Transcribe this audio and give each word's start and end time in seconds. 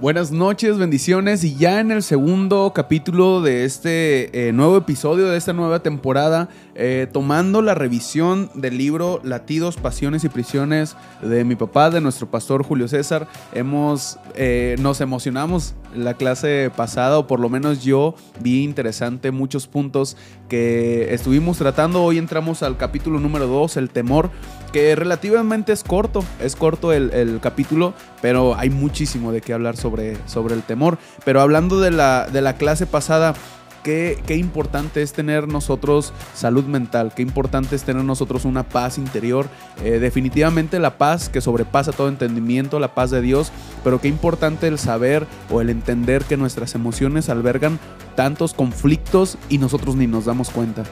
Buenas 0.00 0.32
noches, 0.32 0.78
bendiciones 0.78 1.44
y 1.44 1.56
ya 1.56 1.78
en 1.78 1.90
el 1.90 2.02
segundo 2.02 2.72
capítulo 2.74 3.42
de 3.42 3.66
este 3.66 4.48
eh, 4.48 4.50
nuevo 4.50 4.78
episodio 4.78 5.28
de 5.28 5.36
esta 5.36 5.52
nueva 5.52 5.82
temporada, 5.82 6.48
eh, 6.74 7.06
tomando 7.12 7.60
la 7.60 7.74
revisión 7.74 8.50
del 8.54 8.78
libro 8.78 9.20
Latidos, 9.24 9.76
Pasiones 9.76 10.24
y 10.24 10.30
Prisiones 10.30 10.96
de 11.20 11.44
mi 11.44 11.54
papá, 11.54 11.90
de 11.90 12.00
nuestro 12.00 12.30
pastor 12.30 12.64
Julio 12.64 12.88
César, 12.88 13.28
hemos, 13.52 14.18
eh, 14.36 14.76
nos 14.78 15.02
emocionamos 15.02 15.74
la 15.94 16.14
clase 16.14 16.70
pasada, 16.74 17.18
o 17.18 17.26
por 17.26 17.40
lo 17.40 17.48
menos 17.48 17.82
yo 17.82 18.14
vi 18.40 18.62
interesante 18.62 19.30
muchos 19.30 19.66
puntos 19.66 20.16
que 20.48 21.12
estuvimos 21.14 21.58
tratando. 21.58 22.02
Hoy 22.02 22.18
entramos 22.18 22.62
al 22.62 22.76
capítulo 22.76 23.20
número 23.20 23.46
2, 23.46 23.76
el 23.76 23.90
temor, 23.90 24.30
que 24.72 24.94
relativamente 24.96 25.72
es 25.72 25.82
corto, 25.84 26.24
es 26.40 26.56
corto 26.56 26.92
el, 26.92 27.12
el 27.12 27.40
capítulo, 27.40 27.94
pero 28.22 28.54
hay 28.56 28.70
muchísimo 28.70 29.32
de 29.32 29.40
qué 29.40 29.52
hablar 29.52 29.76
sobre, 29.76 30.16
sobre 30.26 30.54
el 30.54 30.62
temor. 30.62 30.98
Pero 31.24 31.40
hablando 31.40 31.80
de 31.80 31.90
la, 31.90 32.28
de 32.30 32.42
la 32.42 32.54
clase 32.54 32.86
pasada, 32.86 33.34
Qué, 33.82 34.22
qué, 34.26 34.36
importante 34.36 35.00
es 35.00 35.14
tener 35.14 35.48
nosotros 35.48 36.12
salud 36.34 36.64
mental, 36.64 37.12
qué 37.16 37.22
importante 37.22 37.76
es 37.76 37.82
tener 37.82 38.04
nosotros 38.04 38.44
una 38.44 38.62
paz 38.62 38.98
interior. 38.98 39.48
Eh, 39.82 39.98
definitivamente 39.98 40.78
la 40.78 40.98
paz 40.98 41.28
que 41.28 41.40
sobrepasa 41.40 41.92
todo 41.92 42.08
entendimiento, 42.08 42.78
la 42.78 42.94
paz 42.94 43.10
de 43.10 43.22
Dios, 43.22 43.52
pero 43.82 44.00
qué 44.00 44.08
importante 44.08 44.68
el 44.68 44.78
saber 44.78 45.26
o 45.50 45.60
el 45.60 45.70
entender 45.70 46.24
que 46.24 46.36
nuestras 46.36 46.74
emociones 46.74 47.28
albergan 47.30 47.78
tantos 48.16 48.52
conflictos 48.52 49.38
y 49.48 49.58
nosotros 49.58 49.96
ni 49.96 50.06
nos 50.06 50.26
damos 50.26 50.50
cuenta. 50.50 50.84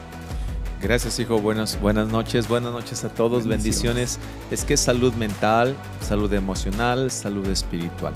Gracias, 0.81 1.19
hijo. 1.19 1.39
Buenas, 1.39 1.79
buenas 1.81 2.07
noches. 2.07 2.47
Buenas 2.47 2.71
noches 2.71 3.03
a 3.03 3.09
todos. 3.09 3.45
Bendiciones. 3.45 4.17
Es 4.49 4.63
que 4.63 4.77
salud 4.77 5.13
mental, 5.13 5.75
salud 6.01 6.31
emocional, 6.33 7.11
salud 7.11 7.45
espiritual. 7.47 8.13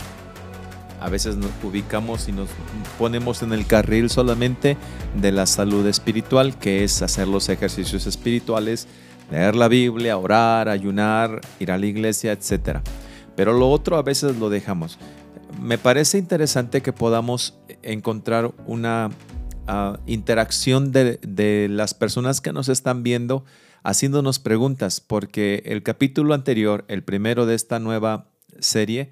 A 1.04 1.10
veces 1.10 1.36
nos 1.36 1.52
ubicamos 1.62 2.30
y 2.30 2.32
nos 2.32 2.48
ponemos 2.98 3.44
en 3.44 3.52
el 3.52 3.68
carril 3.68 4.10
solamente 4.10 4.78
de 5.20 5.34
la 5.34 5.46
salud 5.46 5.86
espiritual, 5.86 6.58
que 6.58 6.86
es 6.86 7.02
hacer 7.02 7.28
los 7.28 7.50
ejercicios 7.50 8.08
espirituales, 8.08 8.88
leer 9.30 9.54
la 9.54 9.68
Biblia, 9.68 10.18
orar, 10.18 10.70
ayunar, 10.70 11.42
ir 11.60 11.74
a 11.74 11.78
la 11.78 11.88
iglesia, 11.88 12.32
etc. 12.32 12.80
Pero 13.36 13.52
lo 13.52 13.70
otro 13.70 13.98
a 13.98 14.02
veces 14.02 14.38
lo 14.38 14.50
dejamos. 14.50 14.98
Me 15.62 15.78
parece 15.78 16.18
interesante 16.18 16.82
que 16.82 16.94
podamos 16.94 17.60
encontrar 17.82 18.54
una 18.66 19.10
uh, 19.68 19.98
interacción 20.06 20.94
de, 20.94 21.20
de 21.22 21.68
las 21.70 21.94
personas 21.94 22.40
que 22.40 22.54
nos 22.54 22.70
están 22.70 23.04
viendo 23.04 23.44
haciéndonos 23.84 24.40
preguntas, 24.40 25.02
porque 25.02 25.64
el 25.66 25.84
capítulo 25.84 26.34
anterior, 26.34 26.86
el 26.88 27.04
primero 27.04 27.46
de 27.46 27.56
esta 27.56 27.80
nueva 27.80 28.30
serie, 28.60 29.12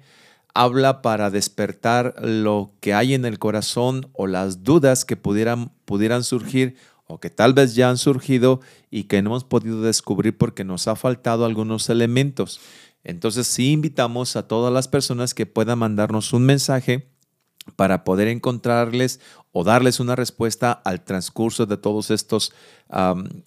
habla 0.54 1.02
para 1.02 1.30
despertar 1.30 2.14
lo 2.20 2.74
que 2.80 2.94
hay 2.94 3.14
en 3.14 3.24
el 3.24 3.38
corazón 3.38 4.10
o 4.12 4.26
las 4.26 4.64
dudas 4.64 5.04
que 5.04 5.16
pudieran, 5.16 5.72
pudieran 5.84 6.24
surgir 6.24 6.76
o 7.06 7.20
que 7.20 7.30
tal 7.30 7.52
vez 7.52 7.74
ya 7.74 7.90
han 7.90 7.98
surgido 7.98 8.60
y 8.90 9.04
que 9.04 9.22
no 9.22 9.30
hemos 9.30 9.44
podido 9.44 9.82
descubrir 9.82 10.36
porque 10.36 10.64
nos 10.64 10.88
ha 10.88 10.96
faltado 10.96 11.44
algunos 11.44 11.88
elementos. 11.90 12.60
Entonces 13.04 13.46
sí 13.46 13.72
invitamos 13.72 14.36
a 14.36 14.46
todas 14.46 14.72
las 14.72 14.88
personas 14.88 15.34
que 15.34 15.46
puedan 15.46 15.78
mandarnos 15.78 16.32
un 16.32 16.44
mensaje 16.44 17.08
para 17.76 18.04
poder 18.04 18.28
encontrarles 18.28 19.20
o 19.52 19.64
darles 19.64 20.00
una 20.00 20.16
respuesta 20.16 20.72
al 20.72 21.04
transcurso 21.04 21.66
de 21.66 21.76
todos 21.76 22.10
estos 22.10 22.52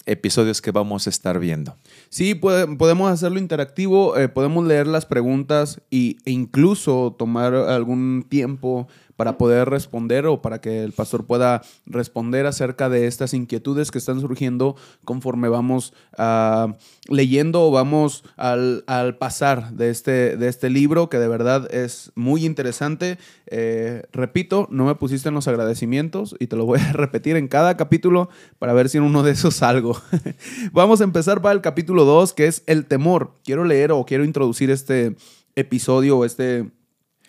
episodios 0.06 0.60
que 0.60 0.72
vamos 0.72 1.06
a 1.06 1.10
estar 1.12 1.38
viendo. 1.38 1.76
Sí, 2.10 2.34
podemos 2.34 3.12
hacerlo 3.12 3.38
interactivo, 3.38 4.18
eh, 4.18 4.28
podemos 4.28 4.66
leer 4.66 4.88
las 4.88 5.06
preguntas 5.06 5.82
y, 5.92 6.18
e 6.26 6.32
incluso 6.32 7.16
tomar 7.18 7.54
algún 7.54 8.26
tiempo 8.28 8.88
para 9.16 9.38
poder 9.38 9.70
responder 9.70 10.26
o 10.28 10.42
para 10.42 10.62
que 10.62 10.84
el 10.84 10.92
pastor 10.92 11.26
pueda 11.26 11.62
responder 11.86 12.46
acerca 12.46 12.90
de 12.90 13.08
estas 13.08 13.34
inquietudes 13.34 13.92
que 13.92 13.98
están 13.98 14.20
surgiendo 14.20 14.76
conforme 15.04 15.50
vamos 15.50 15.94
uh, 16.18 16.74
leyendo 17.08 17.64
o 17.64 17.72
vamos 17.72 18.24
al, 18.38 18.84
al, 18.88 19.18
pasar 19.18 19.72
de 19.74 19.90
este, 19.90 20.38
de 20.38 20.48
este 20.48 20.70
libro 20.70 21.10
que 21.10 21.20
de 21.20 21.28
verdad 21.28 21.74
es 21.74 22.12
muy 22.16 22.46
interesante. 22.46 23.18
Eh, 23.48 24.04
repito, 24.12 24.68
no 24.72 24.86
me 24.86 24.96
pusiste 24.96 25.30
en 25.30 25.36
los 25.36 25.48
agradecimientos 25.48 26.36
y 26.40 26.48
te 26.48 26.56
lo 26.56 26.66
voy 26.66 26.80
a 26.80 26.92
repetir 26.94 27.36
en 27.36 27.48
cada 27.48 27.78
capítulo 27.78 28.30
para 28.60 28.74
ver 28.74 28.90
si 28.90 28.98
en 28.98 29.04
uno 29.04 29.24
de 29.24 29.32
esos 29.32 29.56
salgo. 29.56 30.02
vamos 30.72 31.02
a 31.02 31.06
empezar 31.06 31.42
para 31.42 31.54
el 31.54 31.62
capítulo 31.62 32.06
2 32.06 32.34
que 32.34 32.48
es 32.48 32.64
el 32.66 32.86
temor. 32.86 33.36
Quiero 33.44 33.64
leer 33.64 33.92
o 33.92 34.06
quiero 34.06 34.24
introducir 34.24 34.72
este 34.72 35.16
episodio 35.56 36.18
o 36.18 36.26
este 36.26 36.72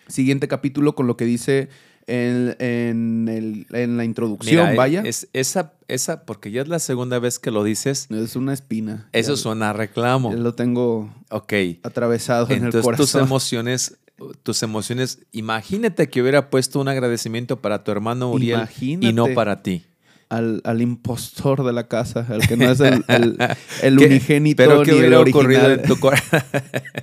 siguiente 0.07 0.47
capítulo 0.47 0.95
con 0.95 1.07
lo 1.07 1.17
que 1.17 1.25
dice 1.25 1.69
en, 2.07 2.55
en, 2.59 3.27
el, 3.27 3.67
en 3.75 3.97
la 3.97 4.05
introducción, 4.05 4.69
Mira, 4.69 4.75
vaya. 4.75 5.01
Es, 5.05 5.27
esa, 5.33 5.73
esa, 5.87 6.25
porque 6.25 6.51
ya 6.51 6.61
es 6.61 6.67
la 6.69 6.79
segunda 6.79 7.19
vez 7.19 7.37
que 7.37 7.51
lo 7.51 7.63
dices. 7.63 8.07
Es 8.09 8.35
una 8.35 8.53
espina. 8.53 9.09
Eso 9.11 9.33
ya, 9.33 9.37
suena 9.37 9.69
a 9.71 9.73
reclamo. 9.73 10.31
Ya 10.31 10.37
lo 10.37 10.55
tengo 10.55 11.13
okay. 11.29 11.79
atravesado 11.83 12.43
Entonces, 12.49 12.73
en 12.73 12.77
el 12.77 12.83
corazón. 12.83 13.05
tus 13.05 13.15
emociones, 13.15 13.97
tus 14.41 14.63
emociones, 14.63 15.19
imagínate 15.33 16.09
que 16.09 16.21
hubiera 16.21 16.49
puesto 16.49 16.79
un 16.79 16.87
agradecimiento 16.87 17.61
para 17.61 17.83
tu 17.83 17.91
hermano 17.91 18.31
Uriel 18.31 18.59
Imagínate. 18.59 19.07
y 19.07 19.13
no 19.13 19.27
para 19.33 19.61
ti. 19.61 19.83
Al, 20.29 20.61
al, 20.65 20.81
impostor 20.81 21.63
de 21.63 21.71
la 21.71 21.87
casa, 21.87 22.25
al 22.29 22.45
que 22.45 22.57
no 22.57 22.69
es 22.69 22.81
el, 22.81 23.05
el, 23.07 23.37
el 23.81 23.97
unigénito 23.97 24.57
pero 24.57 24.83
¿qué 24.83 24.91
ni 24.91 24.97
hubiera 24.97 25.21
el 25.21 25.29
ocurrido 25.29 25.71
en 25.71 25.83
tu 25.83 25.95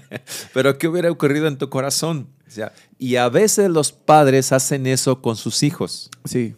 pero 0.53 0.77
qué 0.77 0.89
hubiera 0.89 1.11
ocurrido 1.11 1.47
en 1.47 1.57
tu 1.57 1.71
corazón 1.71 2.29
o 2.47 2.51
sea, 2.51 2.73
y 2.99 3.17
a 3.17 3.29
veces 3.29 3.71
los 3.71 3.93
padres 3.93 4.53
hacen 4.53 4.87
eso 4.87 5.21
con 5.23 5.37
sus 5.37 5.63
hijos. 5.63 6.11
Sí. 6.25 6.55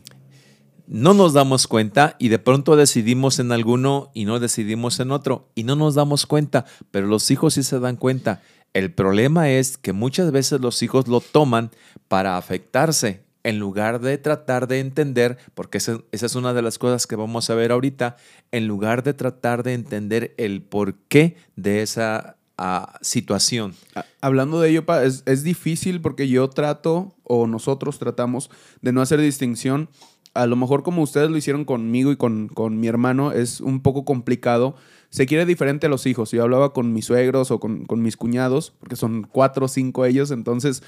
No 0.86 1.14
nos 1.14 1.32
damos 1.32 1.66
cuenta 1.66 2.16
y 2.18 2.28
de 2.28 2.38
pronto 2.38 2.76
decidimos 2.76 3.38
en 3.38 3.50
alguno 3.50 4.10
y 4.14 4.24
no 4.24 4.38
decidimos 4.38 5.00
en 5.00 5.10
otro 5.10 5.50
y 5.54 5.64
no 5.64 5.74
nos 5.74 5.94
damos 5.94 6.26
cuenta 6.26 6.64
pero 6.92 7.06
los 7.08 7.30
hijos 7.30 7.54
sí 7.54 7.62
se 7.62 7.80
dan 7.80 7.96
cuenta. 7.96 8.42
El 8.72 8.92
problema 8.92 9.50
es 9.50 9.78
que 9.78 9.92
muchas 9.92 10.30
veces 10.32 10.60
los 10.60 10.82
hijos 10.82 11.08
lo 11.08 11.20
toman 11.20 11.70
para 12.08 12.36
afectarse 12.36 13.25
en 13.46 13.60
lugar 13.60 14.00
de 14.00 14.18
tratar 14.18 14.66
de 14.66 14.80
entender, 14.80 15.38
porque 15.54 15.78
esa, 15.78 16.00
es 16.10 16.34
una 16.34 16.52
de 16.52 16.62
las 16.62 16.78
cosas 16.78 17.06
que 17.06 17.14
vamos 17.14 17.48
a 17.48 17.54
ver 17.54 17.70
ahorita, 17.70 18.16
en 18.50 18.66
lugar 18.66 19.04
de 19.04 19.14
tratar 19.14 19.62
de 19.62 19.74
entender 19.74 20.34
el 20.36 20.62
porqué 20.62 21.36
de 21.54 21.80
esa 21.80 22.38
uh, 22.58 22.86
situación. 23.02 23.74
Hablando 24.20 24.60
de 24.60 24.70
ello, 24.70 24.84
es, 25.00 25.22
es 25.26 25.44
difícil 25.44 26.00
porque 26.00 26.26
yo 26.26 26.50
trato, 26.50 27.14
o 27.22 27.46
nosotros 27.46 28.00
tratamos, 28.00 28.50
de 28.82 28.92
no 28.92 29.00
hacer 29.00 29.20
distinción. 29.20 29.90
A 30.34 30.46
lo 30.46 30.56
mejor 30.56 30.82
como 30.82 31.02
ustedes 31.02 31.30
lo 31.30 31.36
hicieron 31.36 31.64
conmigo 31.64 32.10
y 32.10 32.16
con, 32.16 32.48
con 32.48 32.80
mi 32.80 32.88
hermano, 32.88 33.30
es 33.30 33.60
un 33.60 33.80
poco 33.80 34.04
complicado 34.04 34.74
se 35.08 35.24
quiere 35.24 35.46
diferente 35.46 35.86
a 35.86 35.88
los 35.88 36.04
hijos. 36.04 36.32
Yo 36.32 36.42
hablaba 36.42 36.72
con 36.72 36.92
mis 36.92 37.04
suegros 37.06 37.52
o 37.52 37.60
con, 37.60 37.84
con 37.84 38.02
mis 38.02 38.16
cuñados, 38.16 38.74
porque 38.80 38.96
son 38.96 39.22
cuatro 39.22 39.66
o 39.66 39.68
cinco 39.68 40.04
ellos, 40.04 40.32
entonces 40.32 40.82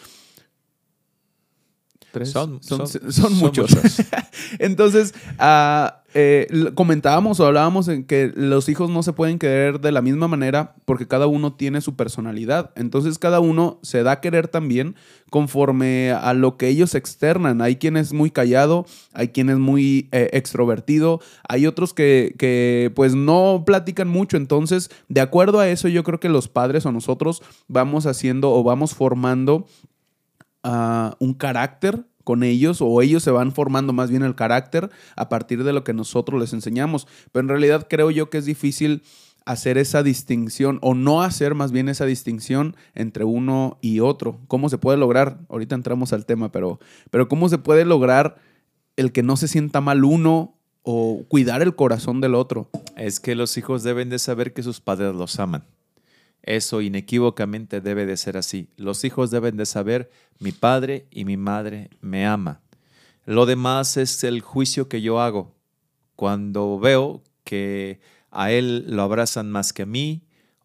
Tres. 2.12 2.30
Son, 2.30 2.62
son, 2.62 2.86
son, 2.86 3.12
son 3.12 3.34
muchos. 3.34 3.74
muchos. 3.74 4.06
Entonces, 4.58 5.14
uh, 5.38 5.88
eh, 6.14 6.46
comentábamos 6.74 7.38
o 7.38 7.46
hablábamos 7.46 7.86
en 7.88 8.02
que 8.04 8.32
los 8.34 8.70
hijos 8.70 8.88
no 8.88 9.02
se 9.02 9.12
pueden 9.12 9.38
querer 9.38 9.78
de 9.78 9.92
la 9.92 10.00
misma 10.00 10.26
manera 10.26 10.74
porque 10.86 11.06
cada 11.06 11.26
uno 11.26 11.52
tiene 11.52 11.82
su 11.82 11.96
personalidad. 11.96 12.70
Entonces, 12.76 13.18
cada 13.18 13.40
uno 13.40 13.78
se 13.82 14.02
da 14.02 14.12
a 14.12 14.20
querer 14.22 14.48
también 14.48 14.96
conforme 15.28 16.12
a 16.12 16.32
lo 16.32 16.56
que 16.56 16.68
ellos 16.68 16.94
externan. 16.94 17.60
Hay 17.60 17.76
quien 17.76 17.98
es 17.98 18.14
muy 18.14 18.30
callado, 18.30 18.86
hay 19.12 19.28
quien 19.28 19.50
es 19.50 19.58
muy 19.58 20.08
eh, 20.12 20.30
extrovertido, 20.32 21.20
hay 21.46 21.66
otros 21.66 21.92
que, 21.92 22.34
que 22.38 22.90
pues 22.96 23.14
no 23.14 23.64
platican 23.66 24.08
mucho. 24.08 24.38
Entonces, 24.38 24.90
de 25.08 25.20
acuerdo 25.20 25.60
a 25.60 25.68
eso, 25.68 25.88
yo 25.88 26.04
creo 26.04 26.20
que 26.20 26.30
los 26.30 26.48
padres 26.48 26.86
o 26.86 26.92
nosotros 26.92 27.42
vamos 27.66 28.06
haciendo 28.06 28.50
o 28.52 28.62
vamos 28.62 28.94
formando 28.94 29.66
Uh, 30.64 31.14
un 31.20 31.34
carácter 31.34 32.04
con 32.24 32.42
ellos 32.42 32.82
o 32.82 33.00
ellos 33.00 33.22
se 33.22 33.30
van 33.30 33.52
formando 33.52 33.94
más 33.94 34.10
bien 34.10 34.22
el 34.22 34.34
carácter 34.34 34.90
a 35.16 35.30
partir 35.30 35.64
de 35.64 35.72
lo 35.72 35.82
que 35.82 35.94
nosotros 35.94 36.38
les 36.38 36.52
enseñamos. 36.52 37.06
Pero 37.32 37.44
en 37.44 37.48
realidad 37.48 37.86
creo 37.88 38.10
yo 38.10 38.28
que 38.28 38.36
es 38.38 38.44
difícil 38.44 39.02
hacer 39.46 39.78
esa 39.78 40.02
distinción 40.02 40.78
o 40.82 40.92
no 40.92 41.22
hacer 41.22 41.54
más 41.54 41.72
bien 41.72 41.88
esa 41.88 42.04
distinción 42.04 42.76
entre 42.94 43.24
uno 43.24 43.78
y 43.80 44.00
otro. 44.00 44.40
¿Cómo 44.46 44.68
se 44.68 44.76
puede 44.76 44.98
lograr? 44.98 45.38
Ahorita 45.48 45.74
entramos 45.74 46.12
al 46.12 46.26
tema, 46.26 46.52
pero, 46.52 46.78
pero 47.10 47.28
¿cómo 47.28 47.48
se 47.48 47.56
puede 47.56 47.86
lograr 47.86 48.36
el 48.96 49.10
que 49.10 49.22
no 49.22 49.38
se 49.38 49.48
sienta 49.48 49.80
mal 49.80 50.04
uno 50.04 50.58
o 50.82 51.24
cuidar 51.28 51.62
el 51.62 51.74
corazón 51.74 52.20
del 52.20 52.34
otro? 52.34 52.68
Es 52.94 53.20
que 53.20 53.34
los 53.34 53.56
hijos 53.56 53.82
deben 53.82 54.10
de 54.10 54.18
saber 54.18 54.52
que 54.52 54.62
sus 54.62 54.82
padres 54.82 55.14
los 55.14 55.40
aman. 55.40 55.64
Eso 56.42 56.80
inequívocamente 56.80 57.80
debe 57.80 58.06
de 58.06 58.16
ser 58.16 58.36
así. 58.36 58.68
Los 58.76 59.04
hijos 59.04 59.30
deben 59.30 59.56
de 59.56 59.66
saber, 59.66 60.10
mi 60.38 60.52
padre 60.52 61.06
y 61.10 61.24
mi 61.24 61.36
madre 61.36 61.90
me 62.00 62.26
ama. 62.26 62.60
Lo 63.24 63.44
demás 63.44 63.96
es 63.96 64.24
el 64.24 64.40
juicio 64.40 64.88
que 64.88 65.02
yo 65.02 65.20
hago. 65.20 65.54
Cuando 66.16 66.78
veo 66.78 67.22
que 67.44 68.00
a 68.30 68.50
él 68.50 68.84
lo 68.88 69.02
abrazan 69.02 69.50
más 69.50 69.72
que 69.72 69.82
a 69.82 69.86
mí 69.86 70.22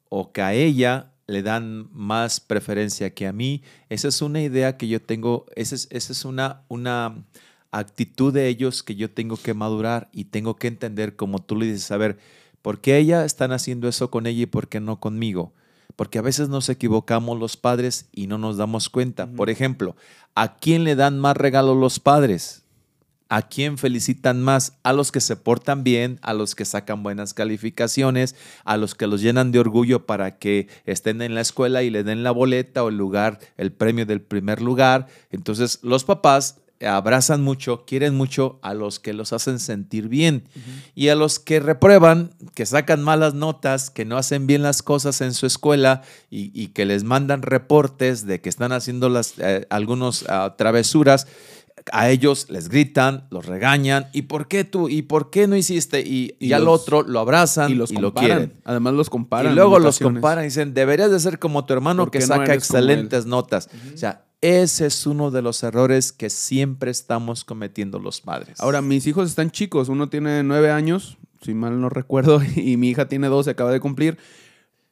o 0.09 0.31
que 0.31 0.41
a 0.41 0.53
ella 0.53 1.13
le 1.27 1.41
dan 1.41 1.89
más 1.91 2.39
preferencia 2.39 3.13
que 3.13 3.27
a 3.27 3.33
mí. 3.33 3.63
Esa 3.89 4.07
es 4.07 4.21
una 4.21 4.41
idea 4.41 4.77
que 4.77 4.87
yo 4.87 5.01
tengo, 5.01 5.45
esa 5.55 5.75
es, 5.75 6.25
una, 6.25 6.63
una 6.67 7.25
actitud 7.71 8.33
de 8.33 8.47
ellos 8.47 8.83
que 8.83 8.95
yo 8.95 9.09
tengo 9.11 9.37
que 9.37 9.53
madurar 9.53 10.09
y 10.11 10.25
tengo 10.25 10.55
que 10.55 10.67
entender, 10.67 11.15
como 11.15 11.39
tú 11.39 11.55
le 11.55 11.65
dices, 11.65 11.91
a 11.91 11.97
ver, 11.97 12.17
¿por 12.61 12.81
qué 12.81 12.97
ella 12.97 13.25
están 13.25 13.51
haciendo 13.51 13.87
eso 13.87 14.11
con 14.11 14.27
ella 14.27 14.43
y 14.43 14.47
por 14.47 14.67
qué 14.67 14.79
no 14.79 14.99
conmigo? 14.99 15.53
Porque 15.95 16.19
a 16.19 16.23
veces 16.23 16.49
nos 16.49 16.69
equivocamos 16.69 17.39
los 17.39 17.57
padres 17.57 18.07
y 18.11 18.27
no 18.27 18.37
nos 18.37 18.57
damos 18.57 18.89
cuenta. 18.89 19.27
Por 19.27 19.49
ejemplo, 19.49 19.95
¿a 20.35 20.55
quién 20.55 20.83
le 20.83 20.95
dan 20.95 21.19
más 21.19 21.37
regalos 21.37 21.77
los 21.77 21.99
padres? 21.99 22.63
¿A 23.29 23.41
quién 23.41 23.77
felicitan 23.77 24.41
más? 24.41 24.73
A 24.83 24.93
los 24.93 25.11
que 25.11 25.19
se 25.19 25.35
portan 25.35 25.83
bien, 25.83 26.19
a 26.21 26.33
los 26.33 26.53
que 26.53 26.65
sacan 26.65 27.01
buenas 27.01 27.33
calificaciones, 27.33 28.35
a 28.63 28.77
los 28.77 28.93
que 28.93 29.07
los 29.07 29.21
llenan 29.21 29.51
de 29.51 29.59
orgullo 29.59 30.05
para 30.05 30.37
que 30.37 30.67
estén 30.85 31.21
en 31.21 31.33
la 31.33 31.41
escuela 31.41 31.81
y 31.83 31.89
le 31.89 32.03
den 32.03 32.23
la 32.23 32.31
boleta 32.31 32.83
o 32.83 32.89
el 32.89 32.97
lugar, 32.97 33.39
el 33.57 33.71
premio 33.71 34.05
del 34.05 34.21
primer 34.21 34.61
lugar. 34.61 35.07
Entonces, 35.31 35.79
los 35.81 36.03
papás 36.03 36.59
abrazan 36.81 37.41
mucho, 37.41 37.85
quieren 37.85 38.15
mucho 38.15 38.59
a 38.61 38.73
los 38.73 38.99
que 38.99 39.13
los 39.13 39.33
hacen 39.33 39.59
sentir 39.59 40.09
bien 40.09 40.47
y 40.95 41.09
a 41.09 41.15
los 41.15 41.39
que 41.39 41.59
reprueban, 41.59 42.31
que 42.55 42.65
sacan 42.65 43.01
malas 43.03 43.33
notas, 43.33 43.89
que 43.89 44.05
no 44.05 44.17
hacen 44.17 44.47
bien 44.47 44.63
las 44.63 44.81
cosas 44.81 45.21
en 45.21 45.33
su 45.33 45.45
escuela 45.45 46.01
y, 46.29 46.67
que 46.69 46.85
les 46.85 47.03
mandan 47.03 47.41
reportes 47.41 48.25
de 48.25 48.41
que 48.41 48.49
están 48.49 48.71
haciendo 48.71 49.09
las, 49.09 49.35
eh, 49.37 49.65
algunos 49.69 50.25
ah, 50.27 50.55
travesuras 50.57 51.27
a 51.91 52.09
ellos 52.09 52.47
les 52.49 52.69
gritan, 52.69 53.27
los 53.29 53.45
regañan, 53.45 54.07
¿y 54.13 54.23
por 54.23 54.47
qué 54.47 54.63
tú? 54.63 54.89
¿Y 54.89 55.01
por 55.01 55.29
qué 55.29 55.47
no 55.47 55.55
hiciste? 55.55 56.01
Y, 56.01 56.35
y, 56.39 56.53
al 56.53 56.67
otro 56.67 57.01
lo 57.01 57.19
abrazan 57.19 57.71
y, 57.71 57.75
lo 57.75 58.13
quieren. 58.13 58.53
Además 58.63 58.93
los 58.93 59.09
comparan. 59.09 59.51
Y 59.51 59.55
luego 59.55 59.79
los 59.79 59.99
comparan 59.99 60.43
y 60.43 60.47
dicen, 60.47 60.73
deberías 60.73 61.11
de 61.11 61.19
ser 61.19 61.39
como 61.39 61.65
tu 61.65 61.73
hermano 61.73 62.09
que 62.09 62.21
saca 62.21 62.53
excelentes 62.53 63.25
notas. 63.25 63.69
O 63.93 63.97
sea, 63.97 64.25
ese 64.43 64.87
es 64.87 65.07
uno 65.07 65.31
de 65.31 65.41
los 65.41 65.63
errores 65.63 66.11
que 66.11 66.29
siempre 66.29 66.91
estamos 66.91 67.45
cometiendo 67.45 67.97
los 67.97 68.21
padres. 68.21 68.59
Ahora, 68.59 68.81
mis 68.81 69.07
hijos 69.07 69.29
están 69.29 69.51
chicos. 69.51 69.89
Uno 69.89 70.09
tiene 70.09 70.43
nueve 70.43 70.69
años, 70.69 71.17
si 71.41 71.53
mal 71.53 71.79
no 71.79 71.89
recuerdo, 71.89 72.41
y 72.55 72.77
mi 72.77 72.89
hija 72.89 73.07
tiene 73.07 73.27
doce, 73.27 73.51
acaba 73.51 73.71
de 73.71 73.79
cumplir 73.79 74.17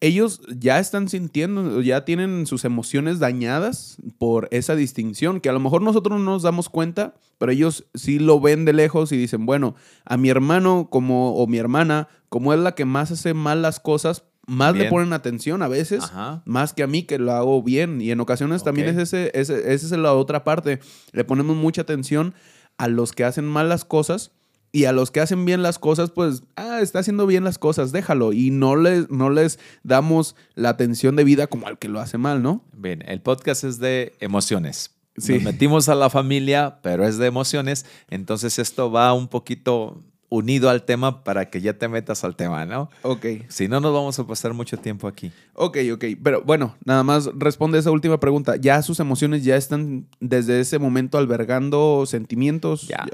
ellos 0.01 0.41
ya 0.49 0.79
están 0.79 1.07
sintiendo, 1.07 1.79
ya 1.81 2.03
tienen 2.05 2.47
sus 2.47 2.65
emociones 2.65 3.19
dañadas 3.19 3.97
por 4.17 4.47
esa 4.51 4.75
distinción, 4.75 5.39
que 5.39 5.49
a 5.49 5.53
lo 5.53 5.59
mejor 5.59 5.83
nosotros 5.83 6.19
no 6.19 6.25
nos 6.25 6.41
damos 6.41 6.69
cuenta, 6.69 7.13
pero 7.37 7.51
ellos 7.51 7.85
sí 7.93 8.17
lo 8.17 8.39
ven 8.39 8.65
de 8.65 8.73
lejos 8.73 9.11
y 9.11 9.17
dicen, 9.17 9.45
bueno, 9.45 9.75
a 10.03 10.17
mi 10.17 10.29
hermano 10.29 10.87
como, 10.89 11.35
o 11.35 11.45
mi 11.45 11.59
hermana, 11.59 12.07
como 12.29 12.51
es 12.51 12.59
la 12.59 12.73
que 12.73 12.83
más 12.83 13.11
hace 13.11 13.35
mal 13.35 13.61
las 13.61 13.79
cosas, 13.79 14.23
más 14.51 14.75
le 14.75 14.89
ponen 14.89 15.13
atención 15.13 15.61
a 15.61 15.67
veces, 15.67 16.03
más 16.45 16.73
que 16.73 16.83
a 16.83 16.87
mí 16.87 17.03
que 17.03 17.17
lo 17.17 17.31
hago 17.31 17.63
bien. 17.63 18.01
Y 18.01 18.11
en 18.11 18.19
ocasiones 18.19 18.63
también 18.63 18.89
es 18.89 18.97
ese, 18.97 19.31
ese, 19.33 19.73
esa 19.73 19.85
es 19.85 19.91
la 19.91 20.13
otra 20.13 20.43
parte. 20.43 20.79
Le 21.13 21.23
ponemos 21.23 21.55
mucha 21.55 21.83
atención 21.83 22.33
a 22.77 22.87
los 22.87 23.13
que 23.13 23.23
hacen 23.23 23.45
mal 23.45 23.69
las 23.69 23.85
cosas 23.85 24.31
y 24.73 24.85
a 24.85 24.91
los 24.91 25.09
que 25.09 25.21
hacen 25.21 25.45
bien 25.45 25.63
las 25.63 25.79
cosas, 25.79 26.11
pues, 26.11 26.43
ah, 26.55 26.79
está 26.81 26.99
haciendo 26.99 27.27
bien 27.27 27.43
las 27.43 27.57
cosas, 27.57 27.91
déjalo. 27.91 28.33
Y 28.33 28.51
no 28.51 28.75
les, 28.75 29.09
no 29.09 29.29
les 29.29 29.57
damos 29.83 30.35
la 30.55 30.69
atención 30.69 31.15
de 31.15 31.23
vida 31.23 31.47
como 31.47 31.67
al 31.67 31.77
que 31.77 31.89
lo 31.89 31.99
hace 31.99 32.17
mal, 32.17 32.41
¿no? 32.41 32.63
Bien, 32.73 33.03
el 33.07 33.21
podcast 33.21 33.63
es 33.63 33.79
de 33.79 34.13
emociones. 34.19 34.91
Sí. 35.17 35.35
Nos 35.35 35.43
metimos 35.43 35.89
a 35.89 35.95
la 35.95 36.09
familia, 36.09 36.79
pero 36.81 37.05
es 37.05 37.17
de 37.17 37.27
emociones. 37.27 37.85
Entonces 38.09 38.59
esto 38.59 38.91
va 38.91 39.13
un 39.13 39.27
poquito 39.27 40.03
unido 40.31 40.69
al 40.69 40.83
tema 40.83 41.23
para 41.23 41.51
que 41.51 41.61
ya 41.61 41.77
te 41.77 41.87
metas 41.87 42.23
al 42.23 42.35
tema, 42.35 42.65
¿no? 42.65 42.89
Ok. 43.03 43.25
Si 43.49 43.67
no, 43.67 43.79
nos 43.79 43.93
vamos 43.93 44.17
a 44.17 44.25
pasar 44.25 44.53
mucho 44.53 44.77
tiempo 44.77 45.07
aquí. 45.07 45.31
Ok, 45.53 45.77
ok. 45.93 46.05
Pero 46.23 46.41
bueno, 46.41 46.75
nada 46.85 47.03
más 47.03 47.29
responde 47.35 47.77
esa 47.77 47.91
última 47.91 48.19
pregunta. 48.19 48.55
¿Ya 48.55 48.81
sus 48.81 48.99
emociones 48.99 49.43
ya 49.43 49.57
están 49.57 50.07
desde 50.19 50.59
ese 50.59 50.79
momento 50.79 51.17
albergando 51.17 52.05
sentimientos? 52.07 52.87
Ya. 52.87 53.05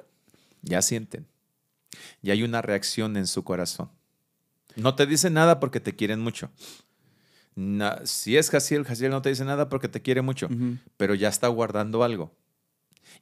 Ya 0.62 0.82
sienten 0.82 1.26
y 2.22 2.32
hay 2.32 2.44
una 2.44 2.62
reacción 2.62 3.18
en 3.18 3.28
su 3.28 3.44
corazón. 3.44 3.90
No 4.76 4.96
te 4.96 5.06
dice 5.06 5.30
nada 5.30 5.60
porque 5.60 5.80
te 5.80 5.96
quieren 5.96 6.20
mucho. 6.20 6.52
si 8.04 8.38
es 8.38 8.50
Jaciel, 8.50 8.84
Jaciel 8.84 9.12
no 9.12 9.22
te 9.22 9.30
dice 9.30 9.46
nada 9.46 9.70
porque 9.70 9.88
te 9.88 10.02
quiere 10.02 10.22
mucho, 10.22 10.50
pero 10.98 11.16
ya 11.16 11.30
está 11.30 11.48
guardando 11.48 12.04
algo. 12.04 12.32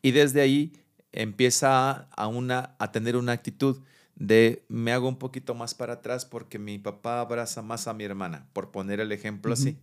Y 0.01 0.11
desde 0.11 0.41
ahí 0.41 0.73
empieza 1.15 2.07
a, 2.15 2.27
una, 2.27 2.75
a 2.77 2.91
tener 2.91 3.15
una 3.15 3.31
actitud 3.31 3.77
de 4.15 4.63
me 4.69 4.93
hago 4.93 5.07
un 5.07 5.17
poquito 5.17 5.55
más 5.55 5.73
para 5.73 5.93
atrás 5.93 6.25
porque 6.25 6.59
mi 6.59 6.77
papá 6.77 7.19
abraza 7.19 7.61
más 7.61 7.87
a 7.87 7.93
mi 7.93 8.03
hermana, 8.03 8.47
por 8.53 8.71
poner 8.71 8.99
el 8.99 9.11
ejemplo 9.11 9.53
así. 9.53 9.77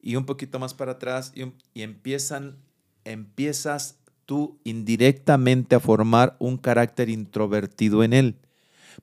Y 0.00 0.16
un 0.16 0.26
poquito 0.26 0.58
más 0.58 0.74
para 0.74 0.92
atrás 0.92 1.32
y, 1.34 1.52
y 1.74 1.82
empiezan, 1.82 2.56
empiezas 3.04 3.98
tú 4.24 4.58
indirectamente 4.64 5.74
a 5.74 5.80
formar 5.80 6.36
un 6.38 6.58
carácter 6.58 7.08
introvertido 7.08 8.02
en 8.02 8.12
él. 8.12 8.36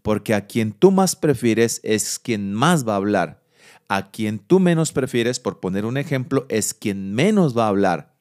Porque 0.02 0.34
a 0.34 0.48
quien 0.48 0.72
tú 0.72 0.92
más 0.92 1.16
prefieres 1.16 1.80
es 1.84 2.20
quien 2.20 2.54
más 2.54 2.88
va 2.88 2.94
a 2.94 2.98
hablar. 2.98 3.44
A 3.88 4.12
quien 4.12 4.40
tú 4.40 4.60
menos 4.60 4.92
prefieres, 4.92 5.40
por 5.40 5.60
poner 5.60 5.86
un 5.86 5.98
ejemplo, 5.98 6.46
es 6.50 6.74
quien 6.74 7.14
menos 7.14 7.58
va 7.58 7.66
a 7.66 7.70
hablar. 7.70 8.13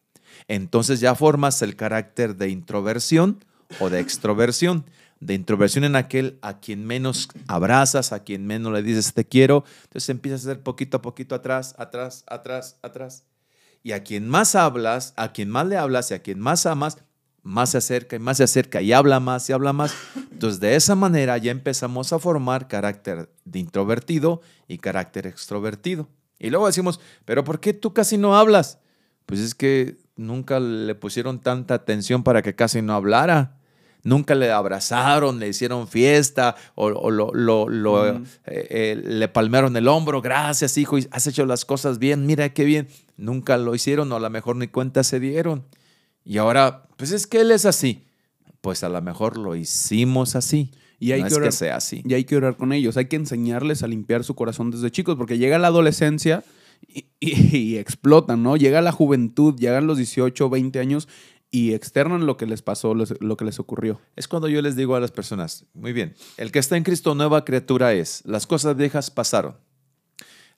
Entonces 0.48 1.00
ya 1.00 1.14
formas 1.14 1.62
el 1.62 1.76
carácter 1.76 2.36
de 2.36 2.48
introversión 2.48 3.44
o 3.80 3.90
de 3.90 4.00
extroversión. 4.00 4.84
De 5.20 5.34
introversión 5.34 5.84
en 5.84 5.94
aquel 5.94 6.38
a 6.42 6.58
quien 6.58 6.84
menos 6.84 7.28
abrazas, 7.46 8.12
a 8.12 8.24
quien 8.24 8.46
menos 8.46 8.72
le 8.72 8.82
dices 8.82 9.14
te 9.14 9.24
quiero. 9.24 9.64
Entonces 9.84 10.08
empiezas 10.08 10.46
a 10.46 10.50
hacer 10.50 10.62
poquito 10.62 10.96
a 10.96 11.02
poquito 11.02 11.34
atrás, 11.34 11.74
atrás, 11.78 12.24
atrás, 12.26 12.76
atrás. 12.82 13.24
Y 13.84 13.92
a 13.92 14.02
quien 14.02 14.28
más 14.28 14.54
hablas, 14.54 15.14
a 15.16 15.32
quien 15.32 15.48
más 15.48 15.66
le 15.66 15.76
hablas 15.76 16.10
y 16.10 16.14
a 16.14 16.22
quien 16.22 16.40
más 16.40 16.66
amas, 16.66 16.98
más 17.42 17.70
se 17.70 17.78
acerca 17.78 18.16
y 18.16 18.18
más 18.18 18.36
se 18.36 18.44
acerca 18.44 18.80
y 18.82 18.92
habla 18.92 19.20
más 19.20 19.48
y 19.48 19.52
habla 19.52 19.72
más. 19.72 19.94
Entonces, 20.30 20.60
de 20.60 20.76
esa 20.76 20.94
manera 20.94 21.38
ya 21.38 21.50
empezamos 21.50 22.12
a 22.12 22.18
formar 22.18 22.68
carácter 22.68 23.30
de 23.44 23.58
introvertido 23.58 24.40
y 24.66 24.78
carácter 24.78 25.26
extrovertido. 25.26 26.08
Y 26.38 26.50
luego 26.50 26.66
decimos, 26.66 27.00
pero 27.24 27.44
¿por 27.44 27.60
qué 27.60 27.72
tú 27.72 27.94
casi 27.94 28.18
no 28.18 28.36
hablas? 28.36 28.78
Pues 29.26 29.40
es 29.40 29.54
que 29.54 29.98
nunca 30.16 30.60
le 30.60 30.94
pusieron 30.94 31.40
tanta 31.40 31.74
atención 31.74 32.22
para 32.22 32.42
que 32.42 32.54
casi 32.54 32.82
no 32.82 32.94
hablara. 32.94 33.58
Nunca 34.04 34.34
le 34.34 34.50
abrazaron, 34.50 35.38
le 35.38 35.48
hicieron 35.48 35.86
fiesta 35.86 36.56
o, 36.74 36.90
lo, 36.90 38.08
eh, 38.08 38.22
eh, 38.46 39.00
le 39.00 39.28
palmearon 39.28 39.76
el 39.76 39.86
hombro. 39.86 40.20
Gracias, 40.20 40.76
hijo, 40.76 40.96
has 41.12 41.26
hecho 41.28 41.46
las 41.46 41.64
cosas 41.64 42.00
bien. 42.00 42.26
Mira 42.26 42.52
qué 42.52 42.64
bien. 42.64 42.88
Nunca 43.16 43.56
lo 43.58 43.76
hicieron 43.76 44.10
o 44.10 44.16
a 44.16 44.20
lo 44.20 44.28
mejor 44.28 44.56
ni 44.56 44.66
cuenta 44.66 45.04
se 45.04 45.20
dieron. 45.20 45.64
Y 46.24 46.38
ahora, 46.38 46.88
pues 46.96 47.12
es 47.12 47.28
que 47.28 47.42
él 47.42 47.52
es 47.52 47.64
así. 47.64 48.04
Pues 48.60 48.82
a 48.82 48.88
lo 48.88 49.00
mejor 49.02 49.36
lo 49.36 49.54
hicimos 49.54 50.34
así. 50.34 50.72
Y 50.98 51.12
hay 51.12 51.22
que, 51.24 51.34
orar, 51.34 51.52
sea 51.52 51.76
así. 51.76 52.02
Y 52.04 52.14
hay 52.14 52.24
que 52.24 52.36
orar 52.36 52.56
con 52.56 52.72
ellos. 52.72 52.96
Hay 52.96 53.06
que 53.06 53.16
enseñarles 53.16 53.84
a 53.84 53.88
limpiar 53.88 54.24
su 54.24 54.34
corazón 54.34 54.70
desde 54.72 54.90
chicos, 54.90 55.16
porque 55.16 55.38
llega 55.38 55.58
la 55.58 55.68
adolescencia 55.68 56.44
y, 57.20 57.76
explotan, 57.76 58.42
¿no? 58.42 58.56
Llega 58.56 58.80
la 58.80 58.92
juventud, 58.92 59.54
llegan 59.56 59.86
los 59.86 59.96
18, 59.96 60.50
20 60.50 60.78
años 60.78 61.08
y 61.50 61.74
externan 61.74 62.26
lo 62.26 62.36
que 62.36 62.46
les 62.46 62.62
pasó, 62.62 62.94
lo 62.94 63.36
que 63.36 63.44
les 63.44 63.58
ocurrió. 63.58 64.00
Es 64.16 64.26
cuando 64.26 64.48
yo 64.48 64.62
les 64.62 64.74
digo 64.74 64.96
a 64.96 65.00
las 65.00 65.10
personas, 65.10 65.66
muy 65.74 65.92
bien, 65.92 66.14
el 66.38 66.50
que 66.50 66.58
está 66.58 66.76
en 66.76 66.82
Cristo 66.82 67.14
nueva 67.14 67.44
criatura 67.44 67.92
es, 67.92 68.22
las 68.24 68.46
cosas 68.46 68.76
viejas 68.76 69.10
pasaron. 69.10 69.56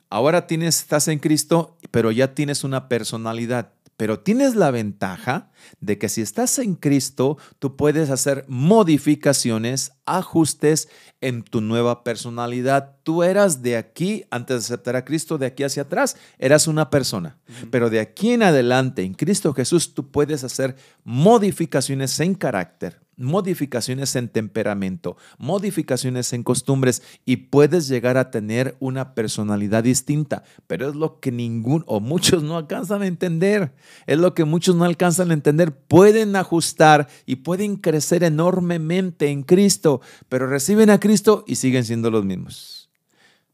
Ahora 0.08 0.46
tienes, 0.46 0.80
estás 0.80 1.08
en 1.08 1.18
Cristo, 1.18 1.76
pero 1.90 2.12
ya 2.12 2.34
tienes 2.34 2.62
una 2.62 2.88
personalidad. 2.88 3.72
Pero 3.96 4.20
tienes 4.20 4.56
la 4.56 4.70
ventaja 4.70 5.50
de 5.80 5.98
que 5.98 6.08
si 6.08 6.20
estás 6.20 6.58
en 6.58 6.74
Cristo, 6.74 7.38
tú 7.58 7.76
puedes 7.76 8.10
hacer 8.10 8.44
modificaciones, 8.48 9.92
ajustes 10.04 10.88
en 11.20 11.42
tu 11.42 11.60
nueva 11.60 12.02
personalidad. 12.02 12.96
Tú 13.02 13.22
eras 13.22 13.62
de 13.62 13.76
aquí, 13.76 14.24
antes 14.30 14.56
de 14.56 14.74
aceptar 14.74 14.96
a 14.96 15.04
Cristo, 15.04 15.38
de 15.38 15.46
aquí 15.46 15.62
hacia 15.62 15.84
atrás, 15.84 16.16
eras 16.38 16.66
una 16.66 16.90
persona. 16.90 17.38
Pero 17.70 17.88
de 17.88 18.00
aquí 18.00 18.32
en 18.32 18.42
adelante, 18.42 19.02
en 19.02 19.14
Cristo 19.14 19.54
Jesús, 19.54 19.94
tú 19.94 20.10
puedes 20.10 20.44
hacer 20.44 20.76
modificaciones 21.04 22.18
en 22.20 22.34
carácter, 22.34 23.00
modificaciones 23.16 24.16
en 24.16 24.28
temperamento, 24.28 25.16
modificaciones 25.38 26.32
en 26.32 26.42
costumbres 26.42 27.02
y 27.24 27.36
puedes 27.36 27.88
llegar 27.88 28.16
a 28.16 28.30
tener 28.30 28.76
una 28.80 29.14
personalidad 29.14 29.84
distinta, 29.84 30.44
pero 30.66 30.88
es 30.88 30.94
lo 30.94 31.20
que 31.20 31.32
ningún 31.32 31.84
o 31.86 32.00
muchos 32.00 32.42
no 32.42 32.56
alcanzan 32.56 33.02
a 33.02 33.06
entender, 33.06 33.72
es 34.06 34.18
lo 34.18 34.34
que 34.34 34.44
muchos 34.44 34.76
no 34.76 34.84
alcanzan 34.84 35.30
a 35.30 35.34
entender, 35.34 35.76
pueden 35.76 36.36
ajustar 36.36 37.08
y 37.26 37.36
pueden 37.36 37.76
crecer 37.76 38.24
enormemente 38.24 39.28
en 39.28 39.42
Cristo, 39.42 40.00
pero 40.28 40.46
reciben 40.46 40.90
a 40.90 41.00
Cristo 41.00 41.44
y 41.46 41.56
siguen 41.56 41.84
siendo 41.84 42.10
los 42.10 42.24
mismos, 42.24 42.90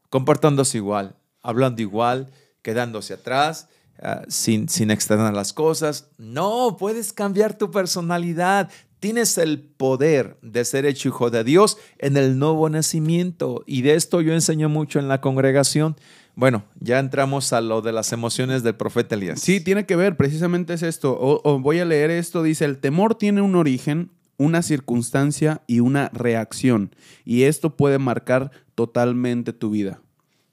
comportándose 0.09 0.77
igual, 0.77 1.15
hablando 1.41 1.81
igual, 1.81 2.31
quedándose 2.61 3.13
atrás, 3.13 3.67
ah, 4.01 4.23
sin, 4.27 4.69
sin 4.69 4.91
externar 4.91 5.33
las 5.33 5.53
cosas. 5.53 6.09
No, 6.17 6.77
puedes 6.79 7.13
cambiar 7.13 7.57
tu 7.57 7.71
personalidad. 7.71 8.69
Tienes 9.01 9.39
el 9.39 9.59
poder 9.59 10.37
de 10.43 10.63
ser 10.63 10.85
hecho 10.85 11.09
hijo 11.09 11.31
de 11.31 11.43
Dios 11.43 11.79
en 11.97 12.17
el 12.17 12.37
nuevo 12.37 12.69
nacimiento. 12.69 13.63
Y 13.65 13.81
de 13.81 13.95
esto 13.95 14.21
yo 14.21 14.31
enseño 14.31 14.69
mucho 14.69 14.99
en 14.99 15.07
la 15.07 15.21
congregación. 15.21 15.95
Bueno, 16.35 16.65
ya 16.79 16.99
entramos 16.99 17.51
a 17.51 17.61
lo 17.61 17.81
de 17.81 17.93
las 17.93 18.13
emociones 18.13 18.61
del 18.61 18.75
profeta 18.75 19.15
Elías. 19.15 19.41
Sí, 19.41 19.59
tiene 19.59 19.87
que 19.87 19.95
ver, 19.95 20.17
precisamente 20.17 20.75
es 20.75 20.83
esto. 20.83 21.17
O, 21.19 21.59
voy 21.59 21.79
a 21.79 21.85
leer 21.85 22.11
esto, 22.11 22.43
dice, 22.43 22.63
el 22.65 22.77
temor 22.77 23.15
tiene 23.15 23.41
un 23.41 23.55
origen, 23.55 24.11
una 24.37 24.61
circunstancia 24.61 25.63
y 25.65 25.79
una 25.79 26.09
reacción. 26.09 26.95
Y 27.25 27.43
esto 27.45 27.75
puede 27.75 27.97
marcar 27.97 28.51
totalmente 28.75 29.51
tu 29.51 29.71
vida. 29.71 29.99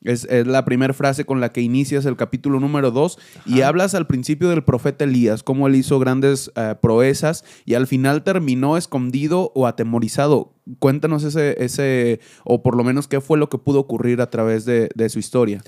Es, 0.02 0.24
es 0.24 0.46
la 0.46 0.64
primera 0.64 0.94
frase 0.94 1.24
con 1.24 1.40
la 1.40 1.52
que 1.52 1.60
inicias 1.60 2.06
el 2.06 2.16
capítulo 2.16 2.60
número 2.60 2.92
2 2.92 3.18
y 3.46 3.62
hablas 3.62 3.94
al 3.96 4.06
principio 4.06 4.48
del 4.48 4.62
profeta 4.62 5.04
Elías, 5.04 5.42
cómo 5.42 5.66
él 5.66 5.74
hizo 5.74 5.98
grandes 5.98 6.52
eh, 6.54 6.76
proezas 6.80 7.44
y 7.64 7.74
al 7.74 7.88
final 7.88 8.22
terminó 8.22 8.76
escondido 8.76 9.50
o 9.56 9.66
atemorizado. 9.66 10.54
Cuéntanos 10.78 11.24
ese, 11.24 11.62
ese, 11.64 12.20
o 12.44 12.62
por 12.62 12.76
lo 12.76 12.84
menos 12.84 13.08
qué 13.08 13.20
fue 13.20 13.38
lo 13.38 13.48
que 13.48 13.58
pudo 13.58 13.80
ocurrir 13.80 14.20
a 14.20 14.30
través 14.30 14.64
de, 14.64 14.88
de 14.94 15.08
su 15.08 15.18
historia. 15.18 15.62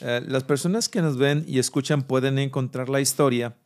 Eh, 0.00 0.22
las 0.26 0.44
personas 0.44 0.88
que 0.88 1.02
nos 1.02 1.16
ven 1.16 1.44
y 1.46 1.58
escuchan 1.58 2.02
pueden 2.02 2.38
encontrar 2.38 2.88
la 2.88 3.00
historia 3.00 3.56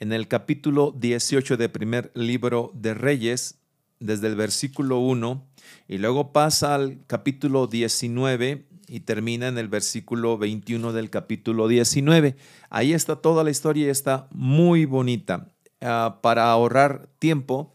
en 0.00 0.12
el 0.12 0.26
capítulo 0.26 0.92
18 0.98 1.56
del 1.56 1.70
primer 1.70 2.10
libro 2.14 2.72
de 2.74 2.94
Reyes, 2.94 3.58
desde 4.00 4.26
el 4.26 4.34
versículo 4.34 4.98
1, 4.98 5.46
y 5.86 5.98
luego 5.98 6.32
pasa 6.32 6.74
al 6.74 7.04
capítulo 7.06 7.68
19 7.68 8.71
y 8.92 9.00
termina 9.00 9.48
en 9.48 9.56
el 9.56 9.68
versículo 9.68 10.36
21 10.36 10.92
del 10.92 11.08
capítulo 11.08 11.66
19. 11.66 12.36
Ahí 12.68 12.92
está 12.92 13.16
toda 13.16 13.42
la 13.42 13.50
historia 13.50 13.86
y 13.86 13.88
está 13.88 14.26
muy 14.32 14.84
bonita. 14.84 15.48
Ah, 15.80 16.18
para 16.20 16.50
ahorrar 16.50 17.08
tiempo, 17.18 17.72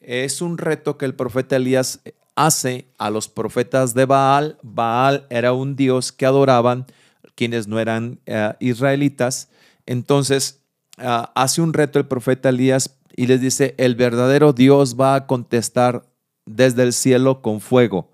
es 0.00 0.42
un 0.42 0.58
reto 0.58 0.98
que 0.98 1.06
el 1.06 1.14
profeta 1.14 1.56
Elías 1.56 2.02
hace 2.36 2.88
a 2.98 3.08
los 3.08 3.26
profetas 3.30 3.94
de 3.94 4.04
Baal. 4.04 4.58
Baal 4.60 5.26
era 5.30 5.54
un 5.54 5.76
dios 5.76 6.12
que 6.12 6.26
adoraban 6.26 6.84
quienes 7.34 7.66
no 7.66 7.80
eran 7.80 8.20
uh, 8.28 8.52
israelitas. 8.60 9.48
Entonces, 9.86 10.60
uh, 10.98 11.24
hace 11.34 11.62
un 11.62 11.72
reto 11.72 11.98
el 11.98 12.06
profeta 12.06 12.50
Elías 12.50 12.98
y 13.16 13.28
les 13.28 13.40
dice, 13.40 13.74
el 13.78 13.94
verdadero 13.94 14.52
Dios 14.52 15.00
va 15.00 15.14
a 15.14 15.26
contestar 15.26 16.04
desde 16.44 16.82
el 16.82 16.92
cielo 16.92 17.40
con 17.40 17.62
fuego. 17.62 18.10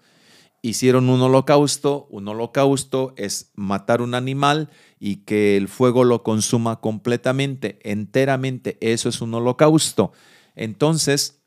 Hicieron 0.63 1.09
un 1.09 1.23
holocausto, 1.23 2.07
un 2.11 2.29
holocausto 2.29 3.15
es 3.17 3.51
matar 3.55 4.03
un 4.03 4.15
animal 4.15 4.69
y 4.99 5.17
que 5.25 5.57
el 5.57 5.69
fuego 5.69 6.05
lo 6.05 6.23
consuma 6.23 6.81
completamente, 6.81 7.79
enteramente, 7.83 8.77
eso 8.81 9.09
es 9.09 9.23
un 9.23 9.33
holocausto. 9.33 10.13
Entonces, 10.57 11.41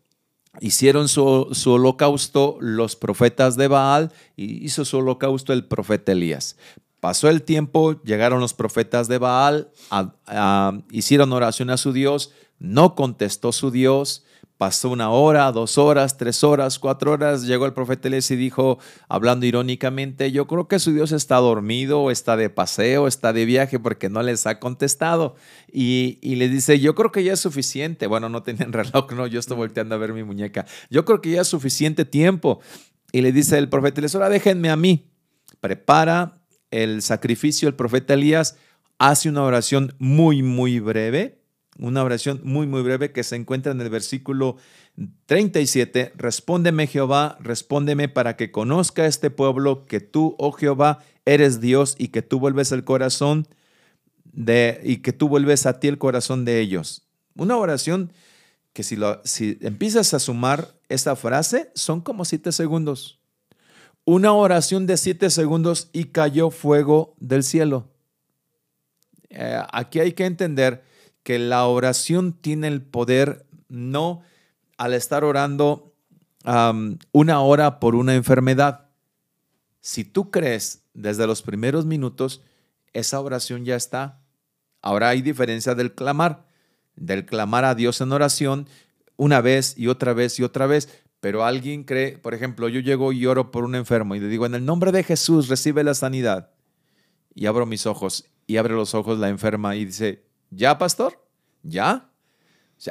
hicieron 0.62 1.08
su, 1.08 1.50
su, 1.52 1.74
holocausto 1.74 2.58
los 2.60 2.96
profetas 2.96 3.56
de 3.56 3.68
Baal 3.68 4.12
y 4.36 4.66
hizo 4.66 4.84
su 4.86 4.98
holocausto 4.98 5.54
el 5.54 5.66
profeta 5.66 6.12
Elías. 6.12 6.58
Pasó 7.00 7.30
el 7.30 7.44
tiempo, 7.44 8.02
llegaron 8.04 8.40
los 8.40 8.54
profetas 8.54 9.08
de 9.10 9.18
Baal, 9.18 9.70
hicieron 10.90 11.34
oración 11.34 11.70
a 11.70 11.78
su 11.78 11.92
Dios, 11.92 12.32
no 12.60 12.96
contestó 12.96 13.52
su 13.52 13.72
Dios, 13.72 14.24
pasó 14.58 14.90
una 14.90 15.10
hora, 15.10 15.52
dos 15.52 15.78
horas, 15.78 16.18
tres 16.18 16.44
horas, 16.44 16.80
cuatro 16.80 17.12
horas, 17.12 17.44
llegó 17.44 17.66
el 17.66 17.74
profeta 17.74 18.08
Elías 18.08 18.30
y 18.32 18.36
dijo, 18.36 18.80
hablando 19.10 19.46
irónicamente, 19.46 20.32
yo 20.32 20.48
creo 20.48 20.68
que 20.68 20.80
su 20.80 20.94
Dios 20.94 21.12
está 21.12 21.38
dormido, 21.38 22.12
está 22.12 22.38
de 22.38 22.50
paseo, 22.50 23.08
está 23.08 23.34
de 23.34 23.46
viaje 23.46 23.80
porque 23.80 24.10
no 24.10 24.22
les 24.22 24.48
ha 24.48 24.60
contestado. 24.60 25.36
Y, 25.72 26.20
y 26.22 26.36
le 26.36 26.50
dice, 26.50 26.80
yo 26.80 26.96
creo 26.96 27.12
que 27.12 27.24
ya 27.24 27.34
es 27.34 27.40
suficiente. 27.40 28.08
Bueno, 28.08 28.30
no 28.30 28.44
tenían 28.44 28.74
reloj, 28.74 29.12
no, 29.14 29.28
yo 29.28 29.40
estoy 29.40 29.58
volteando 29.58 29.96
a 29.96 29.98
ver 29.98 30.14
mi 30.14 30.24
muñeca. 30.24 30.66
Yo 30.90 31.06
creo 31.06 31.22
que 31.22 31.32
ya 31.32 31.42
es 31.42 31.48
suficiente 31.48 32.06
tiempo. 32.06 32.62
Y 33.12 33.22
le 33.22 33.32
dice 33.32 33.58
el 33.58 33.70
profeta 33.70 34.00
Elías, 34.00 34.16
ahora 34.16 34.30
déjenme 34.30 34.70
a 34.70 34.76
mí. 34.76 35.12
Prepara 35.60 36.42
el 36.72 37.02
sacrificio, 37.02 37.68
el 37.68 37.76
profeta 37.76 38.16
Elías 38.16 38.58
hace 38.98 39.30
una 39.30 39.44
oración 39.44 39.94
muy, 40.00 40.42
muy 40.42 40.80
breve, 40.80 41.43
una 41.80 42.04
oración 42.04 42.42
muy, 42.44 42.68
muy 42.68 42.82
breve 42.82 43.12
que 43.12 43.24
se 43.24 43.36
encuentra 43.36 43.72
en 43.72 43.82
el 43.82 43.90
versículo 43.90 44.58
37. 45.26 46.14
Respóndeme 46.16 46.88
Jehová, 46.88 47.38
respóndeme 47.42 48.10
para 48.10 48.36
que 48.36 48.52
conozca 48.52 49.06
este 49.06 49.30
pueblo 49.30 49.86
que 49.86 50.00
tú, 50.00 50.36
oh 50.38 50.52
Jehová, 50.52 51.04
eres 51.26 51.62
Dios 51.62 51.96
y 51.98 52.10
que 52.10 52.22
tú 52.22 52.40
vuelves 52.40 52.72
el 52.72 52.84
corazón 52.84 53.48
de, 54.24 54.80
y 54.84 54.98
que 54.98 55.14
tú 55.14 55.30
vuelves 55.30 55.66
a 55.66 55.80
ti 55.80 55.88
el 55.88 55.98
corazón 55.98 56.46
de 56.46 56.60
ellos. 56.60 57.08
Una 57.36 57.58
oración 57.58 58.12
que 58.74 58.84
si, 58.84 58.96
lo, 58.96 59.22
si 59.24 59.58
empiezas 59.62 60.14
a 60.14 60.20
sumar 60.20 60.76
esta 60.90 61.16
frase, 61.16 61.72
son 61.74 62.02
como 62.02 62.26
siete 62.26 62.52
segundos 62.52 63.20
una 64.06 64.34
oración 64.34 64.86
de 64.86 64.98
siete 64.98 65.30
segundos 65.30 65.90
y 65.94 66.06
cayó 66.06 66.50
fuego 66.50 67.16
del 67.20 67.44
cielo. 67.44 67.90
Eh, 69.30 69.62
aquí 69.72 70.00
hay 70.00 70.14
que 70.14 70.26
entender 70.26 70.84
que 71.24 71.40
la 71.40 71.66
oración 71.66 72.34
tiene 72.34 72.68
el 72.68 72.82
poder 72.82 73.46
no 73.70 74.22
al 74.78 74.94
estar 74.94 75.24
orando 75.24 75.94
una 77.14 77.42
hora 77.42 77.80
por 77.80 77.96
una 77.96 78.16
enfermedad. 78.16 78.90
Si 79.80 80.04
tú 80.04 80.30
crees 80.30 80.84
desde 80.94 81.26
los 81.26 81.42
primeros 81.42 81.86
minutos, 81.86 82.42
esa 82.92 83.20
oración 83.22 83.66
ya 83.66 83.76
está. 83.76 84.22
Ahora 84.82 85.10
hay 85.10 85.22
diferencia 85.22 85.76
del 85.76 85.96
clamar, 85.96 86.46
del 86.96 87.26
clamar 87.26 87.66
a 87.66 87.76
Dios 87.76 88.02
en 88.02 88.12
oración 88.12 88.68
una 89.16 89.42
vez 89.42 89.78
y 89.78 89.88
otra 89.88 90.14
vez 90.14 90.38
y 90.40 90.44
otra 90.44 90.68
vez. 90.68 90.90
Pero 91.22 91.46
alguien 91.46 91.86
cree, 91.86 92.18
por 92.18 92.34
ejemplo, 92.34 92.68
yo 92.68 92.82
llego 92.82 93.14
y 93.14 93.26
oro 93.26 93.50
por 93.50 93.64
un 93.64 93.76
enfermo 93.76 94.16
y 94.16 94.20
le 94.20 94.28
digo, 94.28 94.46
en 94.46 94.56
el 94.56 94.66
nombre 94.66 94.92
de 94.92 95.04
Jesús 95.04 95.48
recibe 95.48 95.84
la 95.86 95.94
sanidad. 95.94 96.52
Y 97.34 97.46
abro 97.46 97.66
mis 97.66 97.86
ojos 97.86 98.26
y 98.46 98.58
abre 98.58 98.74
los 98.74 98.94
ojos 98.94 99.18
la 99.20 99.30
enferma 99.30 99.78
y 99.78 99.86
dice, 99.86 100.26
¿ya, 100.56 100.78
pastor? 100.78 101.20
¿Ya? 101.64 102.10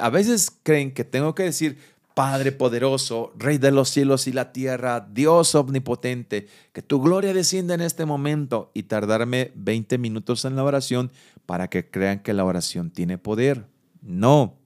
A 0.00 0.10
veces 0.10 0.50
creen 0.62 0.92
que 0.92 1.04
tengo 1.04 1.34
que 1.34 1.42
decir, 1.44 1.78
Padre 2.14 2.52
poderoso, 2.52 3.32
Rey 3.38 3.58
de 3.58 3.70
los 3.70 3.88
cielos 3.88 4.26
y 4.26 4.32
la 4.32 4.52
tierra, 4.52 5.06
Dios 5.10 5.54
omnipotente, 5.54 6.46
que 6.72 6.82
tu 6.82 7.00
gloria 7.00 7.32
descienda 7.32 7.74
en 7.74 7.80
este 7.80 8.04
momento 8.04 8.70
y 8.74 8.84
tardarme 8.84 9.52
20 9.54 9.96
minutos 9.98 10.44
en 10.44 10.56
la 10.56 10.64
oración 10.64 11.10
para 11.46 11.68
que 11.68 11.88
crean 11.88 12.20
que 12.20 12.34
la 12.34 12.44
oración 12.44 12.90
tiene 12.90 13.16
poder. 13.16 13.66
No. 14.02 14.58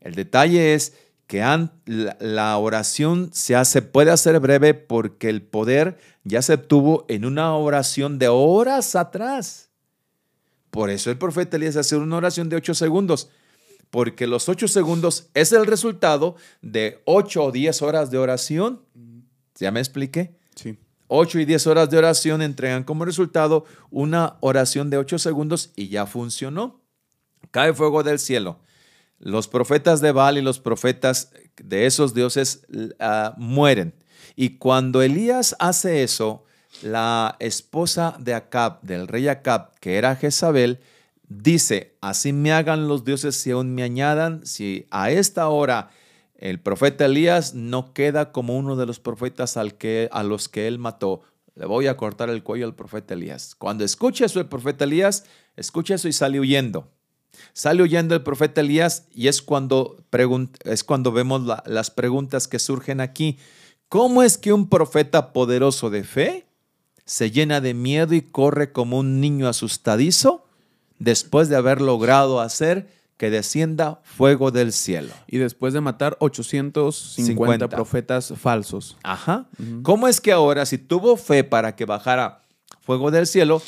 El 0.00 0.14
detalle 0.14 0.74
es 0.74 0.94
que 1.26 1.42
la 1.86 2.58
oración 2.58 3.30
se 3.32 3.56
hace, 3.56 3.80
puede 3.80 4.10
hacer 4.10 4.38
breve 4.40 4.74
porque 4.74 5.30
el 5.30 5.40
poder 5.40 5.98
ya 6.22 6.42
se 6.42 6.54
obtuvo 6.54 7.06
en 7.08 7.24
una 7.24 7.54
oración 7.54 8.18
de 8.18 8.28
horas 8.28 8.94
atrás. 8.94 9.70
Por 10.74 10.90
eso 10.90 11.08
el 11.12 11.18
profeta 11.18 11.56
Elías 11.56 11.76
hace 11.76 11.94
una 11.94 12.16
oración 12.16 12.48
de 12.48 12.56
ocho 12.56 12.74
segundos, 12.74 13.30
porque 13.90 14.26
los 14.26 14.48
ocho 14.48 14.66
segundos 14.66 15.28
es 15.32 15.52
el 15.52 15.66
resultado 15.66 16.34
de 16.62 17.00
ocho 17.04 17.44
o 17.44 17.52
diez 17.52 17.80
horas 17.80 18.10
de 18.10 18.18
oración. 18.18 18.82
¿Ya 19.54 19.70
me 19.70 19.78
expliqué? 19.78 20.36
Sí. 20.56 20.76
Ocho 21.06 21.38
y 21.38 21.44
diez 21.44 21.68
horas 21.68 21.90
de 21.90 21.98
oración 21.98 22.42
entregan 22.42 22.82
como 22.82 23.04
resultado 23.04 23.66
una 23.92 24.36
oración 24.40 24.90
de 24.90 24.98
ocho 24.98 25.20
segundos 25.20 25.70
y 25.76 25.90
ya 25.90 26.06
funcionó. 26.06 26.82
Cae 27.52 27.72
fuego 27.72 28.02
del 28.02 28.18
cielo 28.18 28.58
los 29.18 29.48
profetas 29.48 30.00
de 30.00 30.12
Baal 30.12 30.38
y 30.38 30.42
los 30.42 30.60
profetas 30.60 31.30
de 31.56 31.86
esos 31.86 32.14
dioses 32.14 32.66
uh, 32.70 33.30
mueren. 33.38 33.94
Y 34.36 34.58
cuando 34.58 35.02
Elías 35.02 35.56
hace 35.58 36.02
eso, 36.02 36.43
la 36.84 37.36
esposa 37.40 38.16
de 38.18 38.34
Acab, 38.34 38.80
del 38.82 39.08
rey 39.08 39.28
Acab, 39.28 39.72
que 39.80 39.96
era 39.96 40.16
Jezabel, 40.16 40.80
dice, 41.28 41.96
así 42.00 42.32
me 42.32 42.52
hagan 42.52 42.88
los 42.88 43.04
dioses 43.04 43.36
si 43.36 43.50
aún 43.50 43.74
me 43.74 43.82
añadan, 43.82 44.46
si 44.46 44.86
a 44.90 45.10
esta 45.10 45.48
hora 45.48 45.90
el 46.36 46.60
profeta 46.60 47.06
Elías 47.06 47.54
no 47.54 47.94
queda 47.94 48.32
como 48.32 48.56
uno 48.56 48.76
de 48.76 48.86
los 48.86 49.00
profetas 49.00 49.56
al 49.56 49.74
que, 49.74 50.08
a 50.12 50.22
los 50.22 50.48
que 50.48 50.66
él 50.66 50.78
mató, 50.78 51.22
le 51.54 51.66
voy 51.66 51.86
a 51.86 51.96
cortar 51.96 52.28
el 52.28 52.42
cuello 52.42 52.66
al 52.66 52.74
profeta 52.74 53.14
Elías. 53.14 53.54
Cuando 53.54 53.84
escucha 53.84 54.26
eso 54.26 54.40
el 54.40 54.46
profeta 54.46 54.84
Elías, 54.84 55.24
escucha 55.56 55.94
eso 55.94 56.08
y 56.08 56.12
sale 56.12 56.40
huyendo. 56.40 56.90
Sale 57.52 57.82
huyendo 57.82 58.14
el 58.14 58.22
profeta 58.22 58.60
Elías 58.60 59.06
y 59.12 59.28
es 59.28 59.40
cuando, 59.40 59.96
es 60.64 60.84
cuando 60.84 61.12
vemos 61.12 61.42
la, 61.42 61.62
las 61.66 61.90
preguntas 61.90 62.46
que 62.46 62.58
surgen 62.58 63.00
aquí. 63.00 63.38
¿Cómo 63.88 64.22
es 64.22 64.36
que 64.36 64.52
un 64.52 64.68
profeta 64.68 65.32
poderoso 65.32 65.90
de 65.90 66.04
fe 66.04 66.46
se 67.04 67.30
llena 67.30 67.60
de 67.60 67.74
miedo 67.74 68.14
y 68.14 68.22
corre 68.22 68.72
como 68.72 68.98
un 68.98 69.20
niño 69.20 69.48
asustadizo 69.48 70.46
después 70.98 71.48
de 71.48 71.56
haber 71.56 71.80
logrado 71.80 72.40
hacer 72.40 72.88
que 73.16 73.30
descienda 73.30 74.00
fuego 74.04 74.50
del 74.50 74.72
cielo? 74.72 75.12
Y 75.26 75.38
después 75.38 75.72
de 75.74 75.80
matar 75.80 76.16
850 76.20 77.10
50. 77.66 77.68
profetas 77.68 78.32
falsos. 78.36 78.96
Ajá. 79.02 79.46
Uh 79.58 79.62
-huh. 79.62 79.82
¿Cómo 79.82 80.08
es 80.08 80.20
que 80.20 80.32
ahora, 80.32 80.66
si 80.66 80.78
tuvo 80.78 81.16
fe 81.16 81.44
para 81.44 81.76
que 81.76 81.84
bajara 81.84 82.42
fuego 82.80 83.10
del 83.10 83.26
cielo, 83.26 83.62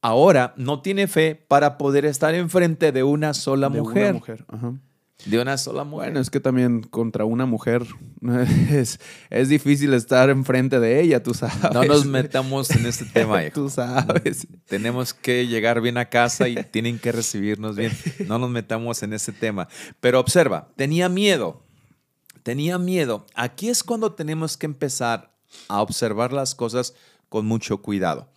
ahora 0.00 0.54
no 0.56 0.80
tiene 0.80 1.06
fe 1.08 1.34
para 1.34 1.78
poder 1.78 2.04
estar 2.04 2.34
enfrente 2.34 2.92
de 2.92 3.02
una 3.02 3.34
sola 3.34 3.68
De 3.68 3.80
mujer. 3.80 4.10
una 4.10 4.18
mujer. 4.18 4.44
Ajá. 4.48 4.72
De 5.24 5.40
una 5.40 5.56
sola 5.56 5.82
mujer. 5.82 6.10
Bueno, 6.10 6.20
es 6.20 6.30
que 6.30 6.40
también 6.40 6.82
contra 6.82 7.24
una 7.24 7.46
mujer 7.46 7.84
es, 8.70 9.00
es 9.30 9.48
difícil 9.48 9.94
estar 9.94 10.30
enfrente 10.30 10.78
de 10.78 11.00
ella, 11.00 11.22
tú 11.22 11.34
sabes. 11.34 11.56
No 11.72 11.84
nos 11.84 12.04
metamos 12.04 12.70
en 12.70 12.86
este 12.86 13.06
tema, 13.06 13.42
hijo. 13.44 13.54
Tú 13.54 13.70
sabes. 13.70 14.46
Tenemos 14.66 15.14
que 15.14 15.46
llegar 15.46 15.80
bien 15.80 15.96
a 15.98 16.10
casa 16.10 16.48
y 16.48 16.56
tienen 16.70 16.98
que 16.98 17.12
recibirnos 17.12 17.76
bien. 17.76 17.92
No 18.26 18.38
nos 18.38 18.50
metamos 18.50 19.02
en 19.02 19.14
ese 19.14 19.32
tema. 19.32 19.68
Pero 20.00 20.20
observa, 20.20 20.68
tenía 20.76 21.08
miedo. 21.08 21.62
Tenía 22.42 22.78
miedo. 22.78 23.26
Aquí 23.34 23.68
es 23.68 23.82
cuando 23.82 24.12
tenemos 24.12 24.56
que 24.56 24.66
empezar 24.66 25.32
a 25.68 25.80
observar 25.80 26.32
las 26.32 26.54
cosas 26.54 26.94
con 27.28 27.46
mucho 27.46 27.82
cuidado. 27.82 28.28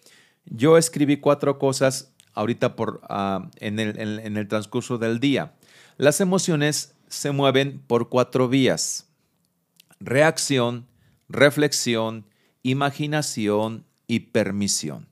Yo 0.46 0.78
escribí 0.78 1.18
cuatro 1.18 1.60
cosas 1.60 2.14
ahorita 2.34 2.76
por, 2.76 3.02
ah, 3.10 3.50
en, 3.58 3.80
el, 3.80 4.00
en 4.00 4.38
el 4.38 4.48
transcurso 4.48 4.98
del 4.98 5.20
día. 5.20 5.54
Las 6.00 6.22
emociones 6.22 6.96
se 7.10 7.32
mueven 7.32 7.84
por 7.86 8.08
cuatro 8.08 8.48
vías. 8.48 9.10
Reacción, 10.00 10.88
reflexión, 11.28 12.26
imaginación 12.64 13.84
y 14.08 14.22
permisión. 14.22 15.10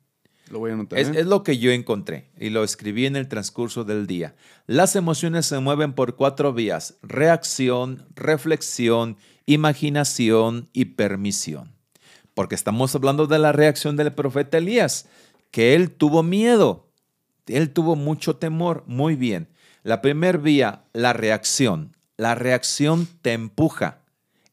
Lo 0.50 0.60
voy 0.60 0.72
a 0.72 0.75
anotar. 0.75 0.98
Es, 0.98 1.10
¿eh? 1.10 1.15
es 1.17 1.25
lo 1.25 1.44
que 1.44 1.58
yo 1.58 1.72
encontré 1.72 2.29
y 2.39 2.51
lo 2.51 2.63
escribí 2.63 3.06
en 3.06 3.17
el 3.17 3.27
transcurso 3.27 3.84
del 3.84 4.08
día. 4.08 4.36
Las 4.65 4.96
emociones 4.96 5.46
se 5.46 5.60
mueven 5.60 5.91
por 5.91 6.15
cuatro 6.15 6.53
vías. 6.53 6.96
Reacción, 7.01 8.06
reflexión, 8.15 9.17
imaginación 9.46 10.70
y 10.72 10.86
permisión. 10.86 11.74
Porque 12.34 12.56
estamos 12.56 12.96
hablando 12.96 13.27
de 13.27 13.39
la 13.39 13.51
reacción 13.51 13.98
del 13.98 14.13
profeta 14.13 14.58
Elías, 14.58 15.10
que 15.51 15.75
él 15.75 15.91
tuvo 15.91 16.24
miedo, 16.24 16.88
él 17.46 17.74
tuvo 17.74 17.98
mucho 17.98 18.38
temor. 18.38 18.86
Muy 18.88 19.17
bien. 19.17 19.50
La 19.84 20.01
primera 20.01 20.38
vía, 20.38 20.84
la 20.93 21.13
reacción. 21.13 21.96
La 22.17 22.36
reacción 22.36 23.07
te 23.22 23.34
empuja, 23.34 24.00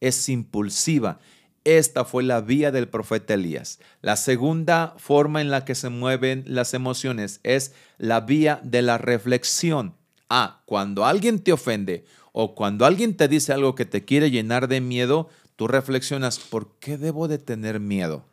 es 0.01 0.29
impulsiva. 0.29 1.19
Esta 1.65 2.05
fue 2.05 2.23
la 2.23 2.43
vía 2.43 2.71
del 2.71 2.89
profeta 2.89 3.35
Elías. 3.35 3.79
La 4.03 4.17
segunda 4.17 4.95
forma 4.99 5.41
en 5.41 5.51
la 5.51 5.65
que 5.65 5.75
se 5.75 5.89
mueven 5.89 6.45
las 6.47 6.75
emociones 6.75 7.41
es 7.43 7.73
la 7.97 8.21
vía 8.21 8.61
de 8.63 8.83
la 8.83 8.99
reflexión. 8.99 9.95
Ah, 10.29 10.63
cuando 10.67 11.07
alguien 11.07 11.39
te 11.39 11.53
ofende 11.53 12.05
o 12.33 12.55
cuando 12.55 12.85
alguien 12.85 13.17
te 13.17 13.29
dice 13.29 13.53
algo 13.55 13.75
que 13.75 13.87
te 13.87 14.05
quiere 14.05 14.31
llenar 14.31 14.69
de 14.69 14.83
miedo, 14.83 15.31
tú 15.57 15.69
reflexionas, 15.69 16.39
¿por 16.39 16.69
qué 16.81 16.99
debo 16.99 17.29
de 17.29 17.39
tener 17.39 17.81
miedo? 17.81 18.25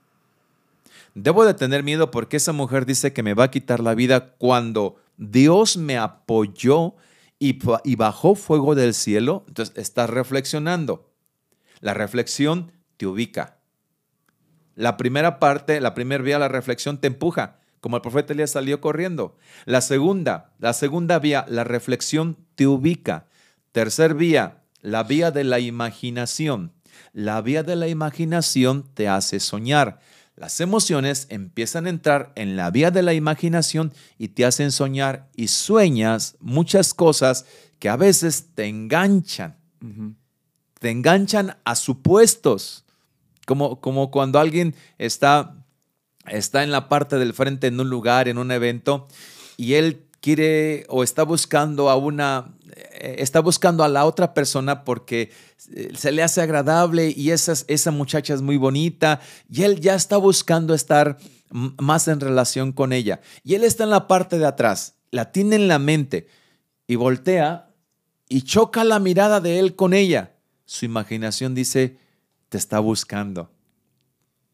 Debo 1.14 1.46
de 1.46 1.54
tener 1.54 1.84
miedo 1.84 2.12
porque 2.12 2.38
esa 2.38 2.52
mujer 2.52 2.86
dice 2.86 3.14
que 3.14 3.24
me 3.24 3.34
va 3.34 3.46
a 3.46 3.52
quitar 3.52 3.80
la 3.80 3.96
vida 3.96 4.34
cuando 4.38 4.98
Dios 5.22 5.78
me 5.78 6.00
apoyó 6.00 6.96
y, 7.38 7.54
bajó 7.96 8.34
fuego 8.34 8.74
del 8.74 8.96
cielo. 8.96 9.46
Entonces, 9.48 9.78
estás 9.78 10.10
reflexionando. 10.10 11.14
La 11.80 11.94
reflexión 11.94 12.72
te 12.98 13.06
ubica. 13.06 13.60
La 14.74 14.98
primera 14.98 15.38
parte, 15.38 15.80
la 15.80 15.94
primera 15.94 16.24
vía, 16.24 16.40
la 16.40 16.48
reflexión 16.48 16.98
te 17.00 17.06
empuja, 17.06 17.60
como 17.82 17.98
el 17.98 18.02
profeta 18.02 18.34
Elías 18.34 18.50
salió 18.50 18.82
corriendo. 18.82 19.38
La 19.66 19.82
segunda, 19.82 20.54
la 20.58 20.74
segunda 20.74 21.20
vía, 21.20 21.46
la 21.48 21.64
reflexión 21.64 22.38
te 22.56 22.66
ubica. 22.66 23.28
Tercer 23.72 24.16
vía, 24.16 24.64
la 24.82 25.04
vía 25.04 25.30
de 25.30 25.44
la 25.44 25.60
imaginación. 25.60 26.74
La 27.14 27.42
vía 27.42 27.62
de 27.62 27.76
la 27.76 27.88
imaginación 27.88 28.90
te 28.96 29.08
hace 29.08 29.40
soñar. 29.40 30.00
Las 30.42 30.60
emociones 30.60 31.28
empiezan 31.30 31.86
a 31.86 31.92
entrar 31.92 32.32
en 32.34 32.56
la 32.56 32.72
vía 32.72 32.90
de 32.90 33.04
la 33.04 33.14
imaginación 33.14 33.94
y 34.18 34.30
te 34.30 34.44
hacen 34.44 34.72
soñar 34.72 35.30
y 35.36 35.50
sueñas 35.50 36.36
muchas 36.40 36.96
cosas 36.96 37.46
que 37.78 37.90
a 37.90 37.96
veces 37.96 38.48
te 38.56 38.66
enganchan. 38.66 39.56
Te 40.80 40.90
enganchan 40.90 41.58
a 41.64 41.76
supuestos. 41.76 42.86
Como, 43.46 43.82
como 43.82 44.10
cuando 44.10 44.40
alguien 44.40 44.74
está, 44.98 45.64
está 46.26 46.64
en 46.64 46.72
la 46.72 46.90
parte 46.90 47.20
del 47.20 47.36
frente 47.36 47.68
en 47.68 47.80
un 47.80 47.92
lugar, 47.92 48.28
en 48.28 48.40
un 48.40 48.50
evento, 48.50 49.08
y 49.58 49.76
él 49.76 50.08
quiere 50.22 50.88
o 50.90 51.04
está 51.04 51.22
buscando 51.22 51.88
a 51.92 51.96
una, 51.98 52.56
está 53.20 53.40
buscando 53.40 53.84
a 53.84 53.90
la 53.90 54.06
otra 54.06 54.34
persona 54.34 54.84
porque 54.84 55.32
eh, 55.74 55.92
se 55.96 56.12
le 56.12 56.24
hace 56.24 56.42
agradable 56.42 57.14
y 57.16 57.32
esa, 57.32 57.54
esa 57.68 57.92
muchacha 57.92 58.34
es 58.34 58.42
muy 58.42 58.58
bonita 58.58 59.20
y 59.50 59.64
él 59.64 59.80
ya 59.80 59.96
está 59.96 60.18
buscando 60.18 60.74
estar 60.74 61.18
más 61.52 62.08
en 62.08 62.20
relación 62.20 62.72
con 62.72 62.94
ella. 62.94 63.22
Y 63.44 63.56
él 63.56 63.64
está 63.64 63.84
en 63.84 63.90
la 63.90 64.08
parte 64.08 64.38
de 64.38 64.46
atrás, 64.46 64.96
la 65.12 65.32
tiene 65.32 65.56
en 65.56 65.68
la 65.68 65.80
mente 65.80 66.28
y 66.88 66.96
voltea 66.96 67.70
y 68.30 68.44
choca 68.44 68.84
la 68.84 69.00
mirada 69.00 69.42
de 69.42 69.60
él 69.60 69.76
con 69.76 69.94
ella. 69.94 70.36
Su 70.66 70.86
imaginación 70.86 71.54
dice, 71.54 71.98
te 72.50 72.58
está 72.58 72.80
buscando. 72.80 73.52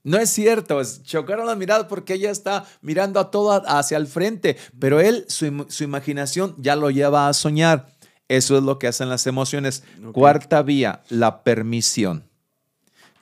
No 0.04 0.18
es 0.18 0.30
cierto, 0.30 0.80
es 0.80 1.04
chocaron 1.04 1.48
la 1.48 1.56
mirada 1.56 1.88
porque 1.90 2.14
ella 2.14 2.32
está 2.32 2.66
mirando 2.82 3.20
a 3.20 3.30
todo 3.30 3.62
hacia 3.68 3.98
el 3.98 4.08
frente, 4.08 4.56
pero 4.80 5.02
él, 5.02 5.26
su, 5.28 5.66
su, 5.68 5.84
imaginación 5.84 6.56
ya 6.58 6.78
lo 6.78 6.90
lleva 6.92 7.28
a 7.28 7.34
soñar. 7.34 7.97
Eso 8.30 8.58
es 8.58 8.64
lo 8.64 8.80
que 8.80 8.88
hacen 8.88 9.10
las 9.10 9.28
emociones. 9.28 9.84
Okay. 10.00 10.12
Cuarta 10.12 10.62
vía, 10.62 11.04
la 11.10 11.44
permisión. 11.44 12.24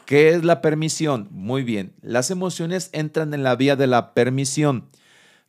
¿Qué 0.06 0.30
es 0.30 0.44
la 0.44 0.62
permisión? 0.62 1.28
Muy 1.32 1.64
bien, 1.64 1.94
las 2.02 2.30
emociones 2.30 2.90
entran 2.92 3.34
en 3.34 3.44
la 3.44 3.56
vía 3.56 3.76
de 3.76 3.88
la 3.88 4.14
permisión. 4.14 4.90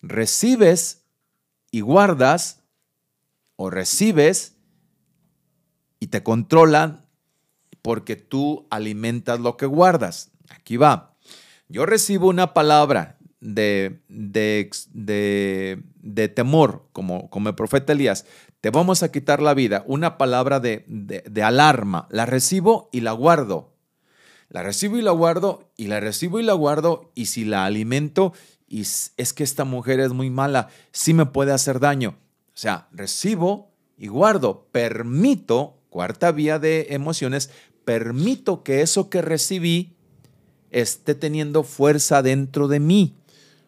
Recibes 0.03 1.05
y 1.71 1.81
guardas, 1.81 2.63
o 3.57 3.71
recibes 3.71 4.55
y 5.99 6.09
te 6.09 6.23
controlan 6.23 7.07
porque 7.83 8.17
tú 8.17 8.67
alimentas 8.71 9.41
lo 9.41 9.57
que 9.57 9.67
guardas. 9.67 10.31
Aquí 10.51 10.77
va. 10.77 11.17
Yo 11.69 11.87
recibo 11.87 12.29
una 12.29 12.55
palabra 12.55 13.19
de, 13.41 14.01
de, 14.09 14.71
de, 14.93 15.83
de 15.97 16.29
temor, 16.29 16.87
como, 16.93 17.29
como 17.31 17.49
el 17.49 17.55
profeta 17.55 17.93
Elías. 17.93 18.27
Te 18.67 18.71
vamos 18.71 19.05
a 19.05 19.13
quitar 19.13 19.41
la 19.41 19.55
vida. 19.55 19.85
Una 19.87 20.19
palabra 20.19 20.59
de, 20.59 20.85
de 20.89 21.43
alarma. 21.45 22.09
La 22.11 22.27
recibo 22.27 22.89
y 22.91 23.03
la 23.03 23.13
guardo. 23.13 23.77
La 24.49 24.65
recibo 24.65 24.99
y 24.99 25.03
la 25.03 25.13
guardo, 25.13 25.71
y 25.77 25.87
la 25.87 26.01
recibo 26.01 26.41
y 26.41 26.43
la 26.43 26.55
guardo, 26.55 27.13
y 27.15 27.27
si 27.27 27.45
la 27.45 27.65
alimento, 27.65 28.33
y 28.67 28.81
es 28.81 29.33
que 29.37 29.45
esta 29.45 29.65
mujer 29.65 30.01
es 30.01 30.13
muy 30.13 30.31
mala, 30.31 30.67
sí 30.91 31.15
me 31.15 31.27
puede 31.27 31.53
hacer 31.53 31.79
daño. 31.79 32.17
O 32.49 32.57
sea, 32.57 32.89
recibo 32.91 33.71
y 33.97 34.09
guardo. 34.09 34.67
Permito, 34.73 35.79
cuarta 35.89 36.33
vía 36.33 36.59
de 36.59 36.89
emociones, 36.91 37.51
permito 37.85 38.65
que 38.65 38.81
eso 38.81 39.11
que 39.11 39.23
recibí 39.23 39.95
esté 40.73 41.15
teniendo 41.15 41.63
fuerza 41.63 42.21
dentro 42.21 42.67
de 42.67 42.81
mí. 42.81 43.15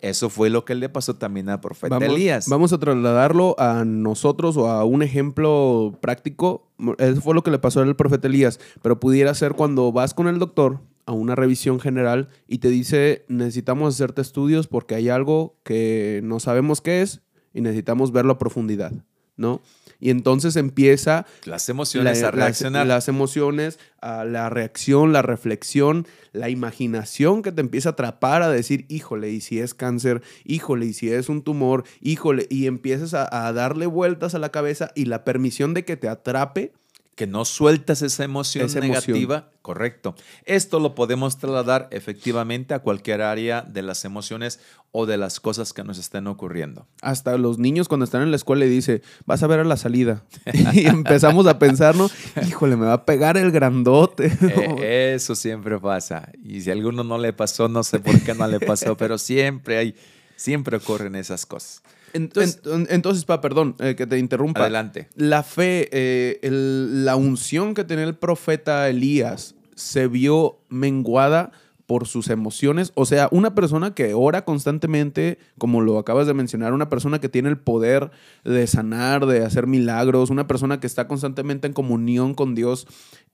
Eso 0.00 0.30
fue 0.30 0.50
lo 0.50 0.64
que 0.64 0.74
le 0.74 0.88
pasó 0.88 1.16
también 1.16 1.48
al 1.48 1.60
profeta 1.60 1.98
vamos, 1.98 2.14
Elías. 2.14 2.48
Vamos 2.48 2.72
a 2.72 2.78
trasladarlo 2.78 3.56
a 3.58 3.84
nosotros 3.84 4.56
o 4.56 4.68
a 4.68 4.84
un 4.84 5.02
ejemplo 5.02 5.96
práctico. 6.00 6.70
Eso 6.98 7.20
fue 7.20 7.34
lo 7.34 7.42
que 7.42 7.50
le 7.50 7.58
pasó 7.58 7.80
al 7.80 7.96
profeta 7.96 8.28
Elías. 8.28 8.60
Pero 8.82 9.00
pudiera 9.00 9.34
ser 9.34 9.54
cuando 9.54 9.90
vas 9.92 10.14
con 10.14 10.28
el 10.28 10.38
doctor 10.38 10.80
a 11.06 11.12
una 11.12 11.34
revisión 11.34 11.80
general 11.80 12.28
y 12.46 12.58
te 12.58 12.68
dice 12.68 13.24
necesitamos 13.28 13.94
hacerte 13.94 14.20
estudios 14.20 14.66
porque 14.66 14.94
hay 14.94 15.08
algo 15.08 15.56
que 15.64 16.20
no 16.22 16.38
sabemos 16.38 16.82
qué 16.82 17.00
es 17.00 17.22
y 17.54 17.62
necesitamos 17.62 18.12
verlo 18.12 18.34
a 18.34 18.38
profundidad, 18.38 18.92
¿no? 19.36 19.62
Y 20.00 20.10
entonces 20.10 20.56
empieza 20.56 21.26
las 21.44 21.68
emociones 21.68 22.20
la, 22.20 22.28
a 22.28 22.30
reaccionar. 22.30 22.86
Las, 22.86 22.96
las 22.96 23.08
emociones, 23.08 23.78
a 24.00 24.24
la 24.24 24.48
reacción, 24.48 25.12
la 25.12 25.22
reflexión, 25.22 26.06
la 26.32 26.50
imaginación 26.50 27.42
que 27.42 27.50
te 27.50 27.60
empieza 27.60 27.90
a 27.90 27.92
atrapar 27.92 28.42
a 28.42 28.50
decir, 28.50 28.86
híjole, 28.88 29.30
y 29.30 29.40
si 29.40 29.58
es 29.58 29.74
cáncer, 29.74 30.22
híjole, 30.44 30.86
y 30.86 30.92
si 30.92 31.10
es 31.10 31.28
un 31.28 31.42
tumor, 31.42 31.84
híjole, 32.00 32.46
y 32.48 32.66
empiezas 32.66 33.14
a, 33.14 33.46
a 33.46 33.52
darle 33.52 33.86
vueltas 33.86 34.34
a 34.34 34.38
la 34.38 34.50
cabeza 34.50 34.92
y 34.94 35.06
la 35.06 35.24
permisión 35.24 35.74
de 35.74 35.84
que 35.84 35.96
te 35.96 36.08
atrape. 36.08 36.72
Que 37.18 37.26
no 37.26 37.44
sueltas 37.44 38.00
esa 38.02 38.22
emoción 38.22 38.66
Esa 38.66 38.78
negativa. 38.78 39.38
emoción. 39.38 39.44
Correcto. 39.60 40.14
Esto 40.44 40.78
lo 40.78 40.94
podemos 40.94 41.36
trasladar 41.36 41.88
efectivamente 41.90 42.74
a 42.74 42.78
cualquier 42.78 43.22
área 43.22 43.62
de 43.62 43.82
las 43.82 44.04
emociones 44.04 44.60
o 44.92 45.04
de 45.04 45.16
las 45.16 45.40
cosas 45.40 45.72
que 45.72 45.82
nos 45.82 45.98
estén 45.98 46.28
ocurriendo. 46.28 46.86
Hasta 47.02 47.36
los 47.36 47.58
niños 47.58 47.88
cuando 47.88 48.04
están 48.04 48.22
en 48.22 48.30
la 48.30 48.36
escuela 48.36 48.66
y 48.66 48.68
dice, 48.68 49.02
vas 49.26 49.42
a 49.42 49.48
ver 49.48 49.58
a 49.58 49.64
la 49.64 49.76
salida. 49.76 50.22
y 50.72 50.86
empezamos 50.86 51.48
a 51.48 51.58
pensar, 51.58 51.96
¿no? 51.96 52.08
Híjole, 52.46 52.76
me 52.76 52.86
va 52.86 52.92
a 52.92 53.04
pegar 53.04 53.36
el 53.36 53.50
grandote. 53.50 54.32
Eh, 54.80 55.14
eso 55.16 55.34
siempre 55.34 55.80
pasa. 55.80 56.30
Y 56.40 56.60
si 56.60 56.70
a 56.70 56.72
alguno 56.72 57.02
no 57.02 57.18
le 57.18 57.32
pasó, 57.32 57.66
no 57.66 57.82
sé 57.82 57.98
por 57.98 58.20
qué 58.20 58.32
no 58.32 58.46
le 58.46 58.60
pasó, 58.60 58.96
pero 58.96 59.18
siempre 59.18 59.76
hay, 59.76 59.96
siempre 60.36 60.76
ocurren 60.76 61.16
esas 61.16 61.46
cosas. 61.46 61.82
Entonces, 62.12 62.60
entonces 62.88 63.24
pa, 63.24 63.40
perdón, 63.40 63.76
eh, 63.78 63.94
que 63.96 64.06
te 64.06 64.18
interrumpa. 64.18 64.60
Adelante. 64.60 65.08
La 65.14 65.42
fe, 65.42 65.88
eh, 65.92 66.38
el- 66.42 67.04
la 67.04 67.16
unción 67.16 67.74
que 67.74 67.84
tenía 67.84 68.04
el 68.04 68.16
profeta 68.16 68.88
Elías 68.88 69.54
se 69.74 70.08
vio 70.08 70.58
menguada 70.68 71.52
por 71.86 72.06
sus 72.06 72.28
emociones. 72.28 72.92
O 72.96 73.06
sea, 73.06 73.28
una 73.30 73.54
persona 73.54 73.94
que 73.94 74.12
ora 74.12 74.44
constantemente, 74.44 75.38
como 75.56 75.80
lo 75.80 75.98
acabas 75.98 76.26
de 76.26 76.34
mencionar, 76.34 76.74
una 76.74 76.90
persona 76.90 77.18
que 77.18 77.30
tiene 77.30 77.48
el 77.48 77.56
poder 77.56 78.10
de 78.44 78.66
sanar, 78.66 79.24
de 79.24 79.42
hacer 79.42 79.66
milagros, 79.66 80.28
una 80.28 80.46
persona 80.46 80.80
que 80.80 80.86
está 80.86 81.08
constantemente 81.08 81.66
en 81.66 81.72
comunión 81.72 82.34
con 82.34 82.54
Dios, 82.54 82.86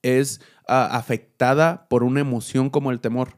es 0.02 0.40
afectada 0.68 1.86
por 1.88 2.04
una 2.04 2.20
emoción 2.20 2.70
como 2.70 2.90
el 2.92 3.00
temor. 3.00 3.36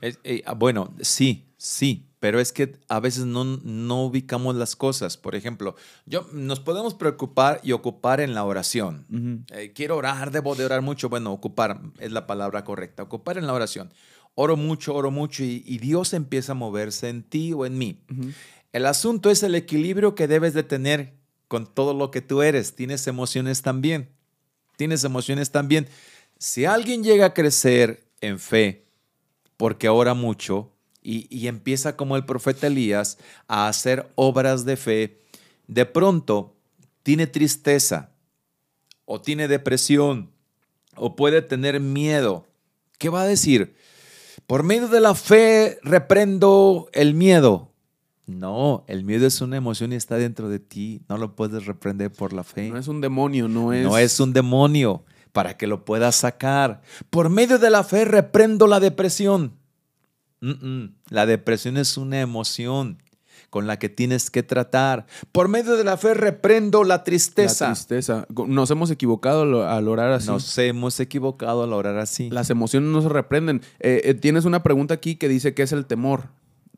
Eh, 0.00 0.42
ah, 0.46 0.54
bueno, 0.54 0.94
sí, 1.00 1.44
sí, 1.56 2.04
pero 2.20 2.40
es 2.40 2.52
que 2.52 2.78
a 2.88 2.98
veces 3.00 3.24
no, 3.26 3.44
no 3.44 4.04
ubicamos 4.04 4.56
las 4.56 4.74
cosas. 4.74 5.16
Por 5.16 5.34
ejemplo, 5.34 5.76
yo, 6.06 6.26
nos 6.32 6.60
podemos 6.60 6.94
preocupar 6.94 7.60
y 7.62 7.72
ocupar 7.72 8.20
en 8.20 8.34
la 8.34 8.44
oración. 8.44 9.44
Eh, 9.50 9.72
quiero 9.74 9.96
orar, 9.96 10.30
debo 10.30 10.54
de 10.54 10.64
orar 10.64 10.82
mucho. 10.82 11.08
Bueno, 11.08 11.32
ocupar 11.32 11.80
es 11.98 12.12
la 12.12 12.26
palabra 12.26 12.64
correcta, 12.64 13.02
ocupar 13.02 13.36
en 13.36 13.46
la 13.46 13.52
oración. 13.52 13.92
Oro 14.34 14.56
mucho, 14.56 14.94
oro 14.94 15.10
mucho 15.10 15.44
y, 15.44 15.78
Dios 15.78 16.12
empieza 16.12 16.52
a 16.52 16.54
moverse 16.54 17.08
en 17.08 17.22
ti 17.22 17.52
o 17.52 17.64
en 17.64 17.78
mí. 17.78 18.02
El 18.72 18.86
asunto 18.86 19.30
es 19.30 19.42
el 19.42 19.54
equilibrio 19.54 20.14
que 20.14 20.28
debes 20.28 20.52
de 20.52 20.62
tener 20.62 21.14
con 21.48 21.66
todo 21.66 21.94
lo 21.94 22.10
que 22.10 22.22
tú 22.22 22.42
eres. 22.42 22.74
Tienes 22.74 23.06
emociones 23.06 23.62
también. 23.62 24.10
Tienes 24.76 25.04
emociones 25.04 25.50
también. 25.50 25.88
Si 26.38 26.66
alguien 26.66 27.02
llega 27.02 27.26
a 27.26 27.34
crecer 27.34 28.04
en 28.20 28.38
fe, 28.38 28.84
porque 29.56 29.88
ora 29.88 30.12
mucho 30.12 30.75
y, 31.06 31.46
empieza 31.46 31.96
como 31.96 32.16
el 32.16 32.24
profeta 32.24 32.66
Elías 32.66 33.18
a 33.46 33.68
hacer 33.68 34.10
obras 34.16 34.64
de 34.64 34.76
fe, 34.76 35.20
de 35.68 35.86
pronto 35.86 36.56
tiene 37.04 37.28
tristeza 37.28 38.10
o 39.04 39.20
tiene 39.20 39.46
depresión 39.46 40.30
o 40.96 41.14
puede 41.14 41.42
tener 41.42 41.78
miedo. 41.78 42.44
¿Qué 42.98 43.08
va 43.08 43.22
a 43.22 43.26
decir? 43.26 43.76
Por 44.48 44.64
medio 44.64 44.88
de 44.88 45.00
la 45.00 45.14
fe 45.14 45.78
reprendo 45.82 46.88
el 46.92 47.14
miedo. 47.14 47.70
No, 48.26 48.84
el 48.88 49.04
miedo 49.04 49.28
es 49.28 49.40
una 49.40 49.56
emoción 49.56 49.92
y 49.92 49.96
está 49.96 50.16
dentro 50.16 50.48
de 50.48 50.58
ti. 50.58 51.02
No 51.08 51.18
lo 51.18 51.36
puedes 51.36 51.66
reprender 51.66 52.10
por 52.10 52.32
la 52.32 52.42
fe. 52.42 52.68
No 52.68 52.78
es 52.78 52.88
un 52.88 53.00
demonio, 53.00 53.46
no 53.46 53.72
es. 53.72 53.84
No 53.84 53.96
es 53.96 54.18
un 54.18 54.32
demonio 54.32 55.04
para 55.30 55.56
que 55.56 55.68
lo 55.68 55.84
puedas 55.84 56.16
sacar. 56.16 56.82
Por 57.10 57.30
medio 57.30 57.60
de 57.60 57.70
la 57.70 57.84
fe 57.84 58.04
reprendo 58.04 58.66
la 58.66 58.80
depresión. 58.80 59.52
La 61.08 61.26
depresión 61.26 61.76
es 61.76 61.96
una 61.96 62.20
emoción 62.20 62.98
con 63.50 63.66
la 63.66 63.78
que 63.78 63.88
tienes 63.88 64.30
que 64.30 64.42
tratar. 64.42 65.06
Por 65.32 65.48
medio 65.48 65.76
de 65.76 65.84
la 65.84 65.96
fe 65.96 66.14
reprendo 66.14 66.84
la 66.84 67.04
tristeza. 67.04 67.68
La 67.68 67.74
tristeza. 67.74 68.26
Nos 68.46 68.70
hemos 68.70 68.90
equivocado 68.90 69.66
al 69.66 69.88
orar 69.88 70.12
así. 70.12 70.28
Nos 70.28 70.58
hemos 70.58 71.00
equivocado 71.00 71.62
al 71.62 71.72
orar 71.72 71.98
así. 71.98 72.30
Las 72.30 72.50
emociones 72.50 72.90
no 72.90 73.02
se 73.02 73.08
reprenden. 73.08 73.62
Eh, 73.80 74.02
eh, 74.04 74.14
tienes 74.14 74.44
una 74.44 74.62
pregunta 74.62 74.94
aquí 74.94 75.16
que 75.16 75.28
dice 75.28 75.54
qué 75.54 75.62
es 75.62 75.72
el 75.72 75.86
temor. 75.86 76.28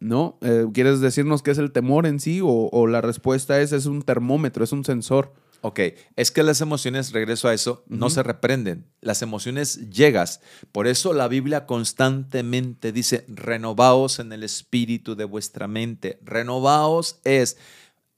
¿No? 0.01 0.39
Eh, 0.43 0.67
¿Quieres 0.73 1.01
decirnos 1.01 1.43
qué 1.43 1.51
es 1.51 1.59
el 1.59 1.73
temor 1.73 2.07
en 2.07 2.21
sí? 2.21 2.41
O, 2.41 2.69
o 2.71 2.87
la 2.87 3.01
respuesta 3.01 3.61
es, 3.61 3.73
es 3.73 3.87
un 3.87 4.03
termómetro, 4.03 4.63
es 4.63 4.71
un 4.71 4.85
sensor. 4.85 5.33
Ok, 5.61 5.81
es 6.15 6.31
que 6.31 6.45
las 6.45 6.61
emociones, 6.61 7.11
regreso 7.11 7.49
a 7.49 7.55
eso, 7.55 7.85
no 7.89 8.11
se 8.11 8.23
reprenden. 8.23 8.87
Las 9.01 9.23
emociones 9.23 9.91
llegas. 9.91 10.41
Por 10.71 10.87
eso 10.87 11.13
la 11.13 11.27
Biblia 11.27 11.67
constantemente 11.67 12.93
dice, 12.93 13.25
renovaos 13.27 14.21
en 14.21 14.33
el 14.33 14.45
espíritu 14.45 15.17
de 15.17 15.25
vuestra 15.25 15.67
mente. 15.67 16.21
Renovaos 16.23 17.19
es 17.25 17.57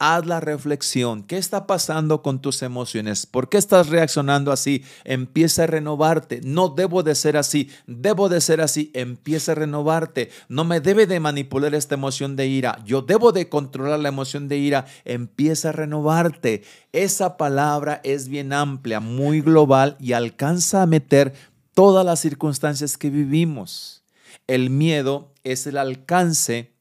haz 0.00 0.26
la 0.26 0.40
reflexión. 0.40 1.22
¿Qué 1.22 1.36
está 1.36 1.66
pasando 1.66 2.22
con 2.22 2.40
tus 2.40 2.62
emociones? 2.62 3.26
¿Por 3.26 3.48
qué 3.48 3.58
estás 3.58 3.90
reaccionando 3.90 4.50
así? 4.50 4.82
Empieza 5.04 5.64
a 5.64 5.66
renovarte. 5.66 6.40
No 6.42 6.70
debo 6.70 7.02
de 7.02 7.14
ser 7.14 7.36
así. 7.36 7.70
Debo 7.86 8.30
de 8.30 8.40
ser 8.40 8.62
así. 8.62 8.90
Empieza 8.94 9.52
a 9.52 9.56
renovarte. 9.56 10.30
No 10.48 10.64
me 10.64 10.80
debe 10.80 11.06
de 11.06 11.20
manipular 11.20 11.74
esta 11.74 11.94
emoción 11.94 12.34
de 12.34 12.46
ira. 12.46 12.82
Yo 12.84 13.02
debo 13.02 13.30
de 13.30 13.50
controlar 13.50 14.00
la 14.00 14.08
emoción 14.08 14.48
de 14.48 14.56
ira. 14.56 14.86
Empieza 15.04 15.68
a 15.68 15.72
renovarte. 15.72 16.64
Esa 16.92 17.36
palabra 17.36 18.00
es 18.02 18.28
bien 18.28 18.54
amplia, 18.54 19.00
muy 19.00 19.42
global 19.42 19.96
y 20.00 20.14
alcanza 20.14 20.80
a 20.80 20.86
meter 20.86 21.34
todas 21.74 22.06
las 22.06 22.20
circunstancias 22.20 22.96
que 22.96 23.10
vivimos. 23.10 24.02
El 24.46 24.70
miedo 24.70 25.34
es 25.44 25.66
el 25.66 25.76
alcance 25.76 26.72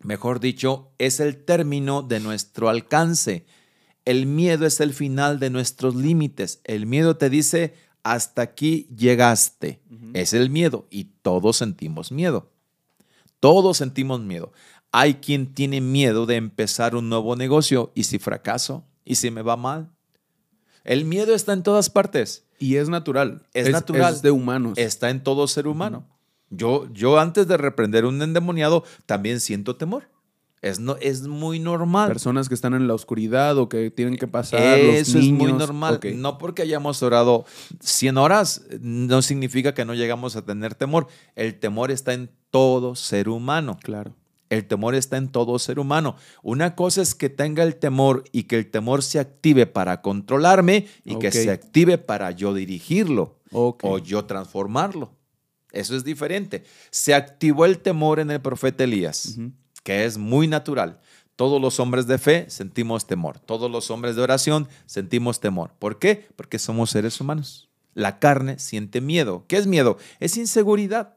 mejor 0.00 0.40
dicho, 0.40 0.92
es 0.98 1.20
el 1.20 1.44
término 1.44 2.02
de 2.02 2.20
nuestro 2.20 2.68
alcance. 2.68 3.46
El 4.04 4.26
miedo 4.26 4.66
es 4.66 4.80
el 4.80 4.92
final 4.92 5.38
de 5.38 5.50
nuestros 5.50 5.94
límites. 5.94 6.60
El 6.64 6.86
miedo 6.86 7.16
te 7.16 7.30
dice, 7.30 7.74
hasta 8.02 8.42
aquí 8.42 8.88
llegaste. 8.96 9.80
Es 10.14 10.32
el 10.32 10.50
miedo 10.50 10.86
y 10.90 11.04
todos 11.22 11.58
sentimos 11.58 12.12
miedo. 12.12 12.50
Todos 13.38 13.76
sentimos 13.76 14.20
miedo. 14.20 14.52
Hay 14.92 15.14
quien 15.14 15.54
tiene 15.54 15.80
miedo 15.80 16.26
de 16.26 16.36
empezar 16.36 16.96
un 16.96 17.08
nuevo 17.08 17.36
negocio 17.36 17.92
y 17.94 18.04
si 18.04 18.18
fracaso 18.18 18.84
y 19.04 19.16
si 19.16 19.30
me 19.30 19.42
va 19.42 19.56
mal. 19.56 19.90
El 20.84 21.04
miedo 21.04 21.34
está 21.34 21.52
en 21.52 21.62
todas 21.62 21.90
partes. 21.90 22.44
Y 22.58 22.76
es 22.76 22.88
natural. 22.88 23.46
Es, 23.54 23.70
natural. 23.70 24.14
Es 24.14 24.22
de 24.22 24.30
humanos. 24.30 24.76
Está 24.76 25.10
en 25.10 25.22
todo 25.22 25.46
ser 25.46 25.66
humano. 25.66 26.06
Yo, 26.50 26.88
yo 26.92 27.18
antes 27.18 27.46
de 27.46 27.56
reprender 27.56 28.04
un 28.04 28.20
endemoniado 28.20 28.84
también 29.06 29.40
siento 29.40 29.76
temor. 29.76 30.08
Es, 30.62 30.78
no, 30.78 30.96
es 31.00 31.26
muy 31.26 31.58
normal. 31.58 32.08
Personas 32.08 32.48
que 32.48 32.54
están 32.54 32.74
en 32.74 32.86
la 32.86 32.92
oscuridad 32.92 33.56
o 33.56 33.68
que 33.68 33.90
tienen 33.90 34.18
que 34.18 34.26
pasar. 34.26 34.60
Eso 34.78 35.18
es 35.18 35.30
muy 35.30 35.52
normal. 35.52 36.00
No 36.16 36.36
porque 36.36 36.62
hayamos 36.62 37.02
orado 37.02 37.46
100 37.80 38.18
horas, 38.18 38.66
no 38.80 39.22
significa 39.22 39.72
que 39.72 39.86
no 39.86 39.94
llegamos 39.94 40.36
a 40.36 40.44
tener 40.44 40.74
temor. 40.74 41.06
El 41.34 41.58
temor 41.58 41.90
está 41.90 42.12
en 42.12 42.30
todo 42.50 42.94
ser 42.94 43.30
humano. 43.30 43.78
Claro. 43.82 44.14
El 44.50 44.66
temor 44.66 44.96
está 44.96 45.16
en 45.16 45.28
todo 45.28 45.58
ser 45.58 45.78
humano. 45.78 46.16
Una 46.42 46.74
cosa 46.74 47.00
es 47.00 47.14
que 47.14 47.30
tenga 47.30 47.62
el 47.62 47.76
temor 47.76 48.24
y 48.32 48.42
que 48.42 48.56
el 48.56 48.70
temor 48.70 49.02
se 49.02 49.20
active 49.20 49.66
para 49.66 50.02
controlarme 50.02 50.88
y 51.04 51.18
que 51.18 51.30
se 51.30 51.50
active 51.50 51.96
para 51.96 52.32
yo 52.32 52.52
dirigirlo 52.52 53.38
o 53.52 53.98
yo 53.98 54.24
transformarlo. 54.26 55.12
Eso 55.72 55.96
es 55.96 56.04
diferente. 56.04 56.64
Se 56.90 57.14
activó 57.14 57.64
el 57.64 57.78
temor 57.78 58.20
en 58.20 58.30
el 58.30 58.40
profeta 58.40 58.84
Elías, 58.84 59.36
que 59.82 60.04
es 60.04 60.18
muy 60.18 60.48
natural. 60.48 61.00
Todos 61.36 61.60
los 61.60 61.80
hombres 61.80 62.06
de 62.06 62.18
fe 62.18 62.46
sentimos 62.48 63.06
temor. 63.06 63.38
Todos 63.38 63.70
los 63.70 63.90
hombres 63.90 64.14
de 64.14 64.22
oración 64.22 64.68
sentimos 64.84 65.40
temor. 65.40 65.72
¿Por 65.78 65.98
qué? 65.98 66.26
Porque 66.36 66.58
somos 66.58 66.90
seres 66.90 67.20
humanos. 67.20 67.70
La 67.94 68.18
carne 68.18 68.58
siente 68.58 69.00
miedo. 69.00 69.44
¿Qué 69.48 69.56
es 69.56 69.66
miedo? 69.66 69.96
Es 70.18 70.36
inseguridad. 70.36 71.16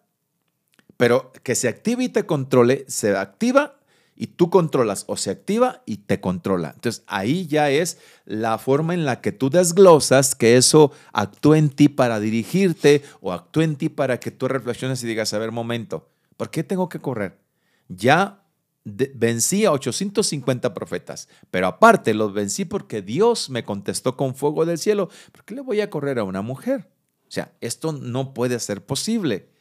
Pero 0.97 1.33
que 1.43 1.55
se 1.55 1.67
active 1.67 2.05
y 2.05 2.09
te 2.09 2.25
controle, 2.25 2.85
se 2.87 3.17
activa 3.17 3.79
y 4.15 4.28
tú 4.28 4.49
controlas 4.49 5.06
o 5.08 5.17
se 5.17 5.32
activa 5.32 5.82
y 5.86 5.97
te 5.97 6.19
controla. 6.21 6.71
Entonces 6.76 7.04
ahí 7.08 7.47
ya 7.47 7.69
es 7.69 7.97
la 8.26 8.58
forma 8.58 8.93
en 8.93 9.06
la 9.06 9.21
que 9.21 9.32
tú 9.32 9.49
desglosas 9.49 10.36
que 10.36 10.58
eso 10.58 10.91
actúa 11.12 11.58
en 11.58 11.69
ti 11.69 11.89
para 11.89 12.19
dirigirte 12.19 13.04
o 13.21 13.34
actúa 13.34 13.63
en 13.63 13.76
ti 13.76 13.89
para 13.89 14.19
que 14.19 14.32
tú 14.32 14.47
reflexiones 14.47 15.04
y 15.04 15.08
digas, 15.08 15.34
a 15.34 15.39
ver, 15.39 15.52
momento, 15.52 16.10
¿por 16.38 16.49
qué 16.49 16.63
tengo 16.63 16.89
que 16.89 16.99
correr? 16.99 17.39
Ya 17.88 18.43
vencí 18.86 19.65
a 19.65 19.71
850 19.71 20.73
profetas, 20.73 21.30
pero 21.49 21.67
aparte 21.67 22.13
los 22.13 22.34
vencí 22.34 22.65
porque 22.65 23.02
Dios 23.02 23.49
me 23.49 23.63
contestó 23.63 24.17
con 24.17 24.36
fuego 24.36 24.65
del 24.65 24.78
cielo. 24.78 25.10
¿Por 25.32 25.45
qué 25.45 25.56
le 25.56 25.62
voy 25.62 25.82
a 25.82 25.89
correr 25.89 26.19
a 26.19 26.23
una 26.23 26.41
mujer? 26.41 26.89
O 27.28 27.32
sea, 27.32 27.54
esto 27.62 27.93
no 27.93 28.34
puede 28.34 28.60
ser 28.60 28.86
posible. 28.86 29.52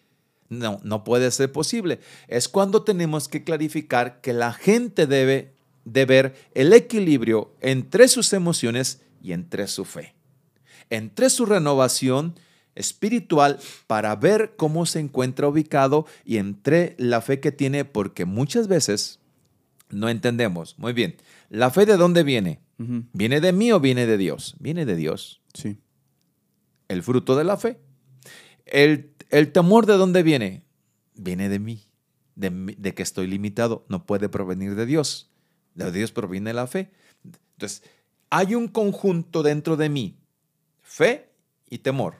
No, 0.53 0.81
no 0.85 1.03
puede 1.03 1.31
ser 1.31 1.51
posible. 1.51 2.01
Es 2.29 2.49
cuando 2.49 2.83
tenemos 2.83 3.29
que 3.29 3.43
clarificar 3.43 4.21
que 4.21 4.33
la 4.33 4.53
gente 4.53 5.07
debe 5.07 5.55
de 5.85 6.05
ver 6.05 6.35
el 6.55 6.73
equilibrio 6.73 7.55
entre 7.61 8.07
sus 8.07 8.33
emociones 8.33 9.01
y 9.23 9.33
entre 9.33 9.67
su 9.67 9.85
fe. 9.85 10.15
Entre 10.91 11.31
su 11.31 11.47
renovación 11.47 12.35
espiritual 12.75 13.59
para 13.87 14.15
ver 14.17 14.55
cómo 14.57 14.85
se 14.85 15.01
encuentra 15.01 15.49
ubicado 15.49 16.07
y 16.25 16.37
entre 16.37 16.97
la 16.99 17.23
fe 17.23 17.41
que 17.41 17.53
tiene, 17.53 17.85
porque 17.87 18.27
muchas 18.27 18.69
veces 18.69 19.21
no 19.88 20.11
entendemos. 20.11 20.79
Muy 20.79 20.93
bien, 20.93 21.17
¿la 21.49 21.71
fe 21.71 21.87
de 21.87 21.97
dónde 21.97 22.23
viene? 22.23 22.61
¿Viene 22.77 23.41
de 23.41 23.53
mí 23.53 23.71
o 23.71 23.79
viene 23.79 24.07
de 24.07 24.19
Dios? 24.19 24.57
Viene 24.59 24.85
de 24.85 24.97
Dios. 24.97 25.41
Sí. 25.55 25.79
El 26.88 27.05
fruto 27.05 27.37
de 27.37 27.45
la 27.45 27.57
fe. 27.57 27.79
El 28.67 29.12
¿El 29.33 29.51
temor 29.51 29.87
de 29.87 29.95
dónde 29.95 30.23
viene? 30.23 30.62
Viene 31.14 31.49
de 31.49 31.59
mí, 31.59 31.88
de, 32.37 32.95
que 32.95 33.03
estoy 33.03 33.27
limitado. 33.27 33.87
No 33.88 34.05
puede 34.05 34.29
provenir 34.29 34.75
de 34.75 34.85
Dios. 34.85 35.31
De 35.75 35.90
Dios 35.90 36.12
proviene 36.12 36.53
la 36.53 36.66
fe. 36.66 36.92
Entonces, 37.55 37.83
hay 38.29 38.55
un 38.55 38.68
conjunto 38.68 39.42
dentro 39.42 39.79
de 39.79 39.88
mí, 39.88 40.18
fe 40.83 41.33
y 41.71 41.79
temor. 41.79 42.16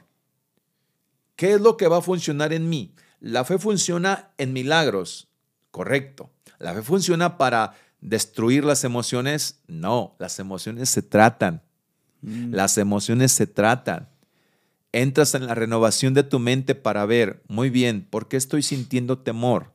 ¿Qué 1.35 1.53
es 1.53 1.61
lo 1.61 1.77
que 1.77 1.87
va 1.87 1.97
a 1.97 2.01
funcionar 2.01 2.51
en 2.51 2.67
mí? 2.67 2.95
La 3.19 3.45
fe 3.45 3.59
funciona 3.59 4.31
en 4.39 4.51
milagros, 4.51 5.29
correcto. 5.69 6.31
La 6.57 6.73
fe 6.73 6.81
funciona 6.81 7.37
para 7.37 7.75
destruir 8.01 8.65
las 8.65 8.83
emociones. 8.83 9.61
No, 9.67 10.15
las 10.17 10.39
emociones 10.39 10.89
se 10.89 11.03
tratan. 11.03 11.61
Mm. 12.21 12.55
Las 12.55 12.79
emociones 12.79 13.31
se 13.33 13.45
tratan 13.45 14.12
entras 14.93 15.35
en 15.35 15.47
la 15.47 15.55
renovación 15.55 16.13
de 16.13 16.23
tu 16.23 16.39
mente 16.39 16.75
para 16.75 17.05
ver, 17.05 17.43
muy 17.47 17.69
bien, 17.69 18.07
¿por 18.09 18.27
qué 18.29 18.37
estoy 18.37 18.61
sintiendo 18.61 19.17
temor? 19.17 19.73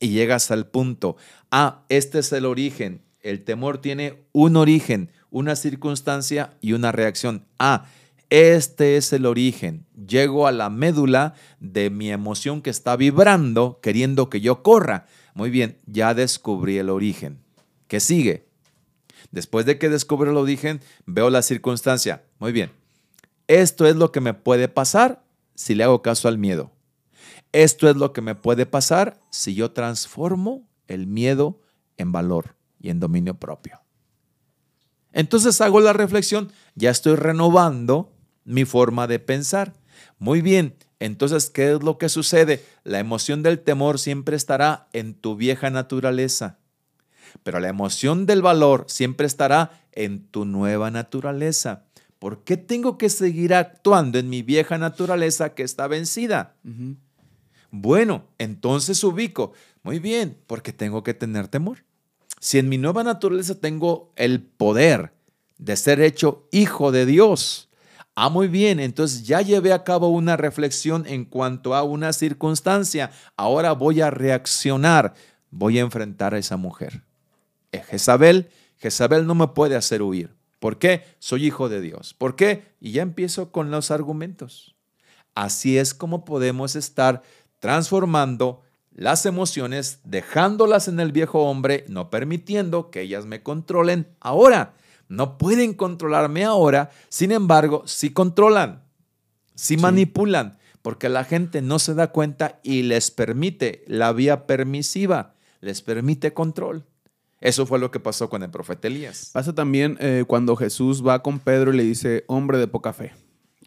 Y 0.00 0.08
llegas 0.08 0.50
al 0.50 0.66
punto, 0.66 1.16
ah, 1.52 1.84
este 1.88 2.18
es 2.18 2.32
el 2.32 2.46
origen. 2.46 3.02
El 3.20 3.44
temor 3.44 3.78
tiene 3.78 4.24
un 4.32 4.56
origen, 4.56 5.12
una 5.30 5.54
circunstancia 5.54 6.54
y 6.60 6.72
una 6.72 6.90
reacción. 6.90 7.46
Ah, 7.60 7.86
este 8.30 8.96
es 8.96 9.12
el 9.12 9.26
origen. 9.26 9.86
Llego 9.94 10.46
a 10.46 10.52
la 10.52 10.70
médula 10.70 11.34
de 11.60 11.90
mi 11.90 12.10
emoción 12.10 12.62
que 12.62 12.70
está 12.70 12.96
vibrando, 12.96 13.78
queriendo 13.80 14.28
que 14.28 14.40
yo 14.40 14.62
corra. 14.62 15.06
Muy 15.34 15.50
bien, 15.50 15.78
ya 15.86 16.14
descubrí 16.14 16.78
el 16.78 16.90
origen. 16.90 17.38
¿Qué 17.86 18.00
sigue? 18.00 18.48
Después 19.30 19.66
de 19.66 19.78
que 19.78 19.88
descubro 19.88 20.30
el 20.30 20.36
origen, 20.36 20.80
veo 21.06 21.30
la 21.30 21.42
circunstancia. 21.42 22.24
Muy 22.38 22.52
bien, 22.52 22.70
esto 23.60 23.86
es 23.86 23.96
lo 23.96 24.12
que 24.12 24.20
me 24.20 24.34
puede 24.34 24.68
pasar 24.68 25.22
si 25.54 25.74
le 25.74 25.84
hago 25.84 26.00
caso 26.00 26.28
al 26.28 26.38
miedo. 26.38 26.72
Esto 27.52 27.90
es 27.90 27.96
lo 27.96 28.12
que 28.12 28.22
me 28.22 28.34
puede 28.34 28.64
pasar 28.64 29.20
si 29.30 29.54
yo 29.54 29.72
transformo 29.72 30.66
el 30.86 31.06
miedo 31.06 31.60
en 31.98 32.12
valor 32.12 32.56
y 32.80 32.88
en 32.88 32.98
dominio 32.98 33.34
propio. 33.34 33.80
Entonces 35.12 35.60
hago 35.60 35.80
la 35.80 35.92
reflexión, 35.92 36.50
ya 36.74 36.90
estoy 36.90 37.16
renovando 37.16 38.14
mi 38.44 38.64
forma 38.64 39.06
de 39.06 39.18
pensar. 39.18 39.74
Muy 40.18 40.40
bien, 40.40 40.76
entonces, 40.98 41.50
¿qué 41.50 41.72
es 41.72 41.82
lo 41.82 41.98
que 41.98 42.08
sucede? 42.08 42.64
La 42.84 43.00
emoción 43.00 43.42
del 43.42 43.60
temor 43.60 43.98
siempre 43.98 44.36
estará 44.36 44.88
en 44.92 45.14
tu 45.14 45.36
vieja 45.36 45.68
naturaleza, 45.68 46.58
pero 47.42 47.60
la 47.60 47.68
emoción 47.68 48.24
del 48.24 48.40
valor 48.40 48.84
siempre 48.88 49.26
estará 49.26 49.82
en 49.92 50.26
tu 50.28 50.44
nueva 50.44 50.90
naturaleza. 50.90 51.84
¿Por 52.22 52.44
qué 52.44 52.56
tengo 52.56 52.98
que 52.98 53.08
seguir 53.08 53.52
actuando 53.52 54.16
en 54.16 54.30
mi 54.30 54.42
vieja 54.42 54.78
naturaleza 54.78 55.56
que 55.56 55.64
está 55.64 55.88
vencida? 55.88 56.54
Bueno, 57.72 58.28
entonces 58.38 59.02
ubico, 59.02 59.54
muy 59.82 59.98
bien, 59.98 60.38
porque 60.46 60.72
tengo 60.72 61.02
que 61.02 61.14
tener 61.14 61.48
temor. 61.48 61.78
Si 62.38 62.60
en 62.60 62.68
mi 62.68 62.78
nueva 62.78 63.02
naturaleza 63.02 63.56
tengo 63.56 64.12
el 64.14 64.40
poder 64.40 65.12
de 65.58 65.74
ser 65.76 66.00
hecho 66.00 66.46
hijo 66.52 66.92
de 66.92 67.06
Dios, 67.06 67.68
Ah, 68.14 68.28
muy 68.28 68.46
bien, 68.46 68.78
entonces 68.78 69.24
ya 69.24 69.40
llevé 69.40 69.72
a 69.72 69.82
cabo 69.82 70.08
una 70.08 70.36
reflexión 70.36 71.04
en 71.08 71.24
cuanto 71.24 71.74
a 71.74 71.82
una 71.82 72.12
circunstancia. 72.12 73.10
Ahora 73.36 73.72
voy 73.72 74.00
a 74.00 74.10
reaccionar, 74.10 75.14
voy 75.50 75.78
a 75.78 75.82
enfrentar 75.82 76.34
a 76.34 76.38
esa 76.38 76.56
mujer. 76.56 77.02
Jezabel, 77.72 78.48
Jezabel 78.76 79.26
no 79.26 79.34
me 79.34 79.48
puede 79.48 79.74
hacer 79.74 80.02
huir. 80.02 80.30
¿Por 80.62 80.78
qué? 80.78 81.02
Soy 81.18 81.46
hijo 81.46 81.68
de 81.68 81.80
Dios. 81.80 82.14
¿Por 82.14 82.36
qué? 82.36 82.76
Y 82.78 82.92
ya 82.92 83.02
empiezo 83.02 83.50
con 83.50 83.72
los 83.72 83.90
argumentos. 83.90 84.76
Así 85.34 85.76
es 85.76 85.92
como 85.92 86.24
podemos 86.24 86.76
estar 86.76 87.24
transformando 87.58 88.62
las 88.92 89.26
emociones, 89.26 89.98
dejándolas 90.04 90.86
en 90.86 91.00
el 91.00 91.10
viejo 91.10 91.46
hombre, 91.46 91.84
no 91.88 92.10
permitiendo 92.10 92.92
que 92.92 93.00
ellas 93.00 93.26
me 93.26 93.42
controlen 93.42 94.06
ahora. 94.20 94.76
No 95.08 95.36
pueden 95.36 95.74
controlarme 95.74 96.44
ahora, 96.44 96.90
sin 97.08 97.32
embargo, 97.32 97.82
sí 97.84 98.12
controlan, 98.12 98.84
sí, 99.56 99.76
manipulan, 99.76 100.58
porque 100.80 101.08
la 101.08 101.24
gente 101.24 101.60
no 101.60 101.80
se 101.80 101.94
da 101.94 102.12
cuenta 102.12 102.60
y 102.62 102.82
les 102.82 103.10
permite 103.10 103.82
la 103.88 104.12
vía 104.12 104.46
permisiva, 104.46 105.34
les 105.60 105.82
permite 105.82 106.32
control. 106.32 106.86
Eso 107.42 107.66
fue 107.66 107.78
lo 107.78 107.90
que 107.90 108.00
pasó 108.00 108.30
con 108.30 108.42
el 108.42 108.50
profeta 108.50 108.88
Elías. 108.88 109.30
Pasa 109.32 109.54
también 109.54 109.98
eh, 110.00 110.24
cuando 110.26 110.56
Jesús 110.56 111.06
va 111.06 111.22
con 111.22 111.40
Pedro 111.40 111.72
y 111.72 111.76
le 111.76 111.82
dice, 111.82 112.24
hombre 112.28 112.58
de 112.58 112.68
poca 112.68 112.92
fe. 112.92 113.12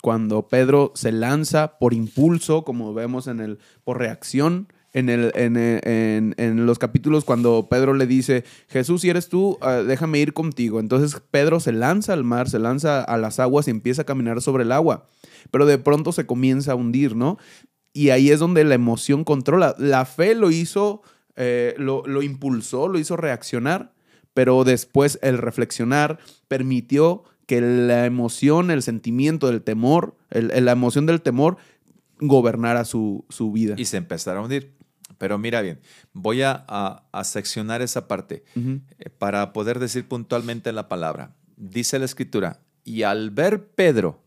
Cuando 0.01 0.47
Pedro 0.47 0.91
se 0.95 1.11
lanza 1.11 1.77
por 1.77 1.93
impulso, 1.93 2.63
como 2.63 2.93
vemos 2.93 3.27
en 3.27 3.39
el, 3.39 3.59
por 3.83 3.97
reacción, 3.97 4.67
en, 4.95 5.09
el, 5.09 5.31
en, 5.35 6.65
los 6.65 6.79
capítulos 6.79 7.25
cuando 7.25 7.67
Pedro 7.69 7.93
le 7.93 8.07
dice, 8.07 8.45
Jesús, 8.69 9.01
si 9.01 9.09
eres 9.09 9.27
tú, 9.27 9.57
ah, 9.59 9.83
déjame 9.85 10.19
ir 10.19 10.33
contigo. 10.33 10.79
Entonces 10.79 11.21
Pedro 11.31 11.59
se 11.59 11.73
lanza 11.73 12.13
al 12.13 12.23
mar, 12.23 12.49
se 12.49 12.59
lanza 12.59 13.03
a 13.03 13.17
las 13.17 13.41
aguas 13.41 13.67
y 13.67 13.71
empieza 13.71 14.03
a 14.03 14.05
caminar 14.05 14.41
sobre 14.41 14.63
el 14.63 14.71
agua. 14.71 15.09
Pero 15.51 15.65
de 15.65 15.77
pronto 15.77 16.13
se 16.13 16.25
comienza 16.25 16.71
a 16.71 16.75
hundir, 16.75 17.13
¿no? 17.13 17.37
Y 17.91 18.11
ahí 18.11 18.31
es 18.31 18.39
donde 18.39 18.63
la 18.63 18.75
emoción 18.75 19.25
controla. 19.25 19.75
La 19.77 20.05
fe 20.05 20.33
lo 20.33 20.49
hizo, 20.49 21.01
eh, 21.35 21.75
lo, 21.77 22.21
impulsó, 22.21 22.87
lo 22.87 22.99
hizo 22.99 23.17
reaccionar, 23.17 23.93
pero 24.33 24.63
después 24.63 25.19
el 25.21 25.37
reflexionar 25.37 26.19
permitió 26.47 27.23
que 27.45 27.61
la 27.61 28.05
emoción, 28.05 28.71
el 28.71 28.81
sentimiento 28.81 29.47
del 29.47 29.61
temor, 29.61 30.15
la 30.29 30.71
emoción 30.71 31.05
del 31.05 31.21
temor 31.21 31.57
su, 32.85 33.25
su, 33.29 33.51
vida. 33.51 33.75
Y 33.77 33.85
se 33.85 33.97
empezara 33.97 34.39
a 34.39 34.43
hundir. 34.43 34.73
Pero 35.17 35.37
mira 35.37 35.61
bien, 35.61 35.79
voy 36.13 36.41
a, 36.41 37.03
seccionar 37.23 37.81
esa 37.81 38.07
parte 38.07 38.43
eh, 38.55 39.09
para 39.17 39.53
poder 39.53 39.79
decir 39.79 40.07
puntualmente 40.07 40.71
la 40.73 40.89
palabra. 40.89 41.35
Dice 41.57 41.99
la 41.99 42.05
escritura, 42.05 42.59
y 42.83 43.03
al 43.03 43.31
ver 43.31 43.67
Pedro, 43.67 44.21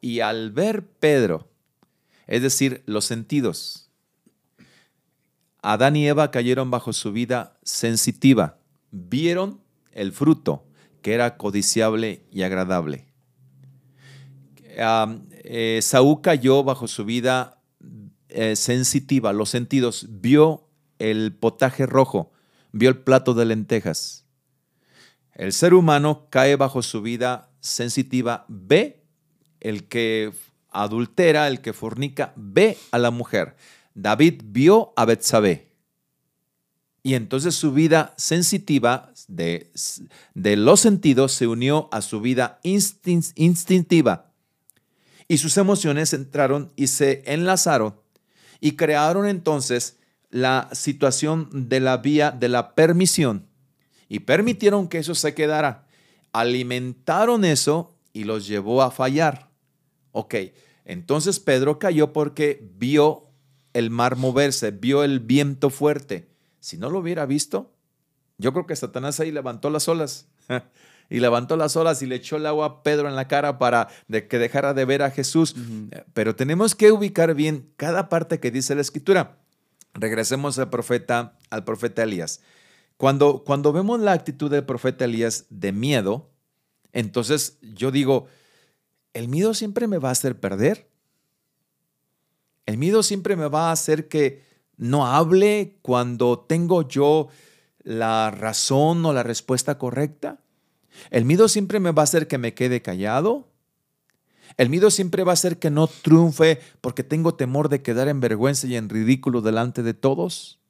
y 0.00 0.20
al 0.20 0.50
ver 0.50 0.86
Pedro, 0.86 1.48
es 2.26 2.42
decir, 2.42 2.82
los 2.86 3.04
sentidos, 3.04 3.83
Adán 5.66 5.96
y 5.96 6.06
Eva 6.06 6.30
cayeron 6.30 6.70
bajo 6.70 6.92
su 6.92 7.10
vida 7.10 7.58
sensitiva, 7.62 8.58
vieron 8.90 9.62
el 9.92 10.12
fruto 10.12 10.66
que 11.00 11.14
era 11.14 11.38
codiciable 11.38 12.26
y 12.30 12.42
agradable. 12.42 13.06
Eh, 14.60 15.80
Saúl 15.80 16.20
cayó 16.20 16.64
bajo 16.64 16.86
su 16.86 17.06
vida 17.06 17.62
eh, 18.28 18.56
sensitiva, 18.56 19.32
los 19.32 19.48
sentidos, 19.48 20.06
vio 20.10 20.68
el 20.98 21.34
potaje 21.34 21.86
rojo, 21.86 22.30
vio 22.72 22.90
el 22.90 22.98
plato 22.98 23.32
de 23.32 23.46
lentejas. 23.46 24.26
El 25.32 25.54
ser 25.54 25.72
humano 25.72 26.26
cae 26.28 26.56
bajo 26.56 26.82
su 26.82 27.00
vida 27.00 27.48
sensitiva, 27.60 28.44
ve 28.48 29.02
el 29.60 29.88
que 29.88 30.30
adultera, 30.68 31.48
el 31.48 31.62
que 31.62 31.72
fornica, 31.72 32.34
ve 32.36 32.76
a 32.90 32.98
la 32.98 33.10
mujer. 33.10 33.56
David 33.94 34.42
vio 34.44 34.92
a 34.96 35.04
Betsabé. 35.04 35.72
Y 37.02 37.14
entonces 37.14 37.54
su 37.54 37.72
vida 37.72 38.14
sensitiva 38.16 39.12
de, 39.28 39.70
los 40.34 40.80
sentidos 40.80 41.32
se 41.32 41.46
unió 41.46 41.88
a 41.92 42.00
su 42.00 42.20
vida 42.20 42.60
instintiva. 42.62 44.32
Y 45.28 45.38
sus 45.38 45.56
emociones 45.56 46.12
entraron 46.12 46.72
y 46.76 46.88
se 46.88 47.22
enlazaron 47.26 47.94
y 48.60 48.76
crearon 48.76 49.26
entonces 49.26 49.98
la 50.30 50.68
situación 50.72 51.68
de 51.68 51.80
la 51.80 51.98
vía 51.98 52.30
de 52.30 52.48
la 52.48 52.74
permisión 52.74 53.46
y 54.08 54.20
permitieron 54.20 54.88
que 54.88 54.98
eso 54.98 55.14
se 55.14 55.34
quedara. 55.34 55.86
Alimentaron 56.32 57.44
eso 57.44 57.94
y 58.12 58.24
los 58.24 58.46
llevó 58.46 58.82
a 58.82 58.90
fallar. 58.90 59.50
Ok, 60.12 60.34
entonces 60.84 61.40
Pedro 61.40 61.78
cayó 61.78 62.12
porque 62.12 62.66
vio 62.76 63.24
el 63.74 63.90
mar 63.90 64.16
moverse, 64.16 64.70
vio 64.70 65.04
el 65.04 65.20
viento 65.20 65.68
fuerte. 65.68 66.28
Si 66.60 66.78
no 66.78 66.88
lo 66.88 67.00
hubiera 67.00 67.26
visto, 67.26 67.74
yo 68.38 68.52
creo 68.52 68.66
que 68.66 68.74
Satanás 68.74 69.20
ahí 69.20 69.30
levantó 69.30 69.68
las 69.68 69.88
olas. 69.88 70.28
y 71.10 71.20
levantó 71.20 71.56
las 71.56 71.76
olas 71.76 72.00
y 72.02 72.06
le 72.06 72.16
echó 72.16 72.36
el 72.36 72.46
agua 72.46 72.66
a 72.66 72.82
Pedro 72.82 73.08
en 73.08 73.16
la 73.16 73.28
cara 73.28 73.58
para 73.58 73.88
que 74.08 74.38
dejara 74.38 74.74
de 74.74 74.84
ver 74.84 75.02
a 75.02 75.10
Jesús. 75.10 75.54
Eh, 75.90 76.04
pero 76.14 76.34
tenemos 76.34 76.74
que 76.74 76.92
ubicar 76.92 77.34
bien 77.34 77.70
cada 77.76 78.08
parte 78.08 78.40
que 78.40 78.50
dice 78.50 78.74
la 78.74 78.80
escritura. 78.80 79.38
Regresemos 79.92 80.58
al 80.58 80.70
profeta, 80.70 81.36
al 81.50 81.64
profeta 81.64 82.02
Elías. 82.02 82.40
Cuando, 82.96 83.44
cuando 83.44 83.72
vemos 83.72 84.00
la 84.00 84.12
actitud 84.12 84.50
del 84.50 84.64
profeta 84.64 85.04
Elías 85.04 85.46
de 85.50 85.72
miedo, 85.72 86.30
entonces 86.92 87.58
yo 87.60 87.90
digo, 87.90 88.28
¿el 89.12 89.28
miedo 89.28 89.52
siempre 89.52 89.88
me 89.88 89.98
va 89.98 90.08
a 90.08 90.12
hacer 90.12 90.38
perder? 90.38 90.88
¿El 92.66 92.78
miedo 92.78 93.02
siempre 93.02 93.36
me 93.36 93.48
va 93.48 93.68
a 93.68 93.72
hacer 93.72 94.08
que 94.08 94.42
no 94.76 95.06
hable 95.06 95.78
cuando 95.82 96.38
tengo 96.40 96.86
yo 96.88 97.28
la 97.82 98.30
razón 98.30 99.04
o 99.04 99.12
la 99.12 99.22
respuesta 99.22 99.78
correcta? 99.78 100.38
El 101.10 101.24
miedo 101.24 101.48
siempre 101.48 101.80
me 101.80 101.92
va 101.92 102.02
a 102.02 102.04
hacer 102.04 102.26
que 102.26 102.38
me 102.38 102.54
quede 102.54 102.82
callado. 102.82 103.48
El 104.56 104.70
miedo 104.70 104.90
siempre 104.90 105.24
va 105.24 105.32
a 105.32 105.34
hacer 105.34 105.58
que 105.58 105.70
no 105.70 105.86
triunfe 105.88 106.60
porque 106.80 107.02
tengo 107.02 107.34
temor 107.34 107.68
de 107.68 107.82
quedar 107.82 108.08
en 108.08 108.20
vergüenza 108.20 108.66
y 108.66 108.76
en 108.76 108.88
ridículo 108.88 109.40
delante 109.40 109.82
de 109.82 109.94
todos. 109.94 110.60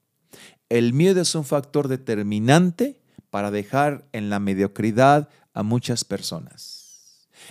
El 0.68 0.92
miedo 0.92 1.20
es 1.20 1.34
un 1.34 1.44
factor 1.44 1.88
determinante 1.88 3.00
para 3.30 3.50
dejar 3.50 4.06
en 4.12 4.30
la 4.30 4.40
mediocridad 4.40 5.28
a 5.52 5.62
muchas 5.62 6.04
personas. 6.04 6.83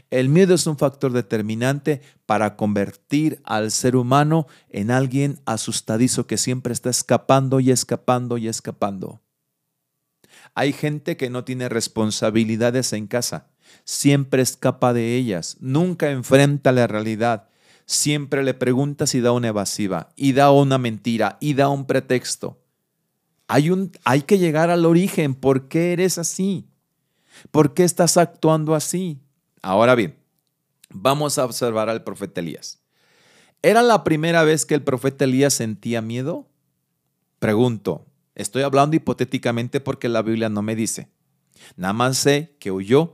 El 0.10 0.30
miedo 0.30 0.56
es 0.56 0.68
un 0.68 0.78
factor 0.78 1.12
determinante 1.12 2.02
para 2.26 2.56
convertir 2.56 3.42
al 3.44 3.72
ser 3.72 3.96
humano 3.96 4.48
en 4.70 4.92
alguien 4.92 5.40
asustadizo 5.46 6.28
que 6.28 6.38
siempre 6.38 6.74
está 6.74 6.90
escapando 6.90 7.60
y 7.60 7.72
escapando 7.72 8.38
y 8.38 8.48
escapando. 8.48 9.22
Hay 10.56 10.74
gente 10.74 11.18
que 11.18 11.30
no 11.30 11.44
tiene 11.44 11.70
responsabilidades 11.70 12.94
en 12.94 13.08
casa 13.08 13.54
siempre 13.84 14.42
escapa 14.42 14.94
de 14.94 15.16
ellas, 15.16 15.58
nunca 15.60 16.12
enfrenta 16.12 16.72
la 16.72 16.88
realidad, 16.88 17.50
siempre 17.86 18.44
le 18.44 18.54
pregunta 18.54 19.08
si 19.08 19.22
da 19.22 19.32
una 19.32 19.50
evasiva, 19.50 20.10
y 20.16 20.34
da 20.34 20.52
una 20.52 20.78
mentira, 20.78 21.38
y 21.40 21.54
da 21.54 21.70
un 21.70 21.86
pretexto. 21.86 22.62
Hay, 23.48 23.70
un, 23.70 23.92
hay 24.04 24.22
que 24.22 24.38
llegar 24.38 24.70
al 24.70 24.86
origen, 24.86 25.36
¿por 25.36 25.68
qué 25.68 25.94
eres 25.94 26.18
así? 26.18 26.68
¿Por 27.52 27.74
qué 27.74 27.84
estás 27.84 28.18
actuando 28.18 28.76
así? 28.76 29.20
Ahora 29.64 29.96
bien, 29.96 30.20
vamos 30.90 31.38
a 31.38 31.46
observar 31.46 31.90
al 31.90 32.04
profeta 32.04 32.42
Elías. 32.42 32.84
¿Era 33.62 33.82
la 33.82 34.04
primera 34.04 34.44
vez 34.44 34.66
que 34.66 34.76
el 34.76 34.84
profeta 34.84 35.24
Elías 35.24 35.54
sentía 35.54 36.02
miedo? 36.02 36.50
Pregunto, 37.40 38.06
estoy 38.36 38.64
hablando 38.64 38.98
hipotéticamente 38.98 39.80
porque 39.80 40.10
la 40.10 40.22
Biblia 40.22 40.50
no 40.50 40.62
me 40.62 40.76
dice. 40.76 41.08
Nada 41.78 41.94
más 41.94 42.18
sé 42.18 42.58
que 42.60 42.74
huyó 42.74 43.14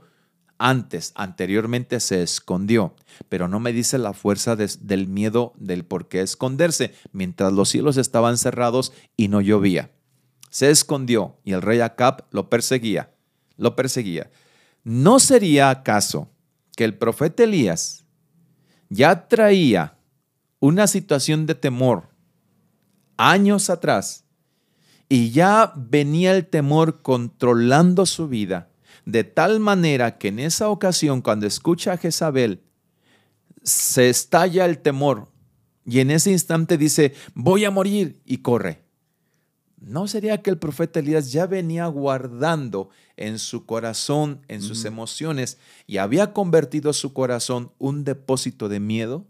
antes, 0.58 1.12
anteriormente 1.14 2.00
se 2.00 2.20
escondió, 2.20 2.96
pero 3.28 3.46
no 3.46 3.60
me 3.60 3.72
dice 3.72 3.96
la 3.98 4.12
fuerza 4.12 4.56
del 4.56 5.06
miedo 5.06 5.52
del 5.56 5.84
por 5.84 6.08
qué 6.08 6.20
esconderse 6.20 6.94
mientras 7.12 7.52
los 7.52 7.68
cielos 7.68 7.96
estaban 7.96 8.38
cerrados 8.38 8.92
y 9.16 9.28
no 9.28 9.40
llovía. 9.40 9.92
Se 10.50 10.68
escondió 10.68 11.38
y 11.44 11.52
el 11.52 11.62
rey 11.62 11.78
Acab 11.78 12.26
lo 12.32 12.50
perseguía, 12.50 13.14
lo 13.56 13.76
perseguía. 13.76 14.32
¿No 14.82 15.20
sería 15.20 15.70
acaso 15.70 16.28
que 16.80 16.84
el 16.84 16.94
profeta 16.94 17.44
Elías 17.44 18.06
ya 18.88 19.28
traía 19.28 19.98
una 20.60 20.86
situación 20.86 21.44
de 21.44 21.54
temor 21.54 22.08
años 23.18 23.68
atrás 23.68 24.24
y 25.06 25.30
ya 25.30 25.74
venía 25.76 26.34
el 26.34 26.46
temor 26.46 27.02
controlando 27.02 28.06
su 28.06 28.28
vida 28.28 28.70
de 29.04 29.24
tal 29.24 29.60
manera 29.60 30.16
que 30.16 30.28
en 30.28 30.38
esa 30.38 30.70
ocasión, 30.70 31.20
cuando 31.20 31.46
escucha 31.46 31.92
a 31.92 31.96
Jezabel, 31.98 32.62
se 33.62 34.08
estalla 34.08 34.64
el 34.64 34.78
temor 34.78 35.28
y 35.84 36.00
en 36.00 36.10
ese 36.10 36.30
instante 36.30 36.78
dice, 36.78 37.12
voy 37.34 37.66
a 37.66 37.70
morir 37.70 38.22
y 38.24 38.38
corre. 38.38 38.80
¿No 39.80 40.06
sería 40.06 40.42
que 40.42 40.50
el 40.50 40.58
profeta 40.58 41.00
Elías 41.00 41.32
ya 41.32 41.46
venía 41.46 41.86
guardando 41.86 42.90
en 43.16 43.38
su 43.38 43.64
corazón, 43.64 44.42
en 44.48 44.60
sus 44.60 44.84
emociones, 44.84 45.58
y 45.86 45.96
había 45.96 46.32
convertido 46.34 46.92
su 46.92 47.14
corazón 47.14 47.72
un 47.78 48.04
depósito 48.04 48.68
de 48.68 48.78
miedo? 48.78 49.26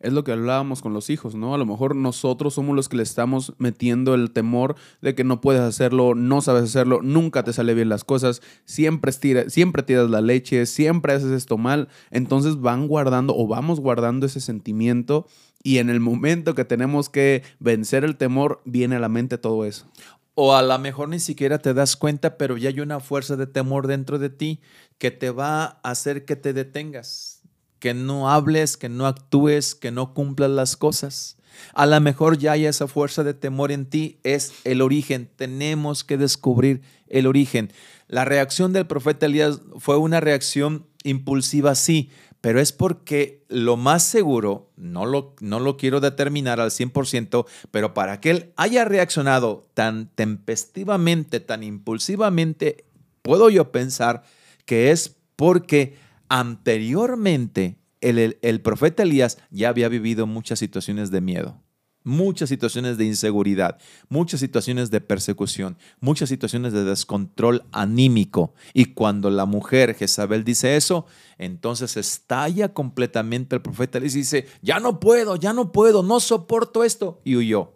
es 0.00 0.12
lo 0.12 0.24
que 0.24 0.32
hablábamos 0.32 0.82
con 0.82 0.92
los 0.92 1.10
hijos, 1.10 1.34
¿no? 1.34 1.54
A 1.54 1.58
lo 1.58 1.66
mejor 1.66 1.96
nosotros 1.96 2.54
somos 2.54 2.76
los 2.76 2.88
que 2.88 2.96
le 2.96 3.02
estamos 3.02 3.54
metiendo 3.58 4.14
el 4.14 4.30
temor 4.30 4.76
de 5.00 5.14
que 5.14 5.24
no 5.24 5.40
puedes 5.40 5.62
hacerlo, 5.62 6.14
no 6.14 6.40
sabes 6.40 6.64
hacerlo, 6.64 7.00
nunca 7.02 7.42
te 7.42 7.52
sale 7.52 7.74
bien 7.74 7.88
las 7.88 8.04
cosas, 8.04 8.42
siempre, 8.64 9.12
siempre 9.48 9.82
tiras 9.82 10.10
la 10.10 10.20
leche, 10.20 10.66
siempre 10.66 11.14
haces 11.14 11.30
esto 11.30 11.58
mal. 11.58 11.88
Entonces 12.10 12.60
van 12.60 12.86
guardando 12.86 13.34
o 13.36 13.46
vamos 13.46 13.80
guardando 13.80 14.26
ese 14.26 14.40
sentimiento 14.40 15.26
y 15.64 15.78
en 15.78 15.90
el 15.90 15.98
momento 15.98 16.54
que 16.54 16.64
tenemos 16.64 17.08
que 17.08 17.42
vencer 17.58 18.04
el 18.04 18.16
temor, 18.16 18.62
viene 18.64 18.94
a 18.94 19.00
la 19.00 19.08
mente 19.08 19.36
todo 19.38 19.64
eso. 19.64 19.90
O 20.36 20.54
a 20.54 20.62
lo 20.62 20.78
mejor 20.78 21.08
ni 21.08 21.18
siquiera 21.18 21.58
te 21.58 21.74
das 21.74 21.96
cuenta, 21.96 22.36
pero 22.36 22.56
ya 22.56 22.68
hay 22.68 22.78
una 22.78 23.00
fuerza 23.00 23.34
de 23.34 23.48
temor 23.48 23.88
dentro 23.88 24.20
de 24.20 24.30
ti 24.30 24.60
que 24.98 25.10
te 25.10 25.30
va 25.30 25.64
a 25.82 25.90
hacer 25.90 26.24
que 26.24 26.36
te 26.36 26.52
detengas 26.52 27.44
que 27.84 27.92
no 27.92 28.30
hables, 28.30 28.78
que 28.78 28.88
no 28.88 29.06
actúes, 29.06 29.74
que 29.74 29.90
no 29.90 30.14
cumplas 30.14 30.48
las 30.48 30.74
cosas. 30.74 31.36
A 31.74 31.84
lo 31.84 32.00
mejor 32.00 32.38
ya 32.38 32.52
hay 32.52 32.64
esa 32.64 32.88
fuerza 32.88 33.24
de 33.24 33.34
temor 33.34 33.72
en 33.72 33.84
ti, 33.84 34.20
es 34.22 34.54
el 34.64 34.80
origen. 34.80 35.28
Tenemos 35.36 36.02
que 36.02 36.16
descubrir 36.16 36.80
el 37.08 37.26
origen. 37.26 37.70
La 38.08 38.24
reacción 38.24 38.72
del 38.72 38.86
profeta 38.86 39.26
Elías 39.26 39.60
fue 39.76 39.98
una 39.98 40.20
reacción 40.20 40.86
impulsiva, 41.02 41.74
sí, 41.74 42.08
pero 42.44 42.60
es 42.60 42.72
porque 42.72 43.42
lo 43.48 43.78
más 43.78 44.02
seguro, 44.02 44.70
no 44.76 45.06
lo, 45.06 45.34
no 45.40 45.60
lo 45.60 45.78
quiero 45.78 46.00
determinar 46.00 46.60
al 46.60 46.72
100%, 46.72 47.46
pero 47.70 47.94
para 47.94 48.20
que 48.20 48.30
él 48.30 48.52
haya 48.56 48.84
reaccionado 48.84 49.66
tan 49.72 50.10
tempestivamente, 50.14 51.40
tan 51.40 51.62
impulsivamente, 51.62 52.84
puedo 53.22 53.48
yo 53.48 53.72
pensar 53.72 54.24
que 54.66 54.90
es 54.90 55.16
porque 55.36 55.96
anteriormente 56.28 57.78
el, 58.02 58.60
profeta 58.60 59.04
Elías 59.04 59.38
ya 59.48 59.70
había 59.70 59.88
vivido 59.88 60.26
muchas 60.26 60.58
situaciones 60.58 61.10
de 61.10 61.22
miedo, 61.22 61.62
muchas 62.04 62.50
situaciones 62.50 62.98
de 62.98 63.06
inseguridad, 63.06 63.78
muchas 64.08 64.40
situaciones 64.40 64.90
de 64.90 65.00
persecución, 65.00 65.76
muchas 66.00 66.28
situaciones 66.28 66.72
de 66.72 66.84
descontrol 66.84 67.64
anímico. 67.72 68.54
Y 68.72 68.86
cuando 68.86 69.30
la 69.30 69.46
mujer 69.46 69.94
Jezabel 69.94 70.44
dice 70.44 70.76
eso, 70.76 71.06
entonces 71.38 71.96
estalla 71.96 72.72
completamente 72.72 73.56
el 73.56 73.62
profeta 73.62 73.98
y 73.98 74.02
dice, 74.02 74.46
ya 74.62 74.78
no 74.78 75.00
puedo, 75.00 75.36
ya 75.36 75.52
no 75.52 75.72
puedo, 75.72 76.02
no 76.02 76.20
soporto 76.20 76.84
esto. 76.84 77.20
Y 77.24 77.36
huyó. 77.36 77.72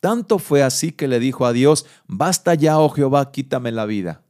Tanto 0.00 0.40
fue 0.40 0.64
así 0.64 0.90
que 0.90 1.06
le 1.06 1.20
dijo 1.20 1.46
a 1.46 1.52
Dios, 1.52 1.86
basta 2.08 2.54
ya, 2.54 2.78
oh 2.80 2.90
Jehová, 2.90 3.30
quítame 3.30 3.70
la 3.70 3.86
vida. 3.86 4.22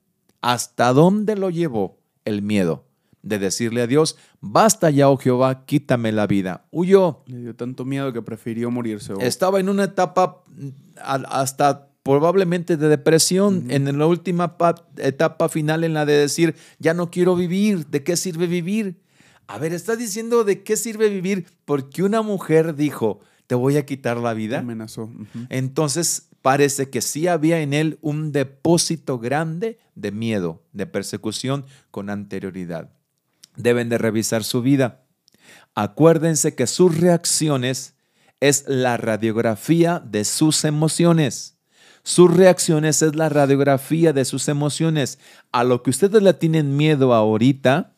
¿Hasta 0.43 0.93
dónde 0.93 1.35
lo 1.35 1.49
llevó 1.49 1.99
el 2.27 2.43
miedo? 2.43 2.85
De 3.23 3.39
decirle 3.39 3.83
a 3.83 3.87
Dios, 3.87 4.17
basta 4.41 4.91
ya, 4.91 5.09
oh 5.09 5.17
Jehová, 5.17 5.65
quítame 5.65 6.13
la 6.13 6.27
vida. 6.27 6.67
Huyó. 6.71 7.23
Le 7.27 7.39
dio 7.39 7.57
tanto 7.57 7.85
miedo 7.85 8.13
que 8.13 8.23
prefirió 8.23 8.71
morirse. 8.71 9.15
Estaba 9.21 9.61
en 9.61 9.69
una 9.69 9.85
etapa 9.85 10.43
mm, 10.49 10.69
hasta 11.05 11.89
probablemente 12.03 12.77
de 12.77 12.89
depresión, 12.89 13.71
en 13.71 13.97
la 13.97 14.07
última 14.07 14.57
etapa 14.97 15.49
final 15.49 15.85
en 15.85 15.95
la 15.95 16.05
de 16.05 16.15
decir, 16.15 16.57
ya 16.81 16.95
no 16.95 17.13
quiero 17.13 17.37
vivir, 17.37 17.87
¿de 17.87 18.03
qué 18.03 18.17
sirve 18.17 18.49
vivir? 18.49 19.01
A 19.47 19.59
ver, 19.59 19.73
está 19.73 19.95
diciendo 19.95 20.43
de 20.43 20.65
qué 20.65 20.77
sirve 20.77 21.09
vivir 21.09 21.47
porque 21.65 22.03
una 22.03 22.23
mujer 22.23 22.75
dijo, 22.75 23.21
te 23.47 23.55
voy 23.55 23.77
a 23.77 23.87
quitar 23.87 24.17
la 24.17 24.35
vida. 24.35 24.59
Amenazó. 24.59 25.11
Entonces 25.49 26.29
parece 26.43 26.91
que 26.91 27.03
sí 27.03 27.29
había 27.29 27.61
en 27.61 27.73
él 27.73 27.99
un 28.01 28.33
depósito 28.33 29.21
grande 29.21 29.79
de 29.95 30.11
miedo, 30.11 30.65
de 30.73 30.87
persecución 30.87 31.67
con 31.93 32.11
anterioridad 32.11 32.91
deben 33.57 33.89
de 33.89 33.99
revisar 33.99 34.45
su 34.45 34.63
vida. 34.63 35.05
Acuérdense 35.75 36.55
que 36.55 36.67
sus 36.67 36.99
reacciones 36.99 37.95
es 38.41 38.65
la 38.67 38.97
radiografía 38.97 40.01
de 40.05 40.25
sus 40.25 40.65
emociones. 40.65 41.57
Sus 42.03 42.35
reacciones 42.35 43.01
es 43.03 43.15
la 43.15 43.29
radiografía 43.29 44.13
de 44.13 44.25
sus 44.25 44.49
emociones. 44.49 45.19
A 45.53 45.63
lo 45.65 45.83
que 45.83 45.91
ustedes 45.91 46.23
le 46.23 46.35
tienen 46.35 46.77
miedo 46.77 47.15
ahorita, 47.15 47.95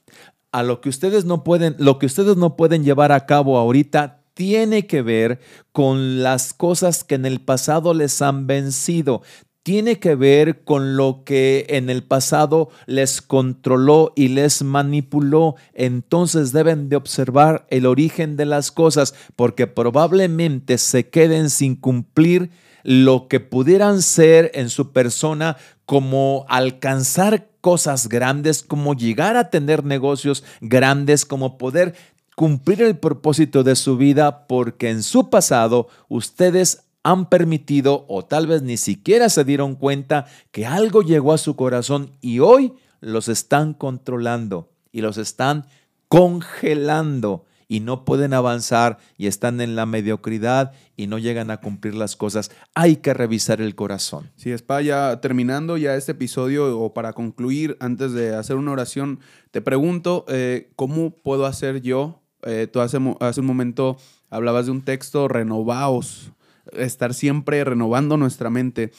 a 0.53 0.63
lo 0.63 0.81
que 0.81 0.91
ustedes 0.91 1.25
no 1.25 1.43
pueden, 1.43 1.75
lo 1.79 1.99
que 1.99 2.07
ustedes 2.07 2.37
no 2.37 2.57
pueden 2.57 2.85
llevar 2.85 3.13
a 3.13 3.27
cabo 3.27 3.59
ahorita 3.59 4.21
tiene 4.35 4.87
que 4.87 5.01
ver 5.03 5.41
con 5.73 6.23
las 6.23 6.53
cosas 6.53 7.05
que 7.05 7.15
en 7.15 7.25
el 7.25 7.41
pasado 7.41 7.95
les 7.95 8.21
han 8.21 8.47
vencido 8.47 9.23
tiene 9.65 9.99
que 9.99 10.15
ver 10.15 10.63
con 10.63 10.97
lo 10.97 11.23
que 11.25 11.65
en 11.71 11.89
el 11.89 12.05
pasado 12.05 12.69
les 12.87 13.23
controló 13.23 14.13
y 14.15 14.29
les 14.29 14.63
manipuló. 14.63 15.57
Entonces 15.73 16.53
deben 16.53 16.91
de 16.91 16.97
observar 16.97 17.67
el 17.71 17.87
origen 17.87 18.37
de 18.37 18.45
las 18.45 18.71
cosas 18.71 19.15
porque 19.37 19.67
probablemente 19.67 20.77
se 20.77 21.09
queden 21.09 21.49
sin 21.49 21.77
cumplir 21.77 22.51
lo 22.83 23.27
que 23.27 23.41
pudieran 23.41 24.03
ser 24.03 24.51
en 24.53 24.69
su 24.69 24.93
persona 24.93 25.57
como 25.87 26.45
alcanzar 26.51 27.49
cosas 27.63 28.11
grandes, 28.11 28.63
como 28.63 28.93
llegar 28.93 29.39
a 29.39 29.49
tener 29.49 29.83
negocios 29.83 30.45
grandes, 30.61 31.25
como 31.25 31.57
poder 31.57 31.95
cumplir 32.37 32.83
el 32.83 32.99
propósito 32.99 33.63
de 33.63 33.77
su 33.77 33.97
vida 33.97 34.47
porque 34.47 34.91
en 34.91 35.03
su 35.03 35.31
pasado 35.31 35.89
ustedes 36.09 36.85
han 37.05 37.29
permitido 37.29 38.07
o 38.09 38.25
tal 38.25 38.47
vez 38.47 38.63
ni 38.63 38.77
siquiera 38.77 39.29
se 39.29 39.45
dieron 39.45 39.77
cuenta 39.77 40.27
que 40.51 40.67
algo 40.67 41.03
llegó 41.03 41.33
a 41.33 41.39
su 41.39 41.55
corazón 41.55 42.11
y 42.21 42.41
hoy 42.41 42.73
los 43.01 43.29
están 43.29 43.75
controlando 43.75 44.71
y 44.91 45.03
los 45.03 45.19
están 45.19 45.67
congelando 46.09 47.45
y 47.69 47.81
no 47.81 48.05
pueden 48.05 48.33
avanzar 48.33 48.99
y 49.19 49.27
están 49.27 49.61
en 49.61 49.77
la 49.77 49.85
mediocridad 49.85 50.73
y 50.97 51.07
no 51.07 51.19
llegan 51.19 51.51
a 51.51 51.59
cumplir 51.59 51.95
las 51.95 52.17
cosas. 52.17 52.51
Hay 52.75 52.97
que 52.97 53.13
revisar 53.13 53.61
el 53.61 53.75
corazón. 53.75 54.31
Sí, 54.37 54.51
Spa, 54.53 54.81
ya 54.81 55.21
terminando 55.21 55.77
ya 55.77 55.97
este 55.97 56.13
episodio 56.13 56.79
o 56.79 56.95
para 56.95 57.13
concluir, 57.13 57.77
antes 57.81 58.13
de 58.13 58.35
hacer 58.35 58.57
una 58.57 58.73
oración, 58.73 59.21
te 59.51 59.61
pregunto, 59.61 60.25
eh, 60.29 60.71
¿cómo 60.77 61.11
puedo 61.11 61.47
hacer 61.47 61.83
yo? 61.83 62.23
Eh, 62.45 62.67
tú 62.71 62.81
hace, 62.81 62.99
hace 63.21 63.41
un 63.41 63.47
momento 63.47 63.97
hablabas 64.31 64.67
de 64.67 64.73
un 64.73 64.83
texto, 64.83 65.29
renovaos 65.29 66.33
estar 66.73 67.15
siempre 67.15 67.63
renovando 67.65 68.17
nuestra 68.17 68.51
mente. 68.51 68.93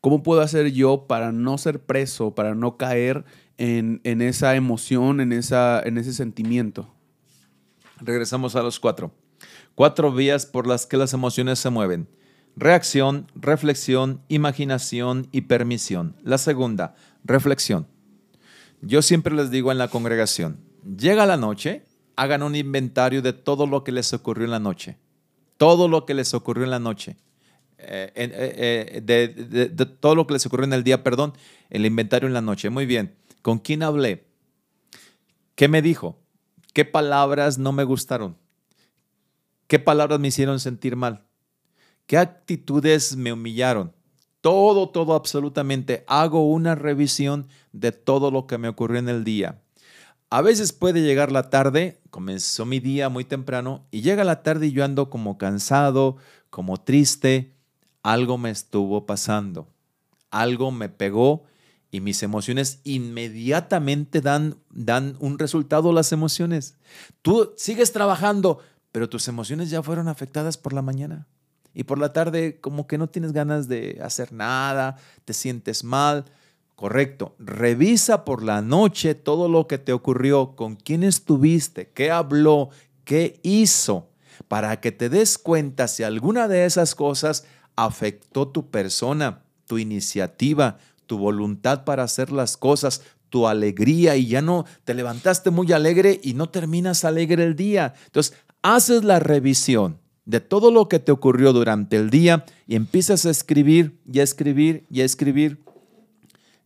¿Cómo 0.00 0.22
puedo 0.22 0.40
hacer 0.40 0.72
yo 0.72 1.06
para 1.08 1.32
no 1.32 1.58
ser 1.58 1.80
preso, 1.80 2.34
para 2.34 2.54
no 2.54 2.76
caer 2.76 3.24
en, 3.56 4.00
esa 4.22 4.54
emoción, 4.54 5.20
en, 5.20 5.32
esa, 5.32 5.82
en 5.82 5.98
ese 5.98 6.12
sentimiento? 6.12 6.94
Regresamos 8.00 8.54
a 8.54 8.62
los 8.62 8.78
cuatro. 8.78 9.12
Cuatro 9.74 10.12
vías 10.12 10.46
por 10.46 10.66
las 10.66 10.86
que 10.86 10.96
las 10.96 11.12
emociones 11.12 11.58
se 11.58 11.70
mueven. 11.70 12.08
Reacción, 12.56 13.30
reflexión, 13.34 14.22
imaginación 14.28 15.28
y 15.32 15.42
permisión. 15.42 16.16
La 16.22 16.38
segunda, 16.38 16.94
reflexión. 17.24 17.86
Yo 18.80 19.02
siempre 19.02 19.34
les 19.34 19.50
digo 19.50 19.72
en 19.72 19.78
la 19.78 19.88
congregación, 19.88 20.60
llega 20.96 21.26
la 21.26 21.36
noche, 21.36 21.84
hagan 22.16 22.42
un 22.42 22.54
inventario 22.54 23.22
de 23.22 23.32
todo 23.32 23.66
lo 23.66 23.82
que 23.82 23.92
les 23.92 24.12
ocurrió 24.12 24.44
en 24.44 24.52
la 24.52 24.60
noche. 24.60 24.98
Todo 25.58 25.86
lo 25.88 26.06
que 26.06 26.14
les 26.14 26.32
ocurrió 26.32 26.64
en 26.64 26.70
la 26.70 26.78
noche. 26.78 27.16
Eh, 27.76 28.10
eh, 28.14 28.96
eh, 28.96 29.00
de, 29.02 29.28
de, 29.68 29.86
todo 29.86 30.14
lo 30.14 30.26
que 30.26 30.32
les 30.32 30.46
ocurrió 30.46 30.64
en 30.64 30.72
el 30.72 30.82
día, 30.82 31.04
perdón, 31.04 31.34
el 31.70 31.84
inventario 31.84 32.26
en 32.26 32.34
la 32.34 32.40
noche. 32.40 32.70
Muy 32.70 32.86
bien. 32.86 33.14
¿Con 33.42 33.58
quién 33.58 33.82
hablé? 33.82 34.26
¿Qué 35.54 35.68
me 35.68 35.82
dijo? 35.82 36.18
¿Qué 36.72 36.84
palabras 36.84 37.58
no 37.58 37.72
me 37.72 37.84
gustaron? 37.84 38.36
¿Qué 39.66 39.78
palabras 39.78 40.18
me 40.18 40.28
hicieron 40.28 40.60
sentir 40.60 40.96
mal? 40.96 41.26
¿Qué 42.06 42.16
actitudes 42.16 43.16
me 43.16 43.32
humillaron? 43.32 43.92
Todo, 44.40 44.88
todo, 44.88 45.14
absolutamente. 45.14 46.04
Hago 46.06 46.48
una 46.48 46.74
revisión 46.74 47.48
de 47.72 47.92
todo 47.92 48.30
lo 48.30 48.46
que 48.46 48.56
me 48.56 48.68
ocurrió 48.68 48.98
en 48.98 49.08
el 49.08 49.24
día. 49.24 49.60
A 50.30 50.42
veces 50.42 50.74
puede 50.74 51.00
llegar 51.00 51.32
la 51.32 51.48
tarde, 51.48 52.00
comenzó 52.10 52.66
mi 52.66 52.80
día 52.80 53.08
muy 53.08 53.24
temprano 53.24 53.86
y 53.90 54.02
llega 54.02 54.24
la 54.24 54.42
tarde 54.42 54.66
y 54.66 54.72
yo 54.72 54.84
ando 54.84 55.08
como 55.08 55.38
cansado, 55.38 56.16
como 56.50 56.76
triste. 56.76 57.54
Algo 58.02 58.36
me 58.36 58.50
estuvo 58.50 59.06
pasando. 59.06 59.68
Algo 60.30 60.70
me 60.70 60.90
pegó 60.90 61.44
y 61.90 62.00
mis 62.00 62.22
emociones 62.22 62.80
inmediatamente 62.84 64.20
dan, 64.20 64.56
dan 64.70 65.16
un 65.20 65.38
resultado 65.38 65.92
las 65.92 66.12
emociones. 66.12 66.76
Tú 67.22 67.54
sigues 67.56 67.92
trabajando, 67.92 68.58
pero 68.92 69.08
tus 69.08 69.28
emociones 69.28 69.70
ya 69.70 69.82
fueron 69.82 70.08
afectadas 70.08 70.58
por 70.58 70.74
la 70.74 70.82
mañana. 70.82 71.26
Y 71.72 71.84
por 71.84 71.98
la 71.98 72.12
tarde 72.12 72.60
como 72.60 72.86
que 72.86 72.98
no 72.98 73.08
tienes 73.08 73.32
ganas 73.32 73.66
de 73.66 73.98
hacer 74.02 74.32
nada, 74.32 74.96
te 75.24 75.32
sientes 75.32 75.84
mal. 75.84 76.26
Correcto. 76.78 77.34
Revisa 77.40 78.24
por 78.24 78.44
la 78.44 78.62
noche 78.62 79.16
todo 79.16 79.48
lo 79.48 79.66
que 79.66 79.78
te 79.78 79.92
ocurrió, 79.92 80.54
con 80.54 80.76
quién 80.76 81.02
estuviste, 81.02 81.90
qué 81.90 82.12
habló, 82.12 82.70
qué 83.02 83.40
hizo, 83.42 84.10
para 84.46 84.80
que 84.80 84.92
te 84.92 85.08
des 85.08 85.38
cuenta 85.38 85.88
si 85.88 86.04
alguna 86.04 86.46
de 86.46 86.66
esas 86.66 86.94
cosas 86.94 87.44
afectó 87.74 88.46
tu 88.46 88.70
persona, 88.70 89.42
tu 89.66 89.78
iniciativa, 89.78 90.78
tu 91.06 91.18
voluntad 91.18 91.82
para 91.82 92.04
hacer 92.04 92.30
las 92.30 92.56
cosas, 92.56 93.02
tu 93.28 93.48
alegría 93.48 94.14
y 94.14 94.28
ya 94.28 94.40
no 94.40 94.64
te 94.84 94.94
levantaste 94.94 95.50
muy 95.50 95.72
alegre 95.72 96.20
y 96.22 96.34
no 96.34 96.48
terminas 96.48 97.04
alegre 97.04 97.42
el 97.42 97.56
día. 97.56 97.94
Entonces, 98.06 98.38
haces 98.62 99.02
la 99.02 99.18
revisión 99.18 99.98
de 100.26 100.38
todo 100.38 100.70
lo 100.70 100.88
que 100.88 101.00
te 101.00 101.10
ocurrió 101.10 101.52
durante 101.52 101.96
el 101.96 102.08
día 102.08 102.44
y 102.68 102.76
empiezas 102.76 103.26
a 103.26 103.30
escribir 103.30 103.98
y 104.06 104.20
a 104.20 104.22
escribir 104.22 104.86
y 104.88 105.00
a 105.00 105.04
escribir. 105.04 105.58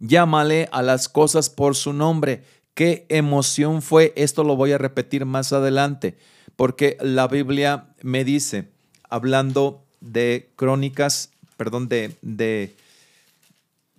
Llámale 0.02 0.68
a 0.72 0.82
las 0.82 1.08
cosas 1.08 1.48
por 1.48 1.76
su 1.76 1.92
nombre. 1.92 2.42
¿Qué 2.74 3.06
emoción 3.08 3.82
fue? 3.82 4.12
Esto 4.16 4.42
lo 4.42 4.56
voy 4.56 4.72
a 4.72 4.78
repetir 4.78 5.26
más 5.26 5.52
adelante, 5.52 6.18
porque 6.56 6.96
la 7.00 7.28
Biblia 7.28 7.94
me 8.02 8.24
dice, 8.24 8.68
hablando 9.08 9.84
de 10.00 10.50
crónicas, 10.56 11.30
perdón, 11.56 11.88
de, 11.88 12.16
de, 12.20 12.74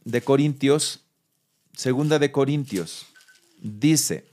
de 0.03 0.21
Corintios, 0.21 1.05
segunda 1.71 2.19
de 2.19 2.33
Corintios, 2.33 3.05
dice, 3.61 4.25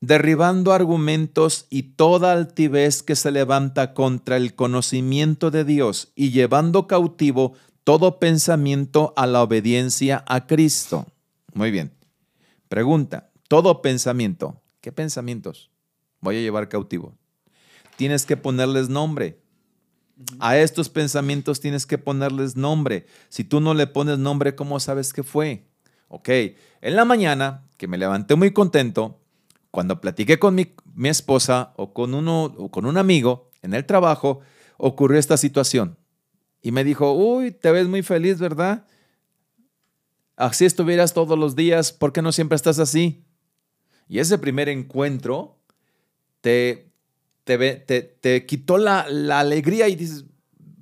derribando 0.00 0.72
argumentos 0.72 1.66
y 1.70 1.82
toda 1.94 2.32
altivez 2.32 3.02
que 3.02 3.16
se 3.16 3.30
levanta 3.30 3.94
contra 3.94 4.36
el 4.36 4.54
conocimiento 4.54 5.50
de 5.50 5.64
Dios 5.64 6.12
y 6.14 6.30
llevando 6.30 6.86
cautivo 6.86 7.54
todo 7.84 8.18
pensamiento 8.18 9.14
a 9.16 9.26
la 9.26 9.42
obediencia 9.42 10.24
a 10.26 10.46
Cristo. 10.46 11.06
Muy 11.54 11.70
bien. 11.70 11.92
Pregunta, 12.68 13.30
todo 13.48 13.80
pensamiento. 13.80 14.60
¿Qué 14.80 14.92
pensamientos 14.92 15.70
voy 16.20 16.36
a 16.36 16.40
llevar 16.40 16.68
cautivo? 16.68 17.14
Tienes 17.96 18.26
que 18.26 18.36
ponerles 18.36 18.88
nombre. 18.88 19.40
A 20.40 20.58
estos 20.58 20.88
pensamientos 20.88 21.60
tienes 21.60 21.86
que 21.86 21.98
ponerles 21.98 22.56
nombre. 22.56 23.06
Si 23.28 23.44
tú 23.44 23.60
no 23.60 23.74
le 23.74 23.86
pones 23.86 24.18
nombre, 24.18 24.54
¿cómo 24.54 24.80
sabes 24.80 25.12
qué 25.12 25.22
fue? 25.22 25.66
Ok, 26.08 26.28
en 26.28 26.96
la 26.96 27.04
mañana, 27.04 27.64
que 27.76 27.88
me 27.88 27.98
levanté 27.98 28.34
muy 28.34 28.52
contento, 28.52 29.20
cuando 29.70 30.00
platiqué 30.00 30.38
con 30.38 30.54
mi, 30.54 30.74
esposa 31.04 31.72
o 31.76 31.92
con, 31.92 32.14
uno, 32.14 32.44
o 32.44 32.70
con 32.70 32.86
un 32.86 32.96
amigo 32.96 33.50
en 33.62 33.74
el 33.74 33.84
trabajo, 33.84 34.40
ocurrió 34.78 35.18
esta 35.18 35.36
situación. 35.36 35.98
Y 36.62 36.72
me 36.72 36.84
dijo, 36.84 37.12
uy, 37.12 37.50
te 37.50 37.70
ves 37.70 37.86
muy 37.86 38.02
feliz, 38.02 38.38
¿verdad? 38.38 38.86
Así 40.36 40.64
estuvieras 40.64 41.14
todos 41.14 41.38
los 41.38 41.56
días, 41.56 41.92
¿por 41.92 42.12
qué 42.12 42.22
no 42.22 42.32
siempre 42.32 42.56
estás 42.56 42.78
así? 42.78 43.24
Y 44.08 44.18
ese 44.18 44.38
primer 44.38 44.68
encuentro 44.68 45.58
te, 46.40 46.92
te, 47.44 47.56
te, 48.20 48.46
quitó 48.46 48.78
la, 48.78 49.00
alegría 49.38 49.88
y 49.88 49.96
dices, 49.96 50.24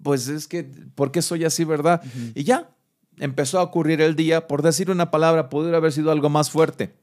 pues 0.02 0.28
es 0.28 0.48
que, 0.48 0.64
¿por 0.64 1.12
qué 1.12 1.22
soy 1.22 1.44
así, 1.44 1.64
verdad? 1.64 2.02
Y 2.34 2.44
ya, 2.44 2.70
empezó 3.18 3.58
a 3.58 3.62
ocurrir 3.62 4.00
el 4.00 4.16
día, 4.16 4.46
por 4.46 4.62
decir 4.62 4.90
una 4.90 5.10
palabra, 5.10 5.48
pudiera 5.48 5.78
haber 5.78 5.92
sido 5.92 6.10
algo 6.10 6.28
más 6.28 6.50
fuerte. 6.50 6.94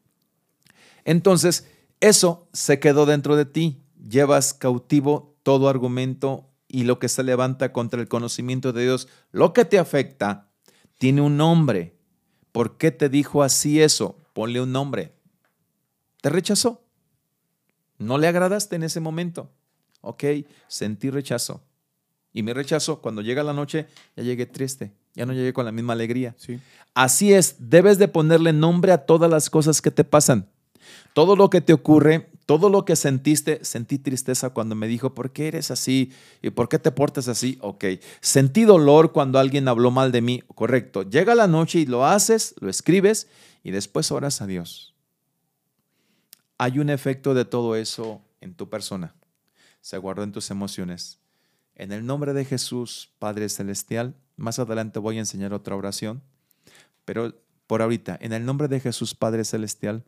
Entonces, 1.06 1.68
eso 2.00 2.48
se 2.54 2.80
quedó 2.80 3.06
dentro 3.06 3.36
de 3.36 3.46
ti. 3.46 3.82
Llevas 4.08 4.54
cautivo 4.54 5.36
todo 5.44 5.70
argumento 5.70 6.50
y 6.68 6.84
lo 6.84 7.00
que 7.00 7.10
se 7.10 7.24
levanta 7.24 7.74
contra 7.74 8.02
el 8.02 8.08
conocimiento 8.08 8.74
de 8.74 8.84
Dios, 8.84 9.08
lo 9.32 9.54
que 9.54 9.66
te 9.66 9.78
afecta, 9.78 10.50
tiene 10.98 11.22
un 11.22 11.38
nombre. 11.38 11.96
¿Por 12.52 12.78
qué 12.78 12.92
te 12.92 13.10
dijo 13.10 13.44
así 13.44 13.82
eso? 13.82 14.18
Ponle 14.34 14.62
un 14.62 14.72
nombre. 14.72 15.14
Te 16.22 16.30
rechazó. 16.30 16.84
No 17.98 18.18
le 18.18 18.28
agradaste 18.28 18.76
en 18.76 18.84
ese 18.84 19.00
momento. 19.00 19.52
Ok, 20.02 20.24
sentí 20.68 21.10
rechazo. 21.10 21.64
Y 22.34 22.44
mi 22.44 22.54
rechazo, 22.54 23.02
cuando 23.02 23.22
llega 23.22 23.44
la 23.44 23.54
noche, 23.54 23.88
ya 24.16 24.24
llegué 24.24 24.46
triste, 24.46 24.94
ya 25.14 25.26
no 25.26 25.34
llegué 25.34 25.54
con 25.54 25.66
la 25.66 25.72
misma 25.72 25.94
alegría. 25.94 26.34
Sí. 26.38 26.60
Así 26.94 27.34
es, 27.34 27.56
debes 27.60 27.98
de 27.98 28.08
ponerle 28.08 28.54
nombre 28.54 28.92
a 28.92 29.06
todas 29.06 29.30
las 29.30 29.50
cosas 29.50 29.82
que 29.82 29.92
te 29.92 30.04
pasan. 30.04 30.48
Todo 31.14 31.36
lo 31.36 31.50
que 31.50 31.62
te 31.62 31.74
ocurre, 31.74 32.30
todo 32.46 32.70
lo 32.70 32.86
que 32.86 32.96
sentiste, 32.96 33.64
sentí 33.64 33.98
tristeza 33.98 34.50
cuando 34.50 34.76
me 34.76 34.88
dijo, 34.88 35.14
¿por 35.14 35.32
qué 35.32 35.48
eres 35.48 35.72
así? 35.72 36.12
¿Y 36.42 36.50
por 36.50 36.70
qué 36.70 36.80
te 36.80 36.92
portas 36.92 37.28
así? 37.28 37.58
Ok. 37.62 37.86
Sentí 38.20 38.64
dolor 38.64 39.12
cuando 39.12 39.40
alguien 39.40 39.68
habló 39.68 39.92
mal 39.92 40.12
de 40.12 40.22
mí. 40.22 40.44
Correcto. 40.56 41.04
Llega 41.04 41.36
la 41.36 41.48
noche 41.48 41.80
y 41.80 41.86
lo 41.86 42.06
haces, 42.06 42.56
lo 42.60 42.70
escribes 42.70 43.28
y 43.64 43.72
después 43.72 44.12
oras 44.12 44.42
a 44.42 44.48
Dios. 44.48 44.94
Hay 46.58 46.80
un 46.80 46.90
efecto 46.90 47.34
de 47.34 47.46
todo 47.46 47.76
eso 47.76 48.22
en 48.42 48.54
tu 48.54 48.70
persona. 48.70 49.16
Se 49.82 49.98
guardó 49.98 50.24
en 50.24 50.32
tus 50.32 50.52
emociones. 50.52 51.20
En 51.76 51.92
el 51.92 52.06
nombre 52.06 52.34
de 52.34 52.46
Jesús, 52.46 53.10
Padre 53.18 53.50
Celestial, 53.50 54.16
más 54.36 54.60
adelante 54.60 55.00
voy 55.00 55.18
a 55.18 55.22
enseñar 55.22 55.54
otra 55.54 55.76
oración, 55.76 56.22
pero 57.06 57.34
por 57.66 57.82
ahorita, 57.82 58.18
en 58.22 58.34
el 58.34 58.46
nombre 58.46 58.68
de 58.68 58.80
Jesús, 58.80 59.16
Padre 59.16 59.46
Celestial, 59.46 60.04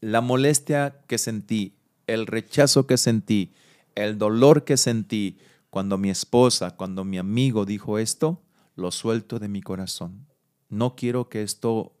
la 0.00 0.20
molestia 0.20 1.02
que 1.06 1.18
sentí, 1.18 1.76
el 2.06 2.26
rechazo 2.26 2.86
que 2.86 2.96
sentí, 2.96 3.52
el 3.94 4.18
dolor 4.18 4.64
que 4.64 4.76
sentí 4.76 5.38
cuando 5.68 5.98
mi 5.98 6.10
esposa, 6.10 6.76
cuando 6.76 7.04
mi 7.04 7.18
amigo 7.18 7.64
dijo 7.64 7.98
esto, 7.98 8.42
lo 8.76 8.90
suelto 8.90 9.38
de 9.38 9.48
mi 9.48 9.60
corazón. 9.60 10.26
No 10.68 10.96
quiero 10.96 11.28
que 11.28 11.42
esto 11.42 11.92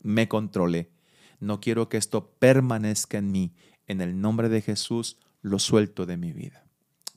me 0.00 0.28
controle. 0.28 0.90
No 1.40 1.60
quiero 1.60 1.88
que 1.88 1.96
esto 1.96 2.30
permanezca 2.38 3.18
en 3.18 3.30
mí. 3.30 3.52
En 3.86 4.00
el 4.00 4.20
nombre 4.20 4.48
de 4.48 4.62
Jesús, 4.62 5.18
lo 5.42 5.58
suelto 5.58 6.06
de 6.06 6.16
mi 6.16 6.32
vida. 6.32 6.64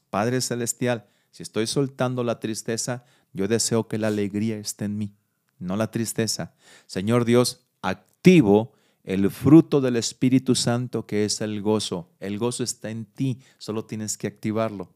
Padre 0.09 0.41
Celestial, 0.41 1.07
si 1.31 1.43
estoy 1.43 1.67
soltando 1.67 2.23
la 2.23 2.39
tristeza, 2.39 3.05
yo 3.33 3.47
deseo 3.47 3.87
que 3.87 3.97
la 3.97 4.07
alegría 4.07 4.57
esté 4.57 4.85
en 4.85 4.97
mí, 4.97 5.15
no 5.59 5.75
la 5.75 5.91
tristeza. 5.91 6.53
Señor 6.85 7.25
Dios, 7.25 7.67
activo 7.81 8.73
el 9.05 9.29
fruto 9.29 9.81
del 9.81 9.95
Espíritu 9.95 10.55
Santo 10.55 11.05
que 11.05 11.25
es 11.25 11.39
el 11.39 11.61
gozo. 11.61 12.09
El 12.19 12.39
gozo 12.39 12.63
está 12.63 12.89
en 12.89 13.05
ti, 13.05 13.39
solo 13.59 13.85
tienes 13.85 14.17
que 14.17 14.27
activarlo. 14.27 14.91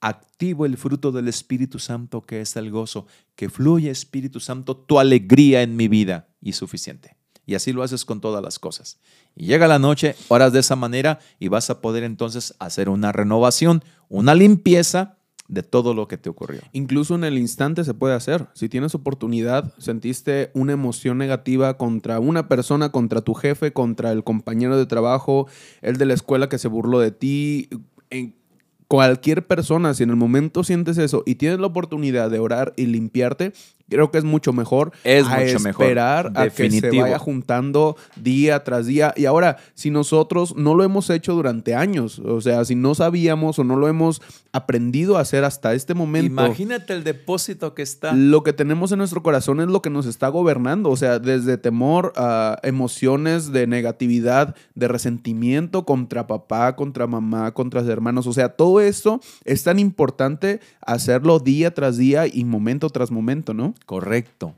Activo 0.00 0.66
el 0.66 0.76
fruto 0.76 1.10
del 1.10 1.26
Espíritu 1.28 1.80
Santo 1.80 2.22
que 2.22 2.40
es 2.40 2.54
el 2.56 2.70
gozo. 2.70 3.06
Que 3.34 3.50
fluye 3.50 3.90
Espíritu 3.90 4.38
Santo 4.38 4.76
tu 4.76 5.00
alegría 5.00 5.62
en 5.62 5.74
mi 5.74 5.88
vida 5.88 6.28
y 6.40 6.52
suficiente. 6.52 7.16
Y 7.44 7.56
así 7.56 7.72
lo 7.72 7.82
haces 7.82 8.04
con 8.04 8.20
todas 8.20 8.42
las 8.42 8.58
cosas. 8.58 8.98
Y 9.34 9.46
llega 9.46 9.66
la 9.66 9.80
noche, 9.80 10.14
oras 10.28 10.52
de 10.52 10.60
esa 10.60 10.76
manera 10.76 11.18
y 11.40 11.48
vas 11.48 11.68
a 11.70 11.80
poder 11.80 12.04
entonces 12.04 12.54
hacer 12.60 12.88
una 12.88 13.10
renovación, 13.10 13.82
una 14.08 14.34
limpieza 14.34 15.18
de 15.48 15.62
todo 15.62 15.94
lo 15.94 16.08
que 16.08 16.16
te 16.16 16.30
ocurrió. 16.30 16.60
Incluso 16.72 17.14
en 17.14 17.24
el 17.24 17.38
instante 17.38 17.84
se 17.84 17.94
puede 17.94 18.14
hacer. 18.14 18.46
Si 18.54 18.68
tienes 18.68 18.94
oportunidad, 18.94 19.72
sentiste 19.78 20.50
una 20.54 20.72
emoción 20.72 21.18
negativa 21.18 21.76
contra 21.76 22.18
una 22.18 22.48
persona, 22.48 22.90
contra 22.90 23.20
tu 23.20 23.34
jefe, 23.34 23.72
contra 23.72 24.12
el 24.12 24.24
compañero 24.24 24.78
de 24.78 24.86
trabajo, 24.86 25.46
el 25.82 25.96
de 25.98 26.06
la 26.06 26.14
escuela 26.14 26.48
que 26.48 26.58
se 26.58 26.68
burló 26.68 26.98
de 26.98 27.10
ti, 27.10 27.68
en 28.10 28.34
cualquier 28.88 29.46
persona, 29.46 29.92
si 29.94 30.02
en 30.02 30.10
el 30.10 30.16
momento 30.16 30.62
sientes 30.64 30.98
eso 30.98 31.22
y 31.26 31.34
tienes 31.36 31.58
la 31.58 31.66
oportunidad 31.66 32.30
de 32.30 32.38
orar 32.38 32.72
y 32.76 32.86
limpiarte, 32.86 33.52
creo 33.88 34.10
que 34.10 34.18
es 34.18 34.24
mucho 34.24 34.52
mejor 34.52 34.92
Es 35.04 35.26
a 35.26 35.38
mucho 35.38 35.60
mejor, 35.60 35.84
esperar 35.84 36.32
a 36.34 36.48
que 36.48 36.70
se 36.70 36.90
vaya 36.90 37.18
juntando 37.18 37.96
día 38.16 38.64
tras 38.64 38.86
día. 38.86 39.14
Y 39.16 39.26
ahora, 39.26 39.58
si 39.74 39.90
nosotros 39.90 40.56
no 40.56 40.74
lo 40.74 40.84
hemos 40.84 41.10
hecho 41.10 41.34
durante 41.34 41.74
años, 41.74 42.18
o 42.18 42.40
sea, 42.40 42.64
si 42.64 42.74
no 42.74 42.94
sabíamos 42.94 43.58
o 43.58 43.64
no 43.64 43.76
lo 43.76 43.88
hemos 43.88 44.22
aprendido 44.52 45.16
a 45.16 45.20
hacer 45.20 45.44
hasta 45.44 45.74
este 45.74 45.94
momento, 45.94 46.44
Imagínate 46.44 46.92
el 46.92 47.04
depósito 47.04 47.74
que 47.74 47.82
está. 47.82 48.12
lo 48.12 48.42
que 48.42 48.52
tenemos 48.52 48.92
en 48.92 48.98
nuestro 48.98 49.22
corazón 49.22 49.60
es 49.60 49.66
lo 49.66 49.82
que 49.82 49.90
nos 49.90 50.06
está 50.06 50.28
gobernando, 50.28 50.90
o 50.90 50.96
sea, 50.96 51.18
desde 51.18 51.58
temor 51.58 52.12
a 52.16 52.58
emociones 52.62 53.52
de 53.52 53.66
negatividad, 53.66 54.54
de 54.74 54.88
resentimiento 54.88 55.84
contra 55.84 56.26
papá, 56.26 56.76
contra 56.76 57.06
mamá, 57.06 57.52
contra 57.52 57.84
hermanos, 57.92 58.26
o 58.26 58.32
sea, 58.32 58.50
todo 58.50 58.80
esto 58.80 59.20
es 59.44 59.64
tan 59.64 59.78
importante 59.78 60.60
hacerlo 60.80 61.38
día 61.38 61.74
tras 61.74 61.96
día 61.96 62.26
y 62.26 62.44
momento 62.44 62.88
tras 62.90 63.10
momento, 63.10 63.54
¿no? 63.54 63.73
Correcto, 63.86 64.54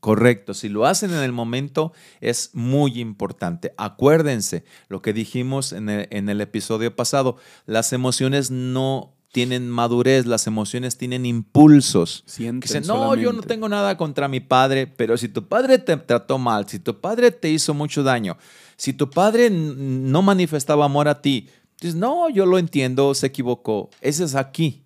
correcto. 0.00 0.54
Si 0.54 0.68
lo 0.68 0.86
hacen 0.86 1.12
en 1.12 1.20
el 1.22 1.32
momento 1.32 1.92
es 2.20 2.50
muy 2.52 3.00
importante. 3.00 3.72
Acuérdense 3.76 4.64
lo 4.88 5.02
que 5.02 5.12
dijimos 5.12 5.72
en 5.72 5.88
el, 5.88 6.08
en 6.10 6.28
el 6.28 6.40
episodio 6.40 6.94
pasado. 6.94 7.36
Las 7.66 7.92
emociones 7.92 8.50
no 8.50 9.14
tienen 9.32 9.68
madurez, 9.68 10.26
las 10.26 10.46
emociones 10.46 10.96
tienen 10.96 11.26
impulsos. 11.26 12.22
Sienten 12.26 12.60
Que 12.60 12.68
dicen, 12.68 12.86
no, 12.86 13.14
yo 13.16 13.22
no 13.22 13.22
solamente". 13.24 13.48
tengo 13.48 13.68
nada 13.68 13.96
contra 13.96 14.28
mi 14.28 14.38
padre, 14.40 14.86
pero 14.86 15.16
si 15.16 15.28
tu 15.28 15.48
padre 15.48 15.78
te 15.78 15.96
trató 15.96 16.38
mal, 16.38 16.68
si 16.68 16.78
tu 16.78 17.00
padre 17.00 17.32
te 17.32 17.50
hizo 17.50 17.74
mucho 17.74 18.04
daño, 18.04 18.36
si 18.76 18.92
tu 18.92 19.10
padre 19.10 19.50
no 19.50 20.22
manifestaba 20.22 20.84
amor 20.84 21.08
a 21.08 21.20
ti, 21.20 21.48
dices, 21.80 21.96
no, 21.96 22.30
yo 22.30 22.46
lo 22.46 22.58
entiendo, 22.58 23.12
se 23.14 23.26
equivocó. 23.26 23.90
Ese 24.00 24.22
es 24.22 24.36
aquí. 24.36 24.84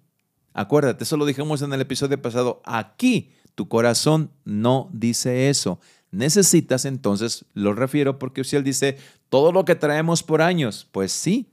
Acuérdate, 0.54 1.04
eso 1.04 1.18
lo 1.18 1.26
dijimos 1.26 1.60
en 1.60 1.72
el 1.74 1.82
episodio 1.82 2.20
pasado. 2.20 2.62
Aquí 2.64 3.30
tu 3.58 3.66
corazón 3.66 4.30
no 4.44 4.88
dice 4.92 5.50
eso. 5.50 5.80
Necesitas 6.12 6.84
entonces, 6.84 7.44
lo 7.54 7.72
refiero 7.74 8.16
porque 8.16 8.44
si 8.44 8.56
dice, 8.62 8.98
todo 9.30 9.50
lo 9.50 9.64
que 9.64 9.74
traemos 9.74 10.22
por 10.22 10.42
años, 10.42 10.86
pues 10.92 11.10
sí. 11.10 11.48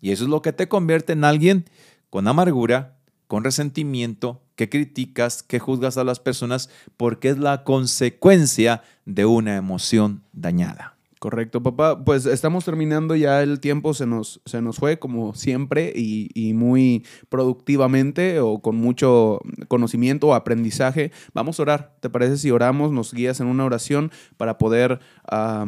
Y 0.00 0.12
eso 0.12 0.24
es 0.24 0.30
lo 0.30 0.40
que 0.40 0.54
te 0.54 0.70
convierte 0.70 1.12
en 1.12 1.22
alguien 1.22 1.66
con 2.08 2.26
amargura, 2.28 2.96
con 3.26 3.44
resentimiento, 3.44 4.40
que 4.56 4.70
criticas, 4.70 5.42
que 5.42 5.58
juzgas 5.58 5.98
a 5.98 6.04
las 6.04 6.18
personas, 6.18 6.70
porque 6.96 7.28
es 7.28 7.36
la 7.36 7.62
consecuencia 7.62 8.82
de 9.04 9.26
una 9.26 9.56
emoción 9.56 10.22
dañada. 10.32 10.96
Correcto, 11.20 11.62
papá. 11.62 12.02
Pues 12.02 12.24
estamos 12.24 12.64
terminando 12.64 13.14
ya 13.14 13.42
el 13.42 13.60
tiempo, 13.60 13.92
se 13.92 14.06
nos, 14.06 14.40
se 14.46 14.62
nos 14.62 14.78
fue 14.78 14.98
como 14.98 15.34
siempre 15.34 15.92
y, 15.94 16.30
y 16.32 16.54
muy 16.54 17.04
productivamente 17.28 18.40
o 18.40 18.62
con 18.62 18.76
mucho 18.76 19.38
conocimiento 19.68 20.28
o 20.28 20.34
aprendizaje. 20.34 21.12
Vamos 21.34 21.60
a 21.60 21.62
orar. 21.62 21.96
¿Te 22.00 22.08
parece 22.08 22.38
si 22.38 22.50
oramos, 22.50 22.90
nos 22.90 23.12
guías 23.12 23.38
en 23.40 23.48
una 23.48 23.66
oración 23.66 24.10
para 24.38 24.56
poder, 24.56 25.00
ah, 25.30 25.66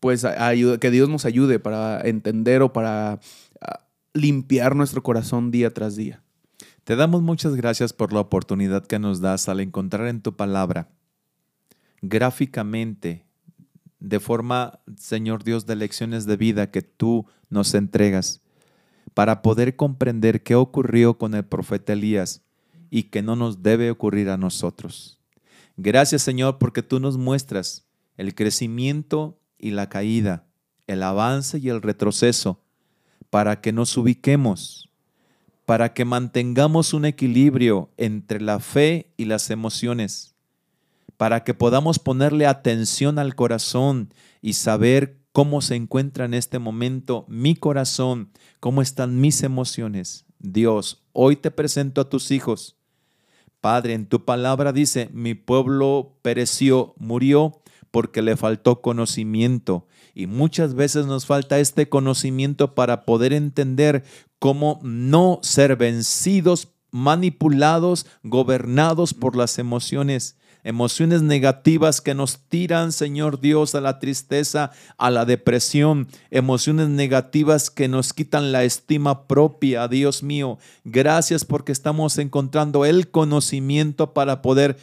pues, 0.00 0.26
que 0.80 0.90
Dios 0.90 1.08
nos 1.08 1.24
ayude 1.24 1.58
para 1.58 2.02
entender 2.02 2.60
o 2.60 2.74
para 2.74 3.20
ah, 3.62 3.80
limpiar 4.12 4.76
nuestro 4.76 5.02
corazón 5.02 5.50
día 5.50 5.72
tras 5.72 5.96
día? 5.96 6.22
Te 6.84 6.94
damos 6.94 7.22
muchas 7.22 7.54
gracias 7.56 7.94
por 7.94 8.12
la 8.12 8.20
oportunidad 8.20 8.86
que 8.86 8.98
nos 8.98 9.22
das 9.22 9.48
al 9.48 9.60
encontrar 9.60 10.08
en 10.08 10.20
tu 10.20 10.36
palabra 10.36 10.90
gráficamente, 12.02 13.24
de 14.00 14.20
forma, 14.20 14.80
Señor 14.96 15.44
Dios, 15.44 15.66
de 15.66 15.76
lecciones 15.76 16.26
de 16.26 16.36
vida 16.36 16.70
que 16.70 16.82
tú 16.82 17.26
nos 17.48 17.74
entregas, 17.74 18.40
para 19.14 19.42
poder 19.42 19.76
comprender 19.76 20.42
qué 20.42 20.54
ocurrió 20.54 21.18
con 21.18 21.34
el 21.34 21.44
profeta 21.44 21.92
Elías 21.92 22.42
y 22.90 23.04
que 23.04 23.22
no 23.22 23.36
nos 23.36 23.62
debe 23.62 23.90
ocurrir 23.90 24.30
a 24.30 24.36
nosotros. 24.36 25.20
Gracias, 25.76 26.22
Señor, 26.22 26.58
porque 26.58 26.82
tú 26.82 27.00
nos 27.00 27.16
muestras 27.16 27.86
el 28.16 28.34
crecimiento 28.34 29.38
y 29.58 29.70
la 29.70 29.88
caída, 29.88 30.46
el 30.86 31.02
avance 31.02 31.58
y 31.58 31.68
el 31.68 31.82
retroceso, 31.82 32.60
para 33.30 33.60
que 33.60 33.72
nos 33.72 33.96
ubiquemos 33.96 34.90
para 35.70 35.94
que 35.94 36.04
mantengamos 36.04 36.94
un 36.94 37.04
equilibrio 37.04 37.90
entre 37.96 38.40
la 38.40 38.58
fe 38.58 39.12
y 39.16 39.26
las 39.26 39.50
emociones, 39.50 40.34
para 41.20 41.44
que 41.44 41.52
podamos 41.52 41.98
ponerle 41.98 42.46
atención 42.46 43.18
al 43.18 43.34
corazón 43.34 44.14
y 44.40 44.54
saber 44.54 45.20
cómo 45.32 45.60
se 45.60 45.74
encuentra 45.74 46.24
en 46.24 46.32
este 46.32 46.58
momento 46.58 47.26
mi 47.28 47.54
corazón, 47.54 48.30
cómo 48.58 48.80
están 48.80 49.20
mis 49.20 49.42
emociones. 49.42 50.24
Dios, 50.38 51.04
hoy 51.12 51.36
te 51.36 51.50
presento 51.50 52.00
a 52.00 52.08
tus 52.08 52.30
hijos. 52.30 52.78
Padre, 53.60 53.92
en 53.92 54.06
tu 54.06 54.24
palabra 54.24 54.72
dice, 54.72 55.10
mi 55.12 55.34
pueblo 55.34 56.16
pereció, 56.22 56.94
murió 56.96 57.60
porque 57.90 58.22
le 58.22 58.38
faltó 58.38 58.80
conocimiento. 58.80 59.86
Y 60.14 60.26
muchas 60.26 60.72
veces 60.72 61.04
nos 61.04 61.26
falta 61.26 61.58
este 61.58 61.90
conocimiento 61.90 62.74
para 62.74 63.04
poder 63.04 63.34
entender 63.34 64.04
cómo 64.38 64.80
no 64.82 65.38
ser 65.42 65.76
vencidos, 65.76 66.68
manipulados, 66.92 68.06
gobernados 68.22 69.12
por 69.12 69.36
las 69.36 69.58
emociones. 69.58 70.39
Emociones 70.64 71.22
negativas 71.22 72.00
que 72.00 72.14
nos 72.14 72.38
tiran, 72.48 72.92
Señor 72.92 73.40
Dios, 73.40 73.74
a 73.74 73.80
la 73.80 73.98
tristeza, 73.98 74.70
a 74.98 75.10
la 75.10 75.24
depresión. 75.24 76.08
Emociones 76.30 76.88
negativas 76.88 77.70
que 77.70 77.88
nos 77.88 78.12
quitan 78.12 78.52
la 78.52 78.64
estima 78.64 79.26
propia, 79.26 79.88
Dios 79.88 80.22
mío. 80.22 80.58
Gracias 80.84 81.44
porque 81.44 81.72
estamos 81.72 82.18
encontrando 82.18 82.84
el 82.84 83.10
conocimiento 83.10 84.12
para 84.12 84.42
poder 84.42 84.76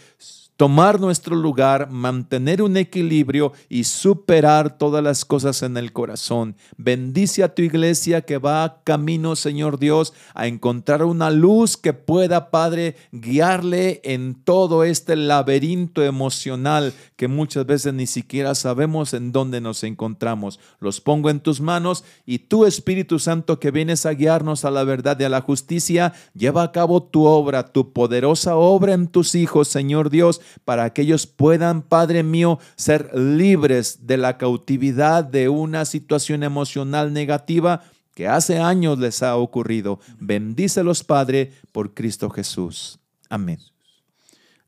tomar 0.58 0.99
nuestro 0.99 1.36
lugar, 1.36 1.91
mantener 1.91 2.64
un 2.64 2.78
equilibrio 2.78 3.53
y 3.70 3.84
superar 3.84 4.78
todas 4.78 5.03
las 5.03 5.24
cosas 5.24 5.62
en 5.62 5.78
el 5.78 5.93
corazón. 5.93 6.55
Bendice 6.78 7.43
a 7.43 7.53
tu 7.53 7.62
iglesia 7.62 8.22
que 8.22 8.39
va 8.39 8.82
camino, 8.84 9.36
Señor 9.36 9.78
Dios, 9.78 10.14
a 10.34 10.47
encontrar 10.47 11.03
una 11.03 11.30
luz 11.30 11.78
que 11.78 11.93
pueda, 11.93 12.49
Padre, 12.49 12.95
guiarle 13.12 14.01
en 14.03 14.34
todo 14.34 14.84
este 14.84 15.16
laberinto 15.16 16.03
emocional 16.03 16.93
que 17.16 17.28
muchas 17.28 17.68
veces 17.68 17.93
ni 17.93 18.08
siquiera 18.08 18.55
sabemos 18.55 19.14
en 19.14 19.32
dónde 19.32 19.62
nos 19.62 19.84
encontramos. 19.84 20.60
Los 20.80 21.01
pongo 21.01 21.30
en 21.30 21.39
tus 21.39 21.62
manos 21.62 22.03
y 22.26 22.39
tú, 22.39 22.66
Espíritu 22.66 23.20
Santo, 23.20 23.60
que 23.60 23.70
vienes 23.70 24.08
a 24.08 24.12
guiarnos 24.12 24.66
a 24.66 24.72
la 24.72 24.84
verdad 24.84 25.20
y 25.20 25.24
a 25.24 25.30
la 25.30 25.41
justicia, 25.41 26.14
lleva 26.34 26.64
a 26.64 26.72
cabo 26.72 27.03
tu 27.03 27.26
obra, 27.26 27.72
tu 27.72 27.93
poderosa 27.93 28.55
obra 28.55 28.93
en 28.93 29.08
tus 29.08 29.36
hijos, 29.36 29.68
Señor 29.68 30.10
Dios, 30.10 30.41
para 30.66 30.91
que 30.91 31.02
ellos 31.04 31.28
puedan, 31.28 31.82
Padre 31.82 32.24
mío, 32.24 32.60
ser 32.76 33.12
libres 33.14 34.08
de 34.08 34.18
la 34.18 34.38
cautividad 34.38 35.24
de 35.24 35.50
una 35.50 35.86
situación 35.86 36.43
emocional 36.43 37.14
negativa 37.14 37.84
que 38.16 38.28
hace 38.28 38.58
años 38.58 38.98
les 38.98 39.22
ha 39.22 39.36
ocurrido. 39.36 40.00
Bendícelos, 40.20 41.04
Padre, 41.04 41.54
por 41.72 41.93
Cristo 41.93 42.30
Jesús. 42.30 43.00
Amén. 43.30 43.60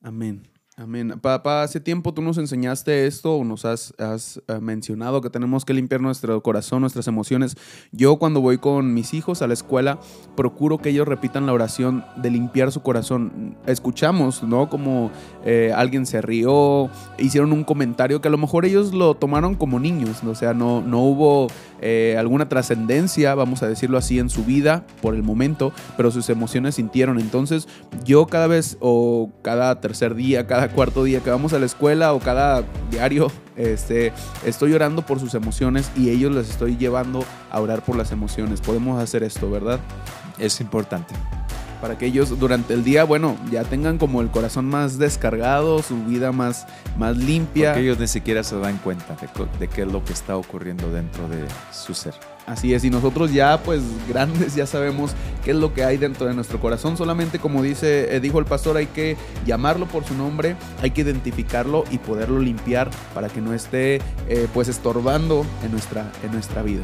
Amén. 0.01 0.47
Amén. 0.79 1.19
Papá, 1.21 1.63
hace 1.63 1.81
tiempo 1.81 2.13
tú 2.13 2.21
nos 2.21 2.37
enseñaste 2.37 3.05
esto 3.05 3.35
o 3.35 3.43
nos 3.43 3.65
has, 3.65 3.93
has, 3.97 4.41
eh, 4.47 4.59
mencionado 4.61 5.19
que 5.19 5.29
tenemos 5.29 5.65
que 5.65 5.73
limpiar 5.73 5.99
nuestro 5.99 6.41
corazón, 6.41 6.79
nuestras 6.79 7.05
emociones. 7.09 7.57
Yo 7.91 8.15
cuando 8.15 8.39
voy 8.39 8.59
con 8.59 8.93
mis 8.93 9.13
hijos 9.13 9.41
a 9.41 9.47
la 9.47 9.55
escuela, 9.55 9.99
procuro 10.37 10.77
que 10.77 10.91
ellos 10.91 11.05
repitan 11.05 11.45
la 11.45 11.51
oración 11.51 12.05
de 12.15 12.31
limpiar 12.31 12.71
su 12.71 12.81
corazón. 12.81 13.57
Escuchamos, 13.65 14.41
¿no? 14.41 14.69
Como 14.69 15.11
eh, 15.43 15.73
alguien 15.75 16.05
se 16.05 16.21
rió, 16.21 16.89
hicieron 17.17 17.51
un 17.51 17.65
comentario 17.65 18.21
que 18.21 18.29
a 18.29 18.31
lo 18.31 18.37
mejor 18.37 18.63
ellos 18.63 18.93
lo 18.93 19.15
tomaron 19.15 19.55
como 19.55 19.81
niños, 19.81 20.23
¿no? 20.23 20.31
o 20.31 20.35
sea, 20.35 20.53
no, 20.53 20.79
no 20.81 20.99
hubo 20.99 21.47
eh, 21.81 22.15
alguna 22.17 22.47
trascendencia, 22.47 23.35
vamos 23.35 23.63
a 23.63 23.67
decirlo 23.67 23.97
así, 23.97 24.17
en 24.17 24.29
su 24.29 24.45
vida 24.45 24.85
por 25.01 25.13
el 25.13 25.23
momento, 25.23 25.73
pero 25.97 26.09
sus 26.09 26.29
emociones 26.29 26.75
sintieron. 26.75 27.19
Entonces, 27.19 27.67
yo 28.05 28.27
cada 28.27 28.47
vez 28.47 28.77
o 28.79 29.29
cada 29.41 29.81
tercer 29.81 30.15
día, 30.15 30.47
cada 30.47 30.68
cuarto 30.69 31.03
día 31.03 31.21
que 31.21 31.29
vamos 31.29 31.53
a 31.53 31.59
la 31.59 31.65
escuela 31.65 32.13
o 32.13 32.19
cada 32.19 32.63
diario, 32.91 33.31
este, 33.55 34.13
estoy 34.45 34.73
orando 34.73 35.05
por 35.05 35.19
sus 35.19 35.33
emociones 35.33 35.91
y 35.95 36.09
ellos 36.09 36.31
les 36.33 36.49
estoy 36.49 36.77
llevando 36.77 37.25
a 37.51 37.59
orar 37.59 37.83
por 37.83 37.95
las 37.95 38.11
emociones. 38.11 38.61
Podemos 38.61 39.01
hacer 39.01 39.23
esto, 39.23 39.49
¿verdad? 39.49 39.79
Es 40.37 40.61
importante. 40.61 41.13
Para 41.81 41.97
que 41.97 42.07
ellos 42.07 42.37
durante 42.39 42.73
el 42.73 42.83
día, 42.83 43.05
bueno, 43.05 43.37
ya 43.51 43.63
tengan 43.63 43.97
como 43.97 44.21
el 44.21 44.29
corazón 44.29 44.65
más 44.65 44.97
descargado, 44.97 45.81
su 45.81 46.03
vida 46.03 46.31
más, 46.31 46.67
más 46.97 47.15
limpia. 47.15 47.71
Porque 47.71 47.83
ellos 47.83 47.99
ni 47.99 48.07
siquiera 48.07 48.43
se 48.43 48.57
dan 48.59 48.77
cuenta 48.77 49.15
de, 49.15 49.29
de 49.59 49.67
qué 49.67 49.83
es 49.83 49.87
lo 49.87 50.03
que 50.03 50.11
está 50.11 50.35
ocurriendo 50.35 50.91
dentro 50.91 51.27
de 51.29 51.45
su 51.71 51.93
ser. 51.93 52.13
Así 52.49 52.73
es, 52.73 52.83
y 52.83 52.89
nosotros 52.89 53.31
ya 53.31 53.61
pues 53.61 53.83
grandes 54.09 54.55
ya 54.55 54.65
sabemos 54.65 55.11
qué 55.45 55.51
es 55.51 55.57
lo 55.57 55.71
que 55.71 55.83
hay 55.83 55.97
dentro 55.97 56.25
de 56.25 56.33
nuestro 56.33 56.59
corazón. 56.59 56.97
Solamente 56.97 57.37
como 57.37 57.61
dice, 57.61 58.15
eh, 58.15 58.19
dijo 58.19 58.39
el 58.39 58.45
pastor, 58.45 58.75
hay 58.77 58.87
que 58.87 59.17
llamarlo 59.45 59.85
por 59.85 60.03
su 60.03 60.15
nombre, 60.15 60.55
hay 60.81 60.89
que 60.89 61.01
identificarlo 61.01 61.83
y 61.91 61.99
poderlo 61.99 62.39
limpiar 62.39 62.89
para 63.13 63.29
que 63.29 63.39
no 63.39 63.53
esté 63.53 64.01
eh, 64.27 64.47
pues 64.51 64.67
estorbando 64.67 65.45
en 65.63 65.71
nuestra, 65.71 66.11
en 66.23 66.31
nuestra 66.31 66.63
vida. 66.63 66.81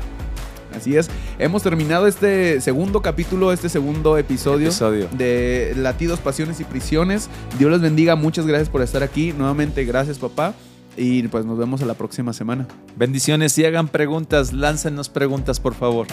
Así 0.77 0.97
es. 0.97 1.09
Hemos 1.39 1.63
terminado 1.63 2.05
este 2.05 2.61
segundo 2.61 3.01
capítulo, 3.01 3.51
este 3.51 3.67
segundo 3.67 4.19
episodio, 4.19 4.67
Episodio. 4.67 5.07
de 5.13 5.73
Latidos, 5.77 6.19
Pasiones 6.19 6.59
y 6.59 6.63
Prisiones. 6.63 7.27
Dios 7.57 7.71
les 7.71 7.81
bendiga. 7.81 8.15
Muchas 8.15 8.45
gracias 8.45 8.69
por 8.69 8.83
estar 8.83 9.01
aquí. 9.01 9.33
Nuevamente, 9.33 9.83
gracias, 9.83 10.19
papá. 10.19 10.53
Y 10.97 11.27
pues 11.27 11.45
nos 11.45 11.57
vemos 11.57 11.81
a 11.81 11.85
la 11.85 11.93
próxima 11.95 12.33
semana. 12.33 12.67
Bendiciones 12.95 13.57
y 13.57 13.65
hagan 13.65 13.87
preguntas, 13.87 14.53
láncenos 14.53 15.09
preguntas 15.09 15.59
por 15.59 15.73
favor. 15.73 16.07